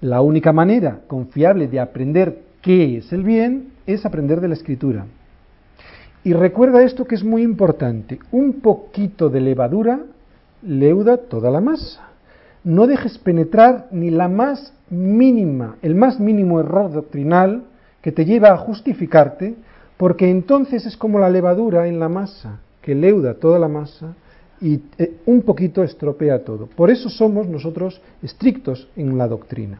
la 0.00 0.20
única 0.20 0.52
manera 0.52 1.00
confiable 1.06 1.68
de 1.68 1.80
aprender 1.80 2.42
qué 2.62 2.98
es 2.98 3.12
el 3.12 3.22
bien 3.22 3.72
es 3.86 4.04
aprender 4.04 4.40
de 4.40 4.48
la 4.48 4.54
escritura. 4.54 5.06
Y 6.24 6.32
recuerda 6.32 6.82
esto 6.82 7.06
que 7.06 7.14
es 7.14 7.24
muy 7.24 7.42
importante, 7.42 8.18
un 8.32 8.54
poquito 8.60 9.28
de 9.28 9.40
levadura 9.40 10.00
leuda 10.62 11.18
toda 11.18 11.50
la 11.50 11.60
masa. 11.60 12.08
No 12.66 12.88
dejes 12.88 13.16
penetrar 13.18 13.86
ni 13.92 14.10
la 14.10 14.26
más 14.26 14.72
mínima, 14.90 15.76
el 15.82 15.94
más 15.94 16.18
mínimo 16.18 16.58
error 16.58 16.92
doctrinal 16.92 17.62
que 18.02 18.10
te 18.10 18.24
lleva 18.24 18.48
a 18.48 18.56
justificarte, 18.56 19.54
porque 19.96 20.28
entonces 20.28 20.84
es 20.84 20.96
como 20.96 21.20
la 21.20 21.30
levadura 21.30 21.86
en 21.86 22.00
la 22.00 22.08
masa, 22.08 22.58
que 22.82 22.96
leuda 22.96 23.34
toda 23.34 23.60
la 23.60 23.68
masa 23.68 24.16
y 24.60 24.80
eh, 24.98 25.18
un 25.26 25.42
poquito 25.42 25.84
estropea 25.84 26.42
todo. 26.42 26.66
Por 26.66 26.90
eso 26.90 27.08
somos 27.08 27.46
nosotros 27.46 28.00
estrictos 28.20 28.88
en 28.96 29.16
la 29.16 29.28
doctrina. 29.28 29.78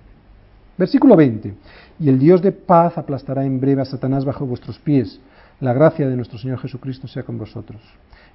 Versículo 0.78 1.16
20. 1.16 1.54
Y 1.98 2.08
el 2.08 2.20
Dios 2.20 2.40
de 2.40 2.52
paz 2.52 2.96
aplastará 2.96 3.44
en 3.44 3.58
breve 3.58 3.82
a 3.82 3.84
Satanás 3.84 4.24
bajo 4.24 4.46
vuestros 4.46 4.78
pies. 4.78 5.18
La 5.58 5.72
gracia 5.72 6.06
de 6.08 6.14
nuestro 6.14 6.38
Señor 6.38 6.60
Jesucristo 6.60 7.08
sea 7.08 7.24
con 7.24 7.36
vosotros. 7.36 7.82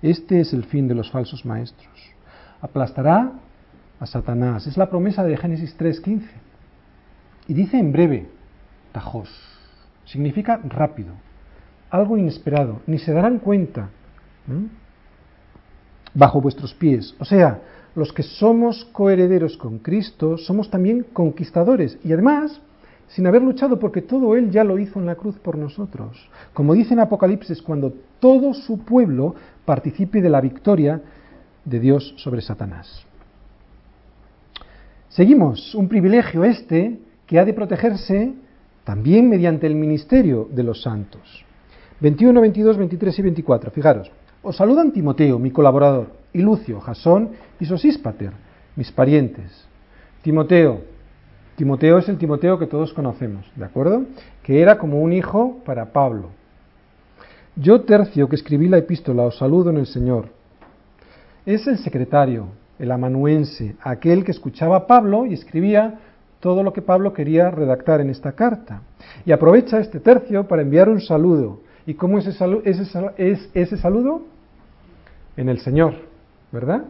Este 0.01 0.41
es 0.41 0.51
el 0.51 0.65
fin 0.65 0.89
de 0.89 0.95
los 0.95 1.09
falsos 1.09 1.45
maestros. 1.45 1.87
Aplastará 2.59 3.31
a 4.01 4.07
Satanás. 4.07 4.67
Es 4.67 4.77
la 4.77 4.89
promesa 4.89 5.23
de 5.23 5.37
Génesis 5.37 5.77
3.15. 5.77 6.23
Y 7.47 7.53
dice 7.53 7.77
en 7.77 7.93
breve, 7.93 8.27
tajos. 8.91 9.29
Significa 10.05 10.59
rápido, 10.63 11.13
algo 11.89 12.17
inesperado, 12.17 12.81
ni 12.87 12.97
se 12.97 13.13
darán 13.13 13.39
cuenta. 13.39 13.89
Bajo 16.13 16.41
vuestros 16.41 16.73
pies. 16.73 17.15
O 17.19 17.25
sea, 17.25 17.61
los 17.95 18.11
que 18.11 18.23
somos 18.23 18.85
coherederos 18.85 19.55
con 19.55 19.77
Cristo 19.77 20.37
somos 20.37 20.69
también 20.69 21.05
conquistadores. 21.13 21.97
Y 22.03 22.11
además, 22.11 22.59
sin 23.07 23.27
haber 23.27 23.43
luchado 23.43 23.79
porque 23.79 24.01
todo 24.01 24.35
Él 24.35 24.49
ya 24.49 24.63
lo 24.63 24.79
hizo 24.79 24.99
en 24.99 25.05
la 25.05 25.15
cruz 25.15 25.37
por 25.37 25.57
nosotros. 25.57 26.27
Como 26.53 26.73
dice 26.73 26.93
en 26.93 27.01
Apocalipsis, 27.01 27.61
cuando 27.61 27.93
todo 28.19 28.53
su 28.55 28.79
pueblo 28.79 29.35
participe 29.63 30.21
de 30.21 30.29
la 30.29 30.41
victoria 30.41 31.01
de 31.63 31.79
Dios 31.79 32.15
sobre 32.17 32.41
Satanás. 32.41 33.05
Seguimos, 35.11 35.75
un 35.75 35.89
privilegio 35.89 36.45
este 36.45 36.97
que 37.27 37.37
ha 37.37 37.43
de 37.43 37.53
protegerse 37.53 38.33
también 38.85 39.29
mediante 39.29 39.67
el 39.67 39.75
ministerio 39.75 40.47
de 40.49 40.63
los 40.63 40.81
santos. 40.81 41.43
21, 41.99 42.39
22, 42.39 42.77
23 42.77 43.19
y 43.19 43.21
24. 43.21 43.71
Fijaros, 43.71 44.09
os 44.41 44.55
saludan 44.55 44.93
Timoteo, 44.93 45.37
mi 45.37 45.51
colaborador, 45.51 46.13
y 46.31 46.39
Lucio, 46.39 46.79
Jasón 46.79 47.31
y 47.59 47.65
Sosíspater, 47.65 48.31
mis 48.77 48.89
parientes. 48.93 49.67
Timoteo, 50.21 50.79
Timoteo 51.57 51.97
es 51.97 52.07
el 52.07 52.17
Timoteo 52.17 52.57
que 52.57 52.67
todos 52.67 52.93
conocemos, 52.93 53.45
¿de 53.57 53.65
acuerdo? 53.65 54.05
Que 54.43 54.61
era 54.61 54.77
como 54.77 55.01
un 55.01 55.11
hijo 55.11 55.59
para 55.65 55.91
Pablo. 55.91 56.29
Yo, 57.57 57.81
Tercio, 57.81 58.29
que 58.29 58.37
escribí 58.37 58.69
la 58.69 58.77
epístola, 58.77 59.23
os 59.23 59.37
saludo 59.37 59.71
en 59.71 59.77
el 59.77 59.87
Señor. 59.87 60.29
Es 61.45 61.67
el 61.67 61.79
secretario, 61.79 62.47
el 62.81 62.91
amanuense, 62.91 63.75
aquel 63.81 64.25
que 64.25 64.31
escuchaba 64.31 64.75
a 64.75 64.87
Pablo 64.87 65.27
y 65.27 65.33
escribía 65.33 65.99
todo 66.39 66.63
lo 66.63 66.73
que 66.73 66.81
Pablo 66.81 67.13
quería 67.13 67.51
redactar 67.51 68.01
en 68.01 68.09
esta 68.09 68.31
carta. 68.31 68.81
Y 69.23 69.31
aprovecha 69.31 69.79
este 69.79 69.99
tercio 69.99 70.47
para 70.47 70.63
enviar 70.63 70.89
un 70.89 70.99
saludo. 70.99 71.59
¿Y 71.85 71.93
cómo 71.93 72.17
es 72.17 72.25
ese, 72.25 72.43
es 73.17 73.49
ese 73.53 73.77
saludo? 73.77 74.23
En 75.37 75.47
el 75.47 75.59
Señor, 75.59 75.93
¿verdad? 76.51 76.85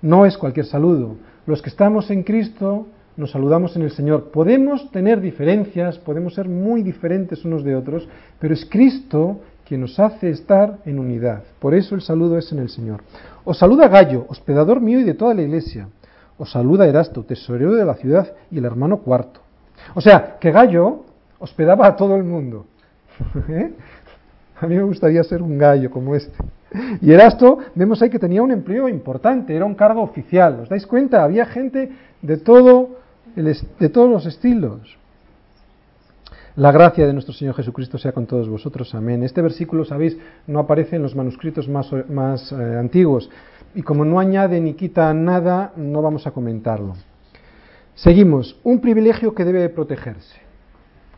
No 0.00 0.24
es 0.24 0.38
cualquier 0.38 0.64
saludo. 0.64 1.16
Los 1.46 1.60
que 1.60 1.68
estamos 1.68 2.10
en 2.10 2.22
Cristo 2.22 2.86
nos 3.18 3.32
saludamos 3.32 3.76
en 3.76 3.82
el 3.82 3.90
Señor. 3.90 4.30
Podemos 4.30 4.90
tener 4.90 5.20
diferencias, 5.20 5.98
podemos 5.98 6.34
ser 6.34 6.48
muy 6.48 6.82
diferentes 6.82 7.44
unos 7.44 7.64
de 7.64 7.76
otros, 7.76 8.08
pero 8.38 8.54
es 8.54 8.64
Cristo 8.64 9.40
quien 9.66 9.82
nos 9.82 9.98
hace 10.00 10.30
estar 10.30 10.78
en 10.86 10.98
unidad. 10.98 11.44
Por 11.60 11.74
eso 11.74 11.94
el 11.94 12.00
saludo 12.00 12.38
es 12.38 12.50
en 12.52 12.58
el 12.58 12.68
Señor. 12.68 13.02
Os 13.44 13.58
saluda 13.58 13.88
Gallo, 13.88 14.26
hospedador 14.28 14.80
mío 14.80 15.00
y 15.00 15.04
de 15.04 15.14
toda 15.14 15.34
la 15.34 15.42
iglesia. 15.42 15.88
Os 16.38 16.50
saluda 16.50 16.86
Erasto, 16.86 17.24
tesorero 17.24 17.74
de 17.74 17.84
la 17.84 17.94
ciudad, 17.94 18.32
y 18.50 18.58
el 18.58 18.64
hermano 18.64 18.98
cuarto. 18.98 19.40
O 19.94 20.00
sea, 20.00 20.38
que 20.38 20.52
Gallo 20.52 21.04
hospedaba 21.38 21.86
a 21.86 21.96
todo 21.96 22.16
el 22.16 22.22
mundo. 22.22 22.66
¿Eh? 23.48 23.72
A 24.60 24.66
mí 24.66 24.76
me 24.76 24.84
gustaría 24.84 25.24
ser 25.24 25.42
un 25.42 25.58
gallo 25.58 25.90
como 25.90 26.14
este. 26.14 26.36
Y 27.00 27.10
Erasto, 27.10 27.58
vemos 27.74 28.00
ahí 28.00 28.10
que 28.10 28.20
tenía 28.20 28.42
un 28.42 28.52
empleo 28.52 28.88
importante, 28.88 29.54
era 29.56 29.64
un 29.64 29.74
cargo 29.74 30.02
oficial. 30.02 30.60
¿Os 30.60 30.68
dais 30.68 30.86
cuenta? 30.86 31.24
Había 31.24 31.44
gente 31.46 31.90
de 32.22 32.36
todo 32.36 33.02
de 33.34 33.88
todos 33.88 34.10
los 34.10 34.26
estilos. 34.26 34.98
La 36.56 36.70
gracia 36.70 37.06
de 37.06 37.14
nuestro 37.14 37.32
Señor 37.32 37.54
Jesucristo 37.54 37.96
sea 37.96 38.12
con 38.12 38.26
todos 38.26 38.46
vosotros. 38.46 38.94
Amén. 38.94 39.22
Este 39.22 39.40
versículo, 39.40 39.86
sabéis, 39.86 40.18
no 40.46 40.58
aparece 40.58 40.96
en 40.96 41.02
los 41.02 41.16
manuscritos 41.16 41.66
más, 41.66 42.52
eh, 42.52 42.76
antiguos 42.78 43.30
y 43.74 43.80
como 43.80 44.04
no 44.04 44.20
añade 44.20 44.60
ni 44.60 44.74
quita 44.74 45.14
nada, 45.14 45.72
no 45.76 46.02
vamos 46.02 46.26
a 46.26 46.32
comentarlo. 46.32 46.94
Seguimos. 47.94 48.60
Un 48.64 48.80
privilegio 48.80 49.34
que 49.34 49.46
debe 49.46 49.66
protegerse. 49.70 50.40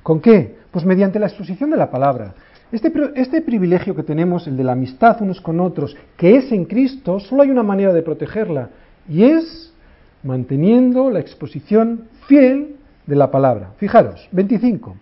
¿Con 0.04 0.20
qué? 0.20 0.56
Pues 0.70 0.84
mediante 0.84 1.18
la 1.18 1.26
exposición 1.26 1.70
de 1.70 1.78
la 1.78 1.90
palabra. 1.90 2.34
Este, 2.70 2.92
este 3.16 3.42
privilegio 3.42 3.96
que 3.96 4.04
tenemos, 4.04 4.46
el 4.46 4.56
de 4.56 4.62
la 4.62 4.72
amistad 4.72 5.20
unos 5.20 5.40
con 5.40 5.58
otros, 5.58 5.96
que 6.16 6.36
es 6.36 6.52
en 6.52 6.64
Cristo, 6.64 7.18
solo 7.18 7.42
hay 7.42 7.50
una 7.50 7.64
manera 7.64 7.92
de 7.92 8.02
protegerla 8.02 8.70
y 9.08 9.24
es 9.24 9.72
manteniendo 10.22 11.10
la 11.10 11.18
exposición 11.18 12.04
fiel 12.28 12.76
de 13.04 13.16
la 13.16 13.32
palabra. 13.32 13.72
Fijaros, 13.78 14.28
25. 14.30 14.96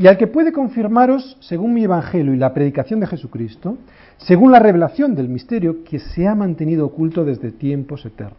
Y 0.00 0.06
al 0.06 0.16
que 0.16 0.26
puede 0.26 0.50
confirmaros, 0.50 1.36
según 1.40 1.74
mi 1.74 1.84
evangelio 1.84 2.32
y 2.32 2.38
la 2.38 2.54
predicación 2.54 3.00
de 3.00 3.06
Jesucristo, 3.06 3.76
según 4.16 4.50
la 4.50 4.58
revelación 4.58 5.14
del 5.14 5.28
misterio 5.28 5.84
que 5.84 5.98
se 5.98 6.26
ha 6.26 6.34
mantenido 6.34 6.86
oculto 6.86 7.22
desde 7.22 7.52
tiempos 7.52 8.06
eternos. 8.06 8.38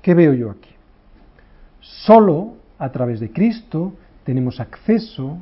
¿Qué 0.00 0.14
veo 0.14 0.32
yo 0.32 0.50
aquí? 0.50 0.70
Solo 1.80 2.54
a 2.78 2.90
través 2.90 3.20
de 3.20 3.30
Cristo 3.30 3.92
tenemos 4.24 4.58
acceso 4.58 5.36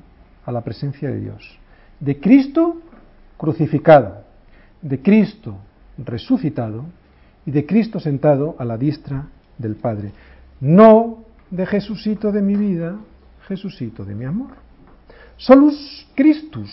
a 0.44 0.50
la 0.50 0.62
presencia 0.62 1.08
de 1.08 1.20
Dios. 1.20 1.56
De 2.00 2.18
Cristo 2.18 2.78
crucificado, 3.36 4.24
de 4.82 5.00
Cristo 5.00 5.54
resucitado, 5.98 6.84
y 7.46 7.52
de 7.52 7.64
Cristo 7.64 8.00
sentado 8.00 8.56
a 8.58 8.64
la 8.64 8.76
diestra 8.76 9.28
del 9.56 9.76
Padre. 9.76 10.10
No 10.60 11.18
de 11.52 11.64
Jesucito 11.64 12.32
de 12.32 12.42
mi 12.42 12.56
vida, 12.56 12.96
Jesucito 13.46 14.04
de 14.04 14.16
mi 14.16 14.24
amor. 14.24 14.63
Solus 15.36 16.06
Christus. 16.14 16.70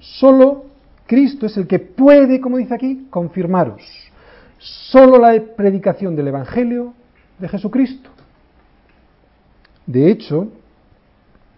Solo 0.00 0.66
Cristo 1.06 1.46
es 1.46 1.56
el 1.56 1.66
que 1.66 1.78
puede, 1.78 2.40
como 2.40 2.56
dice 2.56 2.74
aquí, 2.74 3.06
confirmaros. 3.10 3.82
Solo 4.58 5.18
la 5.18 5.40
predicación 5.56 6.16
del 6.16 6.28
Evangelio 6.28 6.94
de 7.38 7.48
Jesucristo. 7.48 8.10
De 9.86 10.10
hecho, 10.10 10.48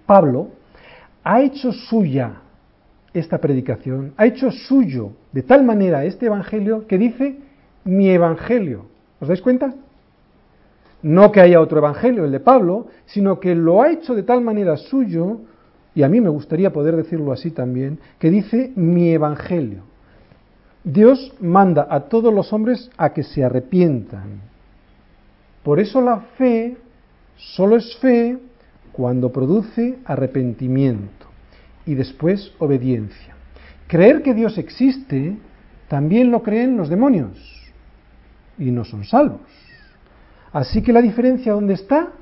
Pablo 0.04 0.48
ha 1.24 1.40
hecho 1.40 1.72
suya 1.72 2.42
esta 3.14 3.38
predicación, 3.38 4.12
ha 4.16 4.26
hecho 4.26 4.50
suyo 4.50 5.12
de 5.32 5.42
tal 5.42 5.64
manera 5.64 6.04
este 6.04 6.26
Evangelio 6.26 6.86
que 6.86 6.98
dice 6.98 7.38
mi 7.84 8.10
evangelio. 8.10 8.86
¿Os 9.20 9.28
dais 9.28 9.40
cuenta? 9.40 9.72
No 11.02 11.32
que 11.32 11.40
haya 11.40 11.60
otro 11.60 11.78
evangelio, 11.78 12.24
el 12.24 12.32
de 12.32 12.40
Pablo, 12.40 12.88
sino 13.06 13.40
que 13.40 13.54
lo 13.54 13.82
ha 13.82 13.90
hecho 13.90 14.14
de 14.14 14.22
tal 14.22 14.42
manera 14.42 14.76
suyo, 14.76 15.40
y 15.98 16.04
a 16.04 16.08
mí 16.08 16.20
me 16.20 16.28
gustaría 16.28 16.72
poder 16.72 16.94
decirlo 16.94 17.32
así 17.32 17.50
también, 17.50 17.98
que 18.20 18.30
dice 18.30 18.70
mi 18.76 19.10
evangelio. 19.10 19.82
Dios 20.84 21.34
manda 21.40 21.88
a 21.90 22.02
todos 22.02 22.32
los 22.32 22.52
hombres 22.52 22.88
a 22.96 23.12
que 23.12 23.24
se 23.24 23.42
arrepientan. 23.42 24.42
Por 25.64 25.80
eso 25.80 26.00
la 26.00 26.20
fe 26.38 26.76
solo 27.36 27.74
es 27.74 27.96
fe 27.96 28.38
cuando 28.92 29.32
produce 29.32 29.98
arrepentimiento 30.04 31.26
y 31.84 31.96
después 31.96 32.52
obediencia. 32.60 33.34
Creer 33.88 34.22
que 34.22 34.34
Dios 34.34 34.56
existe 34.56 35.36
también 35.88 36.30
lo 36.30 36.44
creen 36.44 36.76
los 36.76 36.88
demonios 36.88 37.36
y 38.56 38.70
no 38.70 38.84
son 38.84 39.02
salvos. 39.02 39.40
Así 40.52 40.80
que 40.80 40.92
la 40.92 41.02
diferencia 41.02 41.54
dónde 41.54 41.74
está? 41.74 42.12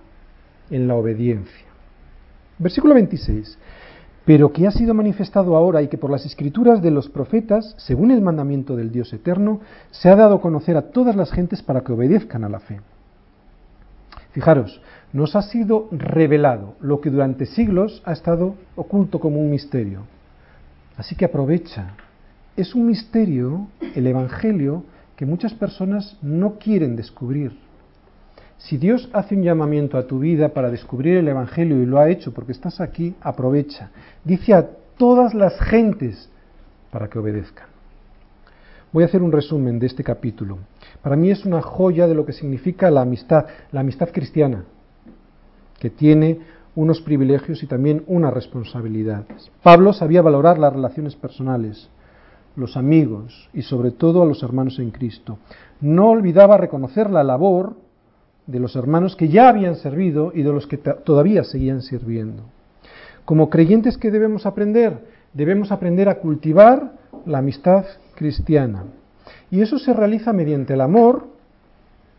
En 0.70 0.88
la 0.88 0.94
obediencia. 0.94 1.65
Versículo 2.58 2.94
26. 2.94 3.58
Pero 4.24 4.52
que 4.52 4.66
ha 4.66 4.70
sido 4.70 4.92
manifestado 4.92 5.56
ahora 5.56 5.82
y 5.82 5.88
que 5.88 5.98
por 5.98 6.10
las 6.10 6.26
escrituras 6.26 6.82
de 6.82 6.90
los 6.90 7.08
profetas, 7.08 7.74
según 7.78 8.10
el 8.10 8.22
mandamiento 8.22 8.74
del 8.74 8.90
Dios 8.90 9.12
eterno, 9.12 9.60
se 9.90 10.08
ha 10.08 10.16
dado 10.16 10.36
a 10.36 10.40
conocer 10.40 10.76
a 10.76 10.90
todas 10.90 11.14
las 11.14 11.30
gentes 11.30 11.62
para 11.62 11.82
que 11.82 11.92
obedezcan 11.92 12.42
a 12.42 12.48
la 12.48 12.58
fe. 12.58 12.80
Fijaros, 14.32 14.82
nos 15.12 15.36
ha 15.36 15.42
sido 15.42 15.88
revelado 15.92 16.74
lo 16.80 17.00
que 17.00 17.10
durante 17.10 17.46
siglos 17.46 18.02
ha 18.04 18.12
estado 18.12 18.56
oculto 18.74 19.20
como 19.20 19.40
un 19.40 19.50
misterio. 19.50 20.02
Así 20.96 21.14
que 21.14 21.24
aprovecha. 21.24 21.94
Es 22.56 22.74
un 22.74 22.86
misterio, 22.86 23.68
el 23.94 24.06
Evangelio, 24.06 24.84
que 25.14 25.24
muchas 25.24 25.54
personas 25.54 26.18
no 26.20 26.58
quieren 26.58 26.96
descubrir. 26.96 27.65
Si 28.58 28.78
Dios 28.78 29.08
hace 29.12 29.34
un 29.34 29.42
llamamiento 29.42 29.98
a 29.98 30.06
tu 30.06 30.18
vida 30.18 30.48
para 30.48 30.70
descubrir 30.70 31.18
el 31.18 31.28
Evangelio 31.28 31.82
y 31.82 31.86
lo 31.86 31.98
ha 31.98 32.08
hecho 32.08 32.32
porque 32.32 32.52
estás 32.52 32.80
aquí, 32.80 33.14
aprovecha. 33.20 33.90
Dice 34.24 34.54
a 34.54 34.66
todas 34.96 35.34
las 35.34 35.58
gentes 35.60 36.30
para 36.90 37.08
que 37.08 37.18
obedezcan. 37.18 37.66
Voy 38.92 39.02
a 39.02 39.06
hacer 39.06 39.22
un 39.22 39.32
resumen 39.32 39.78
de 39.78 39.86
este 39.86 40.02
capítulo. 40.02 40.58
Para 41.02 41.16
mí 41.16 41.30
es 41.30 41.44
una 41.44 41.60
joya 41.60 42.06
de 42.06 42.14
lo 42.14 42.24
que 42.24 42.32
significa 42.32 42.90
la 42.90 43.02
amistad, 43.02 43.44
la 43.72 43.80
amistad 43.80 44.08
cristiana, 44.10 44.64
que 45.78 45.90
tiene 45.90 46.40
unos 46.74 47.02
privilegios 47.02 47.62
y 47.62 47.66
también 47.66 48.04
unas 48.06 48.32
responsabilidades. 48.32 49.50
Pablo 49.62 49.92
sabía 49.92 50.22
valorar 50.22 50.58
las 50.58 50.72
relaciones 50.72 51.14
personales, 51.14 51.90
los 52.54 52.76
amigos 52.76 53.50
y 53.52 53.62
sobre 53.62 53.90
todo 53.90 54.22
a 54.22 54.26
los 54.26 54.42
hermanos 54.42 54.78
en 54.78 54.90
Cristo. 54.90 55.38
No 55.80 56.08
olvidaba 56.08 56.56
reconocer 56.56 57.10
la 57.10 57.22
labor 57.22 57.76
de 58.46 58.60
los 58.60 58.76
hermanos 58.76 59.16
que 59.16 59.28
ya 59.28 59.48
habían 59.48 59.76
servido 59.76 60.32
y 60.34 60.42
de 60.42 60.52
los 60.52 60.66
que 60.66 60.78
todavía 60.78 61.44
seguían 61.44 61.82
sirviendo. 61.82 62.44
Como 63.24 63.50
creyentes 63.50 63.98
que 63.98 64.10
debemos 64.10 64.46
aprender, 64.46 64.98
debemos 65.32 65.72
aprender 65.72 66.08
a 66.08 66.20
cultivar 66.20 66.92
la 67.26 67.38
amistad 67.38 67.84
cristiana. 68.14 68.84
Y 69.50 69.60
eso 69.60 69.78
se 69.78 69.92
realiza 69.92 70.32
mediante 70.32 70.74
el 70.74 70.80
amor, 70.80 71.26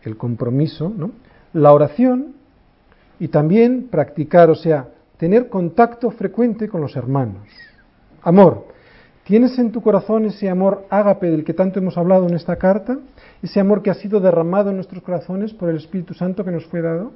el 0.04 0.18
compromiso, 0.18 0.94
la 1.54 1.72
oración 1.72 2.34
y 3.20 3.30
también 3.30 3.88
practicar, 3.90 4.50
o 4.50 4.56
sea, 4.56 4.90
tener 5.18 5.50
contacto 5.50 6.12
frecuente 6.12 6.68
con 6.68 6.82
los 6.82 6.96
hermanos. 6.96 7.48
Amor, 8.22 8.68
¿Tienes 9.28 9.60
en 9.60 9.74
tu 9.74 9.82
corazón 9.82 10.24
ese 10.24 10.50
amor 10.50 10.86
ágape 10.90 11.30
del 11.30 11.44
que 11.44 11.54
tanto 11.54 11.80
hemos 11.80 11.98
hablado 11.98 12.30
en 12.30 12.34
esta 12.34 12.56
carta? 12.56 12.98
Ese 13.44 13.60
amor 13.60 13.84
que 13.84 13.90
ha 13.90 13.94
sido 13.94 14.22
derramado 14.22 14.70
en 14.70 14.78
nuestros 14.78 15.04
corazones 15.04 15.54
por 15.54 15.70
el 15.70 15.76
Espíritu 15.76 16.14
Santo 16.14 16.46
que 16.46 16.52
nos 16.52 16.66
fue 16.68 16.82
dado. 16.82 17.12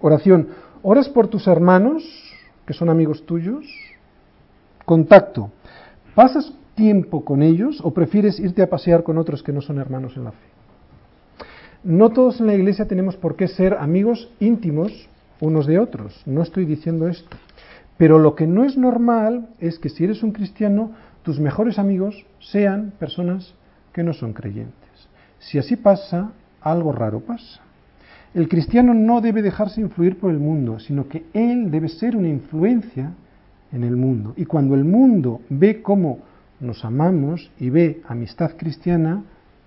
Oración. 0.00 0.46
¿Oras 0.84 1.08
por 1.08 1.26
tus 1.26 1.48
hermanos 1.48 2.04
que 2.64 2.72
son 2.72 2.88
amigos 2.88 3.26
tuyos? 3.26 3.66
Contacto. 4.84 5.50
¿Pasas 6.14 6.52
tiempo 6.76 7.24
con 7.24 7.42
ellos 7.42 7.80
o 7.82 7.92
prefieres 7.92 8.38
irte 8.38 8.62
a 8.62 8.70
pasear 8.70 9.02
con 9.02 9.18
otros 9.18 9.42
que 9.42 9.52
no 9.52 9.62
son 9.62 9.80
hermanos 9.80 10.16
en 10.16 10.22
la 10.22 10.30
fe? 10.30 10.46
No 11.82 12.10
todos 12.10 12.38
en 12.38 12.46
la 12.46 12.54
iglesia 12.54 12.86
tenemos 12.86 13.16
por 13.16 13.34
qué 13.34 13.48
ser 13.48 13.74
amigos 13.74 14.30
íntimos 14.38 15.08
unos 15.40 15.66
de 15.66 15.80
otros, 15.80 16.22
no 16.26 16.42
estoy 16.42 16.64
diciendo 16.64 17.08
esto. 17.08 17.36
Pero 17.96 18.18
lo 18.18 18.34
que 18.34 18.46
no 18.46 18.64
es 18.64 18.76
normal 18.76 19.48
es 19.58 19.78
que 19.78 19.88
si 19.88 20.04
eres 20.04 20.22
un 20.22 20.32
cristiano, 20.32 20.92
tus 21.22 21.40
mejores 21.40 21.78
amigos 21.78 22.26
sean 22.40 22.92
personas 22.98 23.54
que 23.92 24.02
no 24.02 24.12
son 24.12 24.32
creyentes. 24.32 25.08
Si 25.38 25.58
así 25.58 25.76
pasa, 25.76 26.32
algo 26.60 26.92
raro 26.92 27.20
pasa. 27.20 27.60
El 28.34 28.48
cristiano 28.48 28.92
no 28.92 29.22
debe 29.22 29.40
dejarse 29.40 29.80
influir 29.80 30.18
por 30.18 30.30
el 30.30 30.38
mundo, 30.38 30.78
sino 30.78 31.08
que 31.08 31.24
él 31.32 31.70
debe 31.70 31.88
ser 31.88 32.16
una 32.16 32.28
influencia 32.28 33.12
en 33.72 33.82
el 33.82 33.96
mundo. 33.96 34.34
Y 34.36 34.44
cuando 34.44 34.74
el 34.74 34.84
mundo 34.84 35.40
ve 35.48 35.80
cómo 35.80 36.18
nos 36.60 36.84
amamos 36.84 37.50
y 37.58 37.70
ve 37.70 38.02
amistad 38.06 38.52
cristiana 38.56 39.22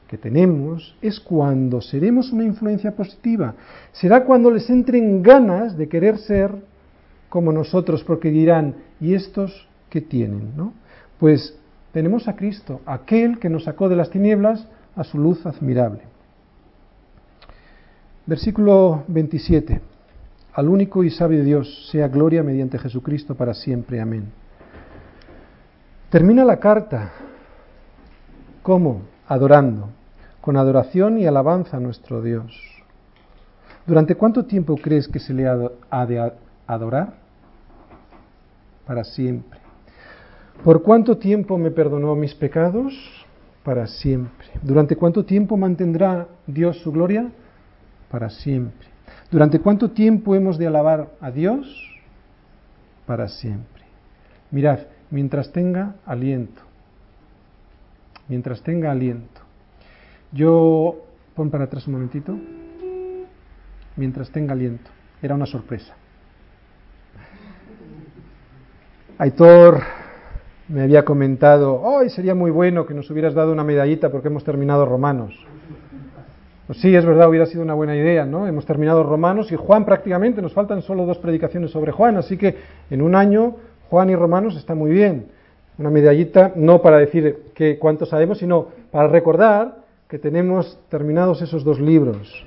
que 0.07 0.17
tenemos, 0.17 0.95
es 1.01 1.19
cuando 1.19 1.81
seremos 1.81 2.31
una 2.31 2.43
influencia 2.43 2.95
positiva. 2.95 3.55
Será 3.91 4.23
cuando 4.23 4.51
les 4.51 4.69
entren 4.69 5.21
ganas 5.23 5.77
de 5.77 5.87
querer 5.87 6.17
ser 6.17 6.68
como 7.29 7.51
nosotros, 7.51 8.03
porque 8.03 8.31
dirán, 8.31 8.75
¿y 8.99 9.13
estos 9.13 9.67
qué 9.89 10.01
tienen? 10.01 10.55
¿no? 10.57 10.73
Pues 11.19 11.57
tenemos 11.91 12.27
a 12.27 12.35
Cristo, 12.35 12.81
aquel 12.85 13.39
que 13.39 13.49
nos 13.49 13.63
sacó 13.63 13.89
de 13.89 13.95
las 13.95 14.09
tinieblas 14.09 14.67
a 14.95 15.03
su 15.03 15.17
luz 15.17 15.45
admirable. 15.45 16.01
Versículo 18.25 19.03
27. 19.07 19.81
Al 20.53 20.69
único 20.69 21.03
y 21.03 21.09
sabio 21.09 21.43
Dios 21.43 21.89
sea 21.91 22.07
gloria 22.07 22.43
mediante 22.43 22.77
Jesucristo 22.77 23.35
para 23.35 23.53
siempre. 23.53 23.99
Amén. 24.01 24.25
Termina 26.09 26.43
la 26.43 26.57
carta. 26.59 27.11
¿Cómo? 28.61 29.03
Adorando, 29.27 29.89
con 30.41 30.57
adoración 30.57 31.17
y 31.17 31.25
alabanza 31.25 31.77
a 31.77 31.79
nuestro 31.79 32.21
Dios. 32.21 32.51
¿Durante 33.85 34.15
cuánto 34.15 34.45
tiempo 34.45 34.75
crees 34.75 35.07
que 35.07 35.19
se 35.19 35.33
le 35.33 35.47
ha 35.47 36.05
de 36.05 36.33
adorar? 36.67 37.18
Para 38.89 39.03
siempre. 39.03 39.59
¿Por 40.63 40.81
cuánto 40.81 41.19
tiempo 41.19 41.59
me 41.59 41.69
perdonó 41.69 42.15
mis 42.15 42.33
pecados? 42.33 42.91
Para 43.63 43.85
siempre. 43.85 44.47
¿Durante 44.63 44.95
cuánto 44.95 45.25
tiempo 45.25 45.55
mantendrá 45.57 46.27
Dios 46.47 46.79
su 46.79 46.91
gloria? 46.91 47.29
Para 48.09 48.31
siempre. 48.31 48.87
¿Durante 49.29 49.59
cuánto 49.59 49.91
tiempo 49.91 50.33
hemos 50.33 50.57
de 50.57 50.65
alabar 50.65 51.11
a 51.21 51.29
Dios? 51.29 51.67
Para 53.05 53.27
siempre. 53.27 53.83
Mirad, 54.49 54.79
mientras 55.11 55.51
tenga 55.51 55.93
aliento. 56.03 56.63
Mientras 58.27 58.63
tenga 58.63 58.89
aliento. 58.89 59.41
Yo, 60.31 61.05
pon 61.35 61.51
para 61.51 61.65
atrás 61.65 61.85
un 61.85 61.93
momentito. 61.93 62.35
Mientras 63.95 64.31
tenga 64.31 64.53
aliento. 64.53 64.89
Era 65.21 65.35
una 65.35 65.45
sorpresa. 65.45 65.93
Aitor 69.21 69.81
me 70.69 70.83
había 70.83 71.03
comentado, 71.03 71.81
hoy 71.81 72.09
sería 72.09 72.33
muy 72.33 72.51
bueno 72.51 72.85
que 72.85 72.93
nos 72.93 73.11
hubieras 73.11 73.33
dado 73.33 73.51
una 73.51 73.65
medallita 73.65 74.09
porque 74.09 74.29
hemos 74.29 74.45
terminado 74.45 74.85
Romanos. 74.85 75.37
Pues 76.67 76.79
sí, 76.79 76.95
es 76.95 77.05
verdad, 77.05 77.27
hubiera 77.27 77.45
sido 77.45 77.61
una 77.61 77.73
buena 77.73 77.97
idea, 77.97 78.25
¿no? 78.25 78.47
Hemos 78.47 78.65
terminado 78.65 79.03
Romanos 79.03 79.51
y 79.51 79.57
Juan 79.57 79.83
prácticamente, 79.83 80.41
nos 80.41 80.53
faltan 80.53 80.81
solo 80.81 81.05
dos 81.05 81.17
predicaciones 81.17 81.71
sobre 81.71 81.91
Juan, 81.91 82.15
así 82.15 82.37
que 82.37 82.55
en 82.89 83.01
un 83.01 83.13
año 83.13 83.57
Juan 83.89 84.09
y 84.09 84.15
Romanos 84.15 84.55
está 84.55 84.73
muy 84.73 84.91
bien. 84.91 85.25
Una 85.77 85.89
medallita, 85.89 86.53
no 86.55 86.81
para 86.81 86.99
decir 86.99 87.51
que 87.53 87.77
cuánto 87.77 88.05
sabemos, 88.05 88.37
sino 88.37 88.67
para 88.89 89.09
recordar 89.09 89.79
que 90.07 90.17
tenemos 90.17 90.79
terminados 90.87 91.41
esos 91.41 91.65
dos 91.65 91.81
libros. 91.81 92.45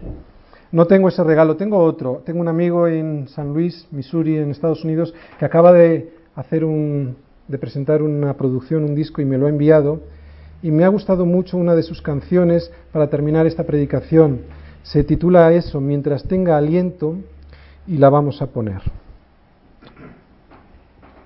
No 0.71 0.87
tengo 0.87 1.09
ese 1.09 1.23
regalo, 1.23 1.57
tengo 1.57 1.77
otro. 1.77 2.23
Tengo 2.25 2.41
un 2.41 2.49
amigo 2.49 2.89
en 2.89 3.29
San 3.29 3.53
Luis, 3.53 3.87
Missouri, 3.91 4.39
en 4.39 4.51
Estados 4.51 4.83
Unidos, 4.85 5.13
que 5.39 5.45
acaba 5.45 5.71
de 5.71 6.22
hacer 6.35 6.65
un, 6.65 7.17
de 7.49 7.59
presentar 7.59 8.03
una 8.03 8.37
producción, 8.37 8.85
un 8.85 8.95
disco, 8.95 9.21
y 9.21 9.25
me 9.25 9.39
lo 9.39 9.47
ha 9.47 9.51
enviado 9.51 10.01
y 10.63 10.71
me 10.71 10.85
ha 10.85 10.89
gustado 10.89 11.27
mucho 11.27 11.57
una 11.57 11.75
de 11.75 11.83
sus 11.83 12.01
canciones 12.01 12.71
para 12.93 13.11
terminar 13.11 13.47
esta 13.47 13.65
predicación. 13.65 14.43
Se 14.85 15.03
titula 15.03 15.53
eso, 15.53 15.81
Mientras 15.81 16.23
tenga 16.25 16.57
aliento, 16.57 17.17
y 17.87 17.99
la 17.99 18.11
vamos 18.11 18.41
a 18.43 18.47
poner. 18.47 18.81